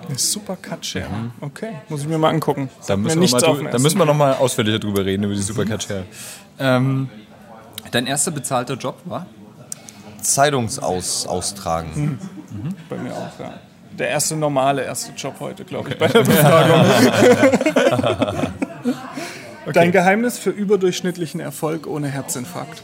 Eine 0.08 0.18
Super 0.18 0.56
Cut-Share. 0.60 1.06
Okay, 1.40 1.70
muss 1.88 2.02
ich 2.02 2.06
mir 2.06 2.18
mal 2.18 2.28
angucken. 2.28 2.68
Da 2.86 2.96
müssen, 2.96 3.20
wir 3.22 3.28
mal, 3.30 3.70
da 3.72 3.78
müssen 3.78 3.98
wir 3.98 4.04
noch 4.04 4.14
mal 4.14 4.34
ausführlicher 4.34 4.78
drüber 4.78 5.04
reden, 5.04 5.24
über 5.24 5.34
die 5.34 5.40
Supercut 5.42 5.82
Share. 5.82 6.04
Ähm, 6.58 7.08
dein 7.90 8.06
erster 8.06 8.30
bezahlter 8.30 8.74
Job 8.74 8.96
war? 9.06 9.26
Zeitungsaus 10.24 11.26
austragen. 11.26 12.18
Bei 12.88 12.96
mir 12.96 13.12
auch, 13.12 13.38
ja. 13.38 13.54
Der 13.98 14.08
erste 14.08 14.34
normale 14.36 14.82
erste 14.84 15.12
Job 15.12 15.34
heute, 15.38 15.64
glaube 15.64 15.90
ich, 15.90 15.98
bei 15.98 16.08
der 16.08 16.24
Befragung. 16.24 16.84
Dein 19.72 19.92
Geheimnis 19.92 20.36
für 20.36 20.50
überdurchschnittlichen 20.50 21.40
Erfolg 21.40 21.86
ohne 21.86 22.08
Herzinfarkt. 22.08 22.82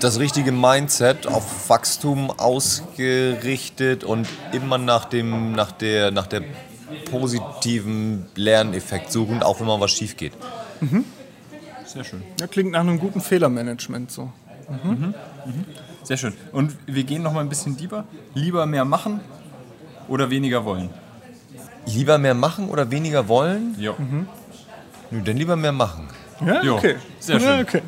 Das 0.00 0.18
richtige 0.18 0.52
Mindset 0.52 1.26
auf 1.26 1.68
Wachstum 1.68 2.30
ausgerichtet 2.30 4.02
und 4.02 4.26
immer 4.52 4.78
nach, 4.78 5.04
dem, 5.04 5.52
nach, 5.52 5.72
der, 5.72 6.10
nach 6.10 6.26
der 6.26 6.42
positiven 7.10 8.24
Lerneffekt 8.34 9.12
suchen, 9.12 9.42
auch 9.42 9.60
wenn 9.60 9.66
mal 9.66 9.80
was 9.80 9.90
schief 9.90 10.16
geht. 10.16 10.32
Sehr 11.92 12.04
schön. 12.04 12.22
Ja, 12.38 12.46
klingt 12.46 12.70
nach 12.70 12.80
einem 12.80 13.00
guten 13.00 13.20
Fehlermanagement 13.20 14.12
so. 14.12 14.30
Sehr 16.04 16.16
schön. 16.16 16.34
Und 16.52 16.76
wir 16.86 17.02
gehen 17.02 17.22
noch 17.22 17.32
mal 17.32 17.40
ein 17.40 17.48
bisschen 17.48 17.76
tiefer. 17.76 18.04
Lieber 18.34 18.64
mehr 18.66 18.84
machen 18.84 19.20
oder 20.06 20.30
weniger 20.30 20.64
wollen? 20.64 20.90
Lieber 21.86 22.18
mehr 22.18 22.34
machen 22.34 22.68
oder 22.68 22.88
weniger 22.92 23.26
wollen? 23.26 23.74
Ja. 23.78 23.94
Nö, 25.10 25.20
dann 25.24 25.36
lieber 25.36 25.56
mehr 25.56 25.72
machen. 25.72 26.06
Ja, 26.46 26.62
Jo, 26.62 26.76
okay. 26.76 26.94
sehr 27.18 27.40
schön. 27.40 27.48
Ja, 27.48 27.60
okay. 27.60 27.82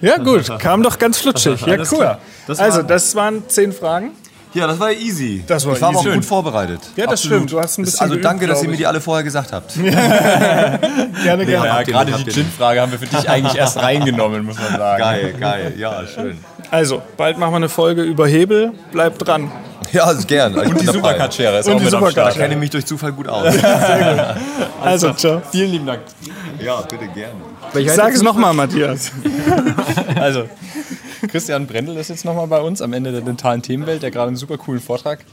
ja 0.00 0.16
gut, 0.18 0.58
kam 0.58 0.82
doch 0.82 0.98
ganz 0.98 1.18
flutschig. 1.18 1.60
Ja, 1.66 1.76
cool. 1.92 2.18
Das 2.48 2.58
also, 2.58 2.82
das 2.82 3.14
waren 3.14 3.48
zehn 3.48 3.72
Fragen. 3.72 4.10
Ja, 4.54 4.66
das 4.66 4.80
war 4.80 4.90
easy. 4.92 5.44
Das 5.46 5.66
war 5.66 5.74
ich 5.74 5.80
war 5.82 5.90
aber 5.90 5.98
auch 5.98 6.04
easy. 6.06 6.14
gut 6.16 6.24
vorbereitet. 6.24 6.80
Ja, 6.96 7.06
das 7.06 7.22
stimmt. 7.22 7.52
Du 7.52 7.60
hast 7.60 7.78
ein 7.78 7.84
bisschen 7.84 8.00
Also 8.00 8.16
danke, 8.16 8.40
geübt, 8.46 8.52
dass 8.56 8.62
ihr 8.62 8.68
mir 8.68 8.74
ich. 8.74 8.78
die 8.80 8.86
alle 8.86 9.00
vorher 9.00 9.22
gesagt 9.22 9.52
habt. 9.52 9.74
Gerne, 11.22 11.44
gerne. 11.46 11.66
Ja, 11.66 11.82
gerade 11.82 12.12
die 12.12 12.30
Gin-Frage 12.30 12.80
haben 12.80 12.92
wir 12.92 12.98
für 12.98 13.06
dich 13.06 13.28
eigentlich 13.28 13.56
erst 13.56 13.76
reingenommen, 13.76 14.44
muss 14.44 14.56
man 14.58 14.76
sagen. 14.78 14.98
Geil, 15.00 15.34
geil, 15.38 15.74
ja, 15.76 16.02
schön. 16.06 16.38
Also, 16.70 17.02
bald 17.16 17.38
machen 17.38 17.52
wir 17.52 17.56
eine 17.56 17.68
Folge 17.68 18.02
über 18.02 18.26
Hebel. 18.26 18.72
Bleibt 18.92 19.26
dran. 19.26 19.50
Ja, 19.92 20.04
also 20.04 20.26
gern. 20.26 20.52
Ich 20.52 20.68
Und 20.70 20.80
die 20.80 20.86
dabei. 20.86 20.98
Supercut-Schere 20.98 21.58
ist 21.60 21.66
Und 21.66 21.74
auch 21.74 21.78
die 21.78 21.84
mit 21.86 21.94
am. 21.94 22.10
Start. 22.10 22.32
Ich 22.34 22.38
kenne 22.38 22.56
mich 22.56 22.70
durch 22.70 22.84
Zufall 22.86 23.12
gut 23.12 23.28
aus. 23.28 23.54
Also, 24.82 25.12
ciao. 25.14 25.42
Vielen 25.50 25.72
lieben 25.72 25.86
Dank. 25.86 26.00
ja, 26.64 26.80
bitte 26.82 27.06
gerne. 27.08 27.32
Ich 27.74 27.90
sage 27.92 28.14
es 28.14 28.22
nochmal, 28.22 28.54
Matthias. 28.54 29.10
Also, 30.14 30.44
Christian 31.26 31.66
Brendel 31.66 31.96
ist 31.96 32.08
jetzt 32.08 32.24
nochmal 32.24 32.46
bei 32.46 32.60
uns 32.60 32.82
am 32.82 32.92
Ende 32.92 33.12
der 33.12 33.22
dentalen 33.22 33.62
Themenwelt, 33.62 34.02
der 34.02 34.10
gerade 34.10 34.28
einen 34.28 34.36
super 34.36 34.58
coolen 34.58 34.80
Vortrag 34.80 35.24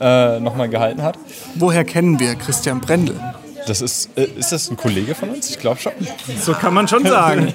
äh, 0.00 0.40
nochmal 0.40 0.68
gehalten 0.68 1.02
hat. 1.02 1.18
Woher 1.54 1.84
kennen 1.84 2.18
wir 2.20 2.34
Christian 2.36 2.80
Brendel? 2.80 3.20
Das 3.66 3.80
ist, 3.80 4.10
äh, 4.16 4.24
ist 4.24 4.52
das 4.52 4.70
ein 4.70 4.76
Kollege 4.76 5.14
von 5.14 5.30
uns? 5.30 5.48
Ich 5.50 5.58
glaube 5.58 5.80
schon. 5.80 5.92
So 6.40 6.52
kann 6.52 6.74
man 6.74 6.86
schon 6.86 7.04
sagen. 7.06 7.52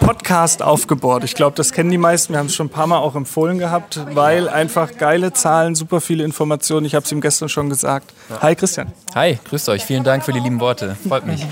Podcast 0.00 0.62
aufgebohrt. 0.62 1.24
Ich 1.24 1.34
glaube, 1.34 1.56
das 1.56 1.72
kennen 1.72 1.90
die 1.90 1.98
meisten. 1.98 2.32
Wir 2.32 2.38
haben 2.38 2.46
es 2.46 2.54
schon 2.54 2.66
ein 2.66 2.70
paar 2.70 2.86
Mal 2.86 2.98
auch 2.98 3.14
empfohlen 3.14 3.58
gehabt, 3.58 4.00
weil 4.12 4.48
einfach 4.48 4.96
geile 4.96 5.32
Zahlen, 5.32 5.74
super 5.74 6.00
viele 6.00 6.24
Informationen. 6.24 6.86
Ich 6.86 6.94
habe 6.94 7.04
es 7.04 7.12
ihm 7.12 7.20
gestern 7.20 7.48
schon 7.48 7.68
gesagt. 7.68 8.14
Hi 8.40 8.54
Christian. 8.54 8.92
Hi, 9.14 9.38
grüßt 9.48 9.68
euch. 9.68 9.84
Vielen 9.84 10.04
Dank 10.04 10.24
für 10.24 10.32
die 10.32 10.40
lieben 10.40 10.60
Worte. 10.60 10.96
Freut 11.06 11.26
mich. 11.26 11.44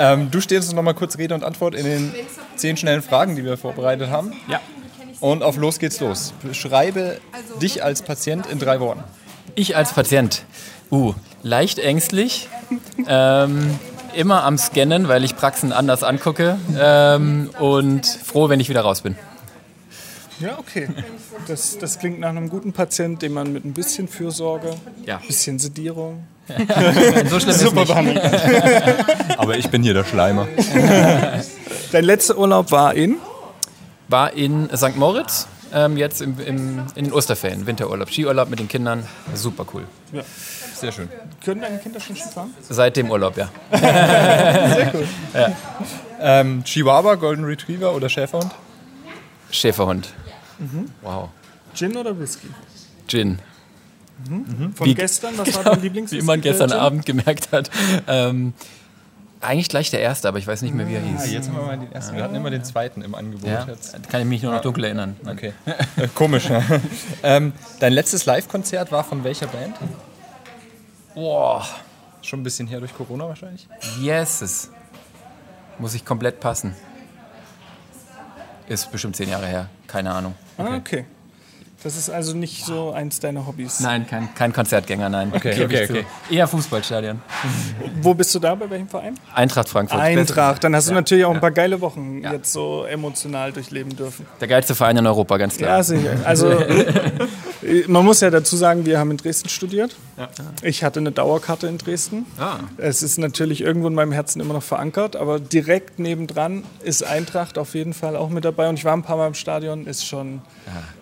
Ähm, 0.00 0.30
du 0.30 0.40
stehst 0.40 0.68
uns 0.68 0.74
nochmal 0.74 0.94
kurz 0.94 1.18
Rede 1.18 1.34
und 1.34 1.44
Antwort 1.44 1.74
in 1.74 1.84
den 1.84 2.14
zehn 2.56 2.76
schnellen 2.76 3.02
Fragen, 3.02 3.36
die 3.36 3.44
wir 3.44 3.56
vorbereitet 3.58 4.10
haben. 4.10 4.32
Ja. 4.48 4.60
Und 5.20 5.42
auf 5.42 5.56
los 5.58 5.78
geht's 5.78 6.00
los. 6.00 6.32
Beschreibe 6.42 7.18
dich 7.60 7.84
als 7.84 8.00
Patient 8.00 8.46
in 8.46 8.58
drei 8.58 8.80
Worten. 8.80 9.04
Ich 9.54 9.76
als 9.76 9.92
Patient. 9.92 10.44
Uh, 10.90 11.14
leicht 11.42 11.78
ängstlich. 11.78 12.48
Ähm, 13.06 13.78
immer 14.16 14.44
am 14.44 14.56
Scannen, 14.56 15.08
weil 15.08 15.22
ich 15.22 15.36
Praxen 15.36 15.72
anders 15.72 16.02
angucke. 16.02 16.56
Ähm, 16.78 17.50
und 17.58 18.06
froh, 18.06 18.48
wenn 18.48 18.58
ich 18.60 18.70
wieder 18.70 18.80
raus 18.80 19.02
bin. 19.02 19.16
Ja, 20.40 20.58
okay. 20.58 20.88
Das, 21.46 21.76
das 21.76 21.98
klingt 21.98 22.18
nach 22.18 22.30
einem 22.30 22.48
guten 22.48 22.72
Patient, 22.72 23.20
den 23.20 23.34
man 23.34 23.52
mit 23.52 23.66
ein 23.66 23.74
bisschen 23.74 24.08
Fürsorge, 24.08 24.70
Ja. 25.04 25.18
ein 25.18 25.26
bisschen 25.26 25.58
Sedierung. 25.58 26.24
So 27.28 27.40
schlimm 27.40 27.50
ist 27.50 27.60
Super 27.60 27.80
nicht. 27.80 27.88
behandelt. 27.88 28.20
Aber 29.38 29.56
ich 29.56 29.68
bin 29.70 29.82
hier 29.82 29.94
der 29.94 30.04
Schleimer. 30.04 30.46
Dein 31.92 32.04
letzter 32.04 32.36
Urlaub 32.38 32.70
war 32.70 32.94
in? 32.94 33.16
War 34.08 34.32
in 34.32 34.68
St. 34.76 34.96
Moritz. 34.96 35.46
Ähm, 35.72 35.96
jetzt 35.96 36.20
im, 36.20 36.38
im, 36.40 36.82
in 36.96 37.04
den 37.04 37.12
Osterferien, 37.12 37.64
Winterurlaub, 37.66 38.10
Skiurlaub 38.10 38.50
mit 38.50 38.58
den 38.58 38.66
Kindern. 38.66 39.06
Super 39.34 39.64
cool. 39.72 39.84
Sehr 40.74 40.90
schön. 40.90 41.08
Können 41.44 41.60
deine 41.60 41.78
Kinder 41.78 42.00
schon 42.00 42.16
Skifahren? 42.16 42.52
Seit 42.68 42.96
dem 42.96 43.08
Urlaub, 43.10 43.36
ja. 43.36 43.48
Sehr 43.70 44.92
cool. 44.94 45.06
Ähm, 46.20 46.64
Chihuahua, 46.64 47.14
Golden 47.14 47.44
Retriever 47.44 47.94
oder 47.94 48.08
Schäferhund? 48.08 48.50
Schäferhund. 49.52 50.08
Wow. 51.02 51.28
Gin 51.74 51.96
oder 51.96 52.18
Whisky? 52.18 52.48
Gin. 53.06 53.38
Von 54.74 54.86
Wie- 54.86 54.94
gestern, 54.94 55.36
was 55.38 55.54
war 55.56 55.64
dein 55.64 55.82
Lieblings 55.82 56.12
Wie 56.12 56.22
man 56.22 56.40
gestern 56.40 56.72
Abend 56.72 57.06
gemerkt 57.06 57.52
hat. 57.52 57.70
Ähm, 58.06 58.52
eigentlich 59.40 59.68
gleich 59.68 59.90
der 59.90 60.00
erste, 60.00 60.28
aber 60.28 60.38
ich 60.38 60.46
weiß 60.46 60.60
nicht 60.62 60.74
mehr, 60.74 60.86
wie 60.86 60.94
er 60.94 61.00
hieß. 61.00 61.30
Jetzt 61.30 61.48
haben 61.48 61.56
wir 61.56 61.62
mal 61.64 61.78
den 61.78 61.90
ersten. 61.92 62.14
Wir 62.14 62.22
hatten 62.24 62.34
immer 62.34 62.50
den 62.50 62.62
zweiten 62.62 63.00
im 63.02 63.14
Angebot. 63.14 63.48
Ja, 63.48 63.64
Jetzt. 63.66 64.08
kann 64.10 64.20
ich 64.20 64.26
mich 64.26 64.42
nur 64.42 64.52
noch 64.52 64.60
dunkel 64.60 64.84
erinnern. 64.84 65.16
Okay. 65.26 65.54
Äh, 65.64 66.08
Komisch. 66.14 66.48
ne? 66.50 66.62
ähm, 67.22 67.52
dein 67.78 67.92
letztes 67.94 68.26
Live-Konzert 68.26 68.92
war 68.92 69.02
von 69.02 69.24
welcher 69.24 69.46
Band? 69.46 69.76
Boah. 71.14 71.66
Schon 72.22 72.40
ein 72.40 72.42
bisschen 72.42 72.66
her 72.68 72.80
durch 72.80 72.94
Corona 72.94 73.26
wahrscheinlich. 73.28 73.66
Yes. 74.02 74.70
Muss 75.78 75.94
ich 75.94 76.04
komplett 76.04 76.38
passen. 76.40 76.74
Ist 78.68 78.92
bestimmt 78.92 79.16
zehn 79.16 79.30
Jahre 79.30 79.46
her. 79.46 79.68
Keine 79.86 80.12
Ahnung. 80.12 80.34
Ah, 80.58 80.76
okay. 80.76 81.06
Das 81.82 81.96
ist 81.96 82.10
also 82.10 82.36
nicht 82.36 82.64
so 82.66 82.92
eins 82.92 83.20
deiner 83.20 83.46
Hobbys. 83.46 83.80
Nein, 83.80 84.06
kein, 84.06 84.34
kein 84.34 84.52
Konzertgänger, 84.52 85.08
nein. 85.08 85.32
Okay, 85.34 85.64
okay, 85.64 85.86
zu. 85.86 85.94
Eher 86.34 86.46
Fußballstadion. 86.46 87.22
Wo 88.02 88.12
bist 88.12 88.34
du 88.34 88.38
da, 88.38 88.54
bei 88.54 88.68
welchem 88.68 88.88
Verein? 88.88 89.14
Eintracht 89.34 89.68
Frankfurt. 89.70 89.98
Eintracht. 89.98 90.62
Dann 90.62 90.76
hast 90.76 90.88
du 90.88 90.92
Ja. 90.92 90.96
natürlich 90.96 91.24
auch 91.24 91.32
ein 91.32 91.40
paar 91.40 91.52
geile 91.52 91.80
Wochen 91.80 92.20
jetzt 92.22 92.52
so 92.52 92.84
emotional 92.84 93.52
durchleben 93.52 93.96
dürfen. 93.96 94.26
Der 94.42 94.48
geilste 94.48 94.74
Verein 94.74 94.98
in 94.98 95.06
Europa, 95.06 95.38
ganz 95.38 95.56
klar. 95.56 95.78
Ja, 95.78 95.82
sicher. 95.82 96.16
Also 96.24 96.50
man 97.88 98.04
muss 98.04 98.20
ja 98.20 98.30
dazu 98.30 98.56
sagen, 98.56 98.86
wir 98.86 98.98
haben 98.98 99.10
in 99.10 99.16
Dresden 99.16 99.48
studiert. 99.48 99.96
Ja. 100.16 100.28
Ich 100.62 100.82
hatte 100.84 101.00
eine 101.00 101.12
Dauerkarte 101.12 101.66
in 101.66 101.78
Dresden. 101.78 102.26
Ah. 102.38 102.60
Es 102.78 103.02
ist 103.02 103.18
natürlich 103.18 103.60
irgendwo 103.60 103.88
in 103.88 103.94
meinem 103.94 104.12
Herzen 104.12 104.40
immer 104.40 104.54
noch 104.54 104.62
verankert, 104.62 105.16
aber 105.16 105.38
direkt 105.40 105.98
nebendran 105.98 106.64
ist 106.82 107.02
Eintracht 107.02 107.58
auf 107.58 107.74
jeden 107.74 107.92
Fall 107.92 108.16
auch 108.16 108.30
mit 108.30 108.44
dabei. 108.44 108.68
Und 108.68 108.78
ich 108.78 108.84
war 108.84 108.94
ein 108.94 109.02
paar 109.02 109.16
Mal 109.16 109.28
im 109.28 109.34
Stadion, 109.34 109.86
ist 109.86 110.06
schon, 110.06 110.42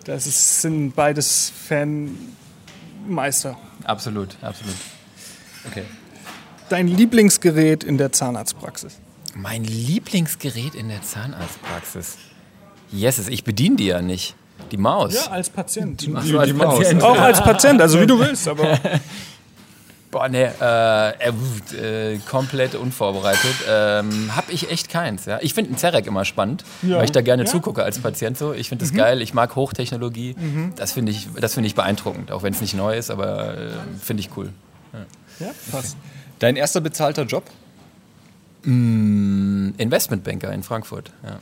das 0.05 0.27
ist, 0.27 0.61
sind 0.61 0.95
beides 0.95 1.51
Fanmeister. 1.67 3.57
Absolut, 3.83 4.35
absolut. 4.41 4.75
Okay. 5.67 5.83
Dein 6.69 6.87
Lieblingsgerät 6.87 7.83
in 7.83 7.97
der 7.97 8.11
Zahnarztpraxis? 8.11 8.99
Mein 9.35 9.63
Lieblingsgerät 9.63 10.75
in 10.75 10.89
der 10.89 11.01
Zahnarztpraxis. 11.01 12.17
Yes, 12.91 13.27
ich 13.27 13.43
bediene 13.43 13.75
die 13.75 13.85
ja 13.87 14.01
nicht. 14.01 14.35
Die 14.71 14.77
Maus. 14.77 15.13
Ja, 15.15 15.31
als 15.31 15.49
Patient. 15.49 16.07
Ach 16.15 16.23
so, 16.23 16.37
als 16.39 16.53
Patient. 16.57 17.03
Auch 17.03 17.19
als 17.19 17.41
Patient, 17.41 17.81
also 17.81 17.99
wie 17.99 18.07
du 18.07 18.19
willst, 18.19 18.47
aber. 18.47 18.77
Boah, 20.11 20.27
ne, 20.27 20.51
äh, 20.59 22.13
äh, 22.13 22.17
komplett 22.27 22.73
unvorbereitet. 22.73 23.53
Ähm, 23.69 24.35
hab 24.35 24.49
ich 24.49 24.71
echt 24.71 24.89
keins. 24.89 25.25
Ja? 25.25 25.37
Ich 25.41 25.53
finde 25.53 25.69
einen 25.69 25.77
Zerek 25.77 26.07
immer 26.07 26.25
spannend, 26.25 26.63
Ja. 26.81 26.97
weil 26.97 27.05
ich 27.05 27.11
da 27.11 27.21
gerne 27.21 27.43
Ja. 27.43 27.49
zugucke 27.49 27.83
als 27.83 27.99
Patient 27.99 28.35
so. 28.35 28.51
Ich 28.53 28.69
finde 28.69 28.85
das 28.85 28.91
Mhm. 28.91 28.97
geil, 28.97 29.21
ich 29.21 29.35
mag 29.35 29.55
Hochtechnologie. 29.55 30.35
Mhm. 30.35 30.73
Das 30.77 30.93
finde 30.93 31.11
ich, 31.11 31.27
das 31.39 31.53
find 31.53 31.67
ich 31.67 31.75
beeindruckend, 31.75 32.31
auch 32.31 32.41
wenn 32.41 32.53
es 32.53 32.59
nicht 32.61 32.73
neu 32.75 32.97
ist, 32.97 33.11
aber 33.11 33.55
äh, 33.55 33.69
finde 34.01 34.21
ich 34.21 34.29
cool. 34.35 34.49
Ja. 34.93 35.45
Ja, 35.45 35.51
passt. 35.71 35.95
Dein 36.39 36.55
erster 36.55 36.81
bezahlter 36.81 37.23
Job? 37.25 37.43
Mm, 38.63 39.69
Investmentbanker 39.77 40.51
in 40.51 40.63
Frankfurt. 40.63 41.11
Ja. 41.23 41.39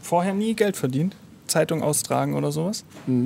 Vorher 0.00 0.32
nie 0.32 0.54
Geld 0.54 0.76
verdient? 0.76 1.16
Zeitung 1.46 1.82
austragen 1.82 2.34
oder 2.34 2.52
sowas? 2.52 2.84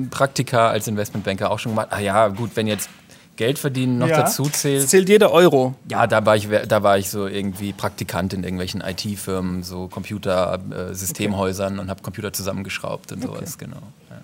Praktika 0.09 0.69
als 0.69 0.87
Investmentbanker 0.87 1.51
auch 1.51 1.59
schon 1.59 1.71
gemacht. 1.73 1.87
Ah 1.91 1.99
ja, 1.99 2.27
gut, 2.29 2.51
wenn 2.55 2.67
jetzt 2.67 2.89
Geld 3.37 3.57
verdienen 3.57 3.97
noch 3.97 4.07
Ja. 4.07 4.21
dazu 4.21 4.43
zählt. 4.43 4.83
Es 4.83 4.89
zählt 4.89 5.09
jeder 5.09 5.31
Euro. 5.31 5.73
Ja, 5.89 6.05
da 6.05 6.25
war 6.25 6.35
ich, 6.35 6.47
da 6.67 6.83
war 6.83 6.97
ich 6.97 7.09
so 7.09 7.27
irgendwie 7.27 7.73
Praktikant 7.73 8.33
in 8.33 8.43
irgendwelchen 8.43 8.81
IT-Firmen, 8.81 9.63
so 9.63 9.87
Computer-Systemhäusern 9.87 11.79
und 11.79 11.89
habe 11.89 12.01
Computer 12.03 12.33
zusammengeschraubt 12.33 13.11
und 13.11 13.23
sowas, 13.23 13.57
genau. 13.57 13.81
Ja. 14.09 14.21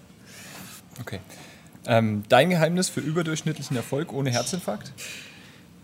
Okay. 1.02 1.20
Ähm, 1.86 2.24
dein 2.30 2.50
Geheimnis 2.50 2.90
für 2.90 3.00
überdurchschnittlichen 3.00 3.78
Erfolg 3.78 4.12
ohne 4.14 4.30
Herzinfarkt? 4.30 4.92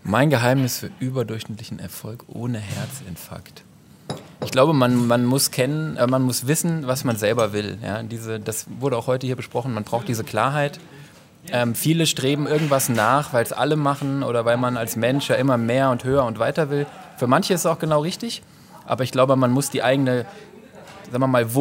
Mein 0.02 0.28
Geheimnis 0.28 0.78
für 0.78 0.90
überdurchschnittlichen 1.00 1.78
Erfolg 1.78 2.24
ohne 2.28 2.58
Herzinfarkt. 2.58 3.62
Ich 4.44 4.50
glaube, 4.50 4.72
man, 4.72 5.06
man 5.06 5.24
muss 5.24 5.50
kennen, 5.50 5.96
äh, 5.96 6.06
man 6.06 6.22
muss 6.22 6.46
wissen, 6.46 6.86
was 6.86 7.04
man 7.04 7.16
selber 7.16 7.52
will. 7.52 7.78
Ja, 7.82 8.02
diese, 8.02 8.38
das 8.40 8.66
wurde 8.78 8.96
auch 8.96 9.06
heute 9.06 9.26
hier 9.26 9.36
besprochen. 9.36 9.74
Man 9.74 9.84
braucht 9.84 10.06
diese 10.06 10.24
Klarheit. 10.24 10.78
Ähm, 11.50 11.74
viele 11.74 12.06
streben 12.06 12.46
irgendwas 12.46 12.88
nach, 12.88 13.32
weil 13.32 13.42
es 13.42 13.52
alle 13.52 13.76
machen 13.76 14.22
oder 14.22 14.44
weil 14.44 14.56
man 14.56 14.76
als 14.76 14.96
Mensch 14.96 15.28
ja 15.28 15.36
immer 15.36 15.58
mehr 15.58 15.90
und 15.90 16.04
höher 16.04 16.24
und 16.24 16.38
weiter 16.38 16.70
will. 16.70 16.86
Für 17.18 17.26
manche 17.26 17.54
ist 17.54 17.60
es 17.60 17.66
auch 17.66 17.78
genau 17.78 18.00
richtig, 18.00 18.42
aber 18.86 19.04
ich 19.04 19.12
glaube, 19.12 19.36
man 19.36 19.50
muss 19.50 19.70
die 19.70 19.82
eigene, 19.82 20.24
sagen 21.10 21.22
wir 21.22 21.26
mal, 21.26 21.54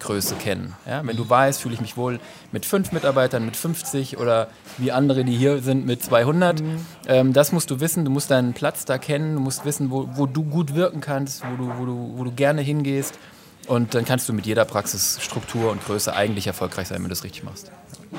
Wohlfühlpraxisgröße 0.00 0.34
kennen. 0.36 0.74
Ja, 0.86 1.02
wenn 1.04 1.16
du 1.16 1.28
weißt, 1.28 1.60
fühle 1.60 1.74
ich 1.74 1.80
mich 1.80 1.96
wohl 1.96 2.20
mit 2.52 2.66
fünf 2.66 2.92
Mitarbeitern, 2.92 3.44
mit 3.44 3.56
50 3.56 4.18
oder 4.18 4.48
wie 4.78 4.92
andere, 4.92 5.24
die 5.24 5.36
hier 5.36 5.62
sind, 5.62 5.86
mit 5.86 6.02
200. 6.02 6.62
Ähm, 7.06 7.32
das 7.32 7.52
musst 7.52 7.70
du 7.70 7.80
wissen, 7.80 8.04
du 8.04 8.10
musst 8.10 8.30
deinen 8.30 8.52
Platz 8.52 8.84
da 8.84 8.98
kennen, 8.98 9.34
du 9.34 9.40
musst 9.40 9.64
wissen, 9.64 9.90
wo, 9.90 10.08
wo 10.14 10.26
du 10.26 10.44
gut 10.44 10.74
wirken 10.74 11.00
kannst, 11.00 11.42
wo 11.44 11.56
du, 11.56 11.72
wo, 11.78 11.84
du, 11.84 12.12
wo 12.16 12.24
du 12.24 12.32
gerne 12.32 12.62
hingehst. 12.62 13.18
Und 13.66 13.94
dann 13.94 14.04
kannst 14.04 14.28
du 14.28 14.32
mit 14.32 14.46
jeder 14.46 14.64
Praxisstruktur 14.64 15.70
und 15.70 15.84
Größe 15.84 16.14
eigentlich 16.14 16.46
erfolgreich 16.46 16.88
sein, 16.88 16.96
wenn 16.96 17.04
du 17.04 17.10
das 17.10 17.24
richtig 17.24 17.44
machst. 17.44 17.70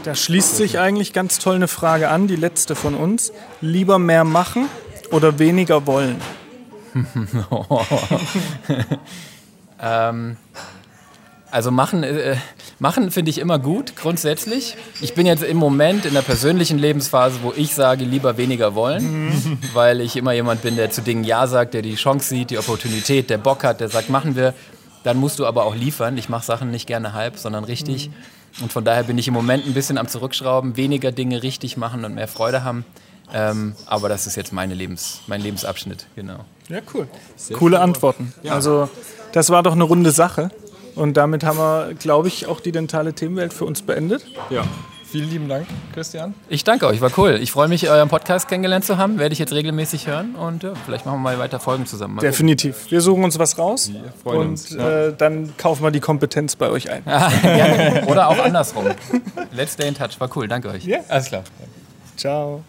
Da 0.03 0.15
schließt 0.15 0.55
sich 0.55 0.79
eigentlich 0.79 1.11
ganz 1.11 1.39
toll 1.39 1.55
eine 1.55 1.67
Frage 1.67 2.09
an, 2.09 2.27
die 2.27 2.37
letzte 2.37 2.75
von 2.75 2.95
uns. 2.95 3.33
Lieber 3.59 3.99
mehr 3.99 4.23
machen 4.23 4.67
oder 5.11 5.39
weniger 5.39 5.85
wollen? 5.87 6.21
ähm, 9.81 10.37
also 11.51 11.69
machen, 11.69 12.03
äh, 12.03 12.37
machen 12.79 13.11
finde 13.11 13.29
ich 13.29 13.37
immer 13.37 13.59
gut, 13.59 13.95
grundsätzlich. 13.95 14.77
Ich 15.01 15.13
bin 15.13 15.25
jetzt 15.25 15.43
im 15.43 15.57
Moment 15.57 16.05
in 16.05 16.13
der 16.13 16.21
persönlichen 16.21 16.79
Lebensphase, 16.79 17.39
wo 17.43 17.53
ich 17.55 17.75
sage, 17.75 18.05
lieber 18.05 18.37
weniger 18.37 18.73
wollen, 18.73 19.59
weil 19.73 20.01
ich 20.01 20.15
immer 20.15 20.31
jemand 20.31 20.61
bin, 20.61 20.77
der 20.77 20.89
zu 20.89 21.01
Dingen 21.01 21.23
Ja 21.23 21.47
sagt, 21.47 21.73
der 21.73 21.81
die 21.81 21.95
Chance 21.95 22.29
sieht, 22.29 22.49
die 22.49 22.57
Opportunität, 22.57 23.29
der 23.29 23.37
Bock 23.37 23.63
hat, 23.63 23.81
der 23.81 23.89
sagt, 23.89 24.09
machen 24.09 24.35
wir. 24.35 24.53
Dann 25.03 25.17
musst 25.17 25.39
du 25.39 25.47
aber 25.47 25.65
auch 25.65 25.75
liefern. 25.75 26.17
Ich 26.17 26.29
mache 26.29 26.45
Sachen 26.45 26.69
nicht 26.69 26.85
gerne 26.85 27.13
halb, 27.13 27.37
sondern 27.37 27.63
richtig. 27.63 28.11
Und 28.61 28.71
von 28.71 28.85
daher 28.85 29.03
bin 29.03 29.17
ich 29.17 29.27
im 29.27 29.33
Moment 29.33 29.65
ein 29.65 29.73
bisschen 29.73 29.97
am 29.97 30.07
Zurückschrauben, 30.07 30.77
weniger 30.77 31.11
Dinge 31.11 31.41
richtig 31.41 31.75
machen 31.75 32.05
und 32.05 32.13
mehr 32.13 32.27
Freude 32.27 32.63
haben. 32.63 32.85
Ähm, 33.33 33.75
aber 33.85 34.09
das 34.09 34.27
ist 34.27 34.35
jetzt 34.35 34.53
meine 34.53 34.73
Lebens, 34.73 35.21
mein 35.27 35.41
Lebensabschnitt, 35.41 36.05
genau. 36.15 36.45
Ja, 36.67 36.79
cool. 36.93 37.07
Coole 37.53 37.79
Antworten. 37.79 38.33
Also, 38.47 38.89
das 39.31 39.49
war 39.49 39.63
doch 39.63 39.71
eine 39.71 39.83
runde 39.83 40.11
Sache. 40.11 40.51
Und 40.95 41.17
damit 41.17 41.43
haben 41.43 41.57
wir, 41.57 41.93
glaube 41.97 42.27
ich, 42.27 42.47
auch 42.47 42.59
die 42.59 42.71
dentale 42.71 43.13
Themenwelt 43.13 43.53
für 43.53 43.65
uns 43.65 43.81
beendet. 43.81 44.25
Ja. 44.49 44.63
Vielen 45.11 45.29
lieben 45.29 45.49
Dank, 45.49 45.67
Christian. 45.93 46.33
Ich 46.47 46.63
danke 46.63 46.87
euch, 46.87 47.01
war 47.01 47.11
cool. 47.17 47.37
Ich 47.41 47.51
freue 47.51 47.67
mich, 47.67 47.89
euren 47.89 48.07
Podcast 48.07 48.47
kennengelernt 48.47 48.85
zu 48.85 48.97
haben. 48.97 49.19
Werde 49.19 49.33
ich 49.33 49.39
jetzt 49.39 49.51
regelmäßig 49.51 50.07
hören 50.07 50.35
und 50.35 50.63
ja, 50.63 50.71
vielleicht 50.85 51.05
machen 51.05 51.17
wir 51.17 51.23
mal 51.23 51.37
weiter 51.37 51.59
Folgen 51.59 51.85
zusammen. 51.85 52.15
Mal 52.15 52.21
Definitiv. 52.21 52.89
Wir 52.89 53.01
suchen 53.01 53.25
uns 53.25 53.37
was 53.37 53.57
raus 53.57 53.91
und 54.23 54.37
uns, 54.37 54.69
ja. 54.69 55.07
äh, 55.07 55.13
dann 55.13 55.51
kaufen 55.57 55.83
wir 55.83 55.91
die 55.91 55.99
Kompetenz 55.99 56.55
bei 56.55 56.69
euch 56.69 56.89
ein. 56.89 57.03
gucken. 57.03 57.41
Gerne. 57.41 58.05
Oder 58.07 58.29
auch 58.29 58.39
andersrum. 58.39 58.85
Let's 59.53 59.73
stay 59.73 59.89
in 59.89 59.95
touch. 59.95 60.17
War 60.19 60.29
cool. 60.33 60.47
Danke 60.47 60.69
euch. 60.69 60.85
Ja. 60.85 60.99
Alles 61.09 61.27
klar. 61.27 61.43
Ciao. 62.15 62.63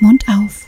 Mund 0.00 0.24
auf. 0.28 0.67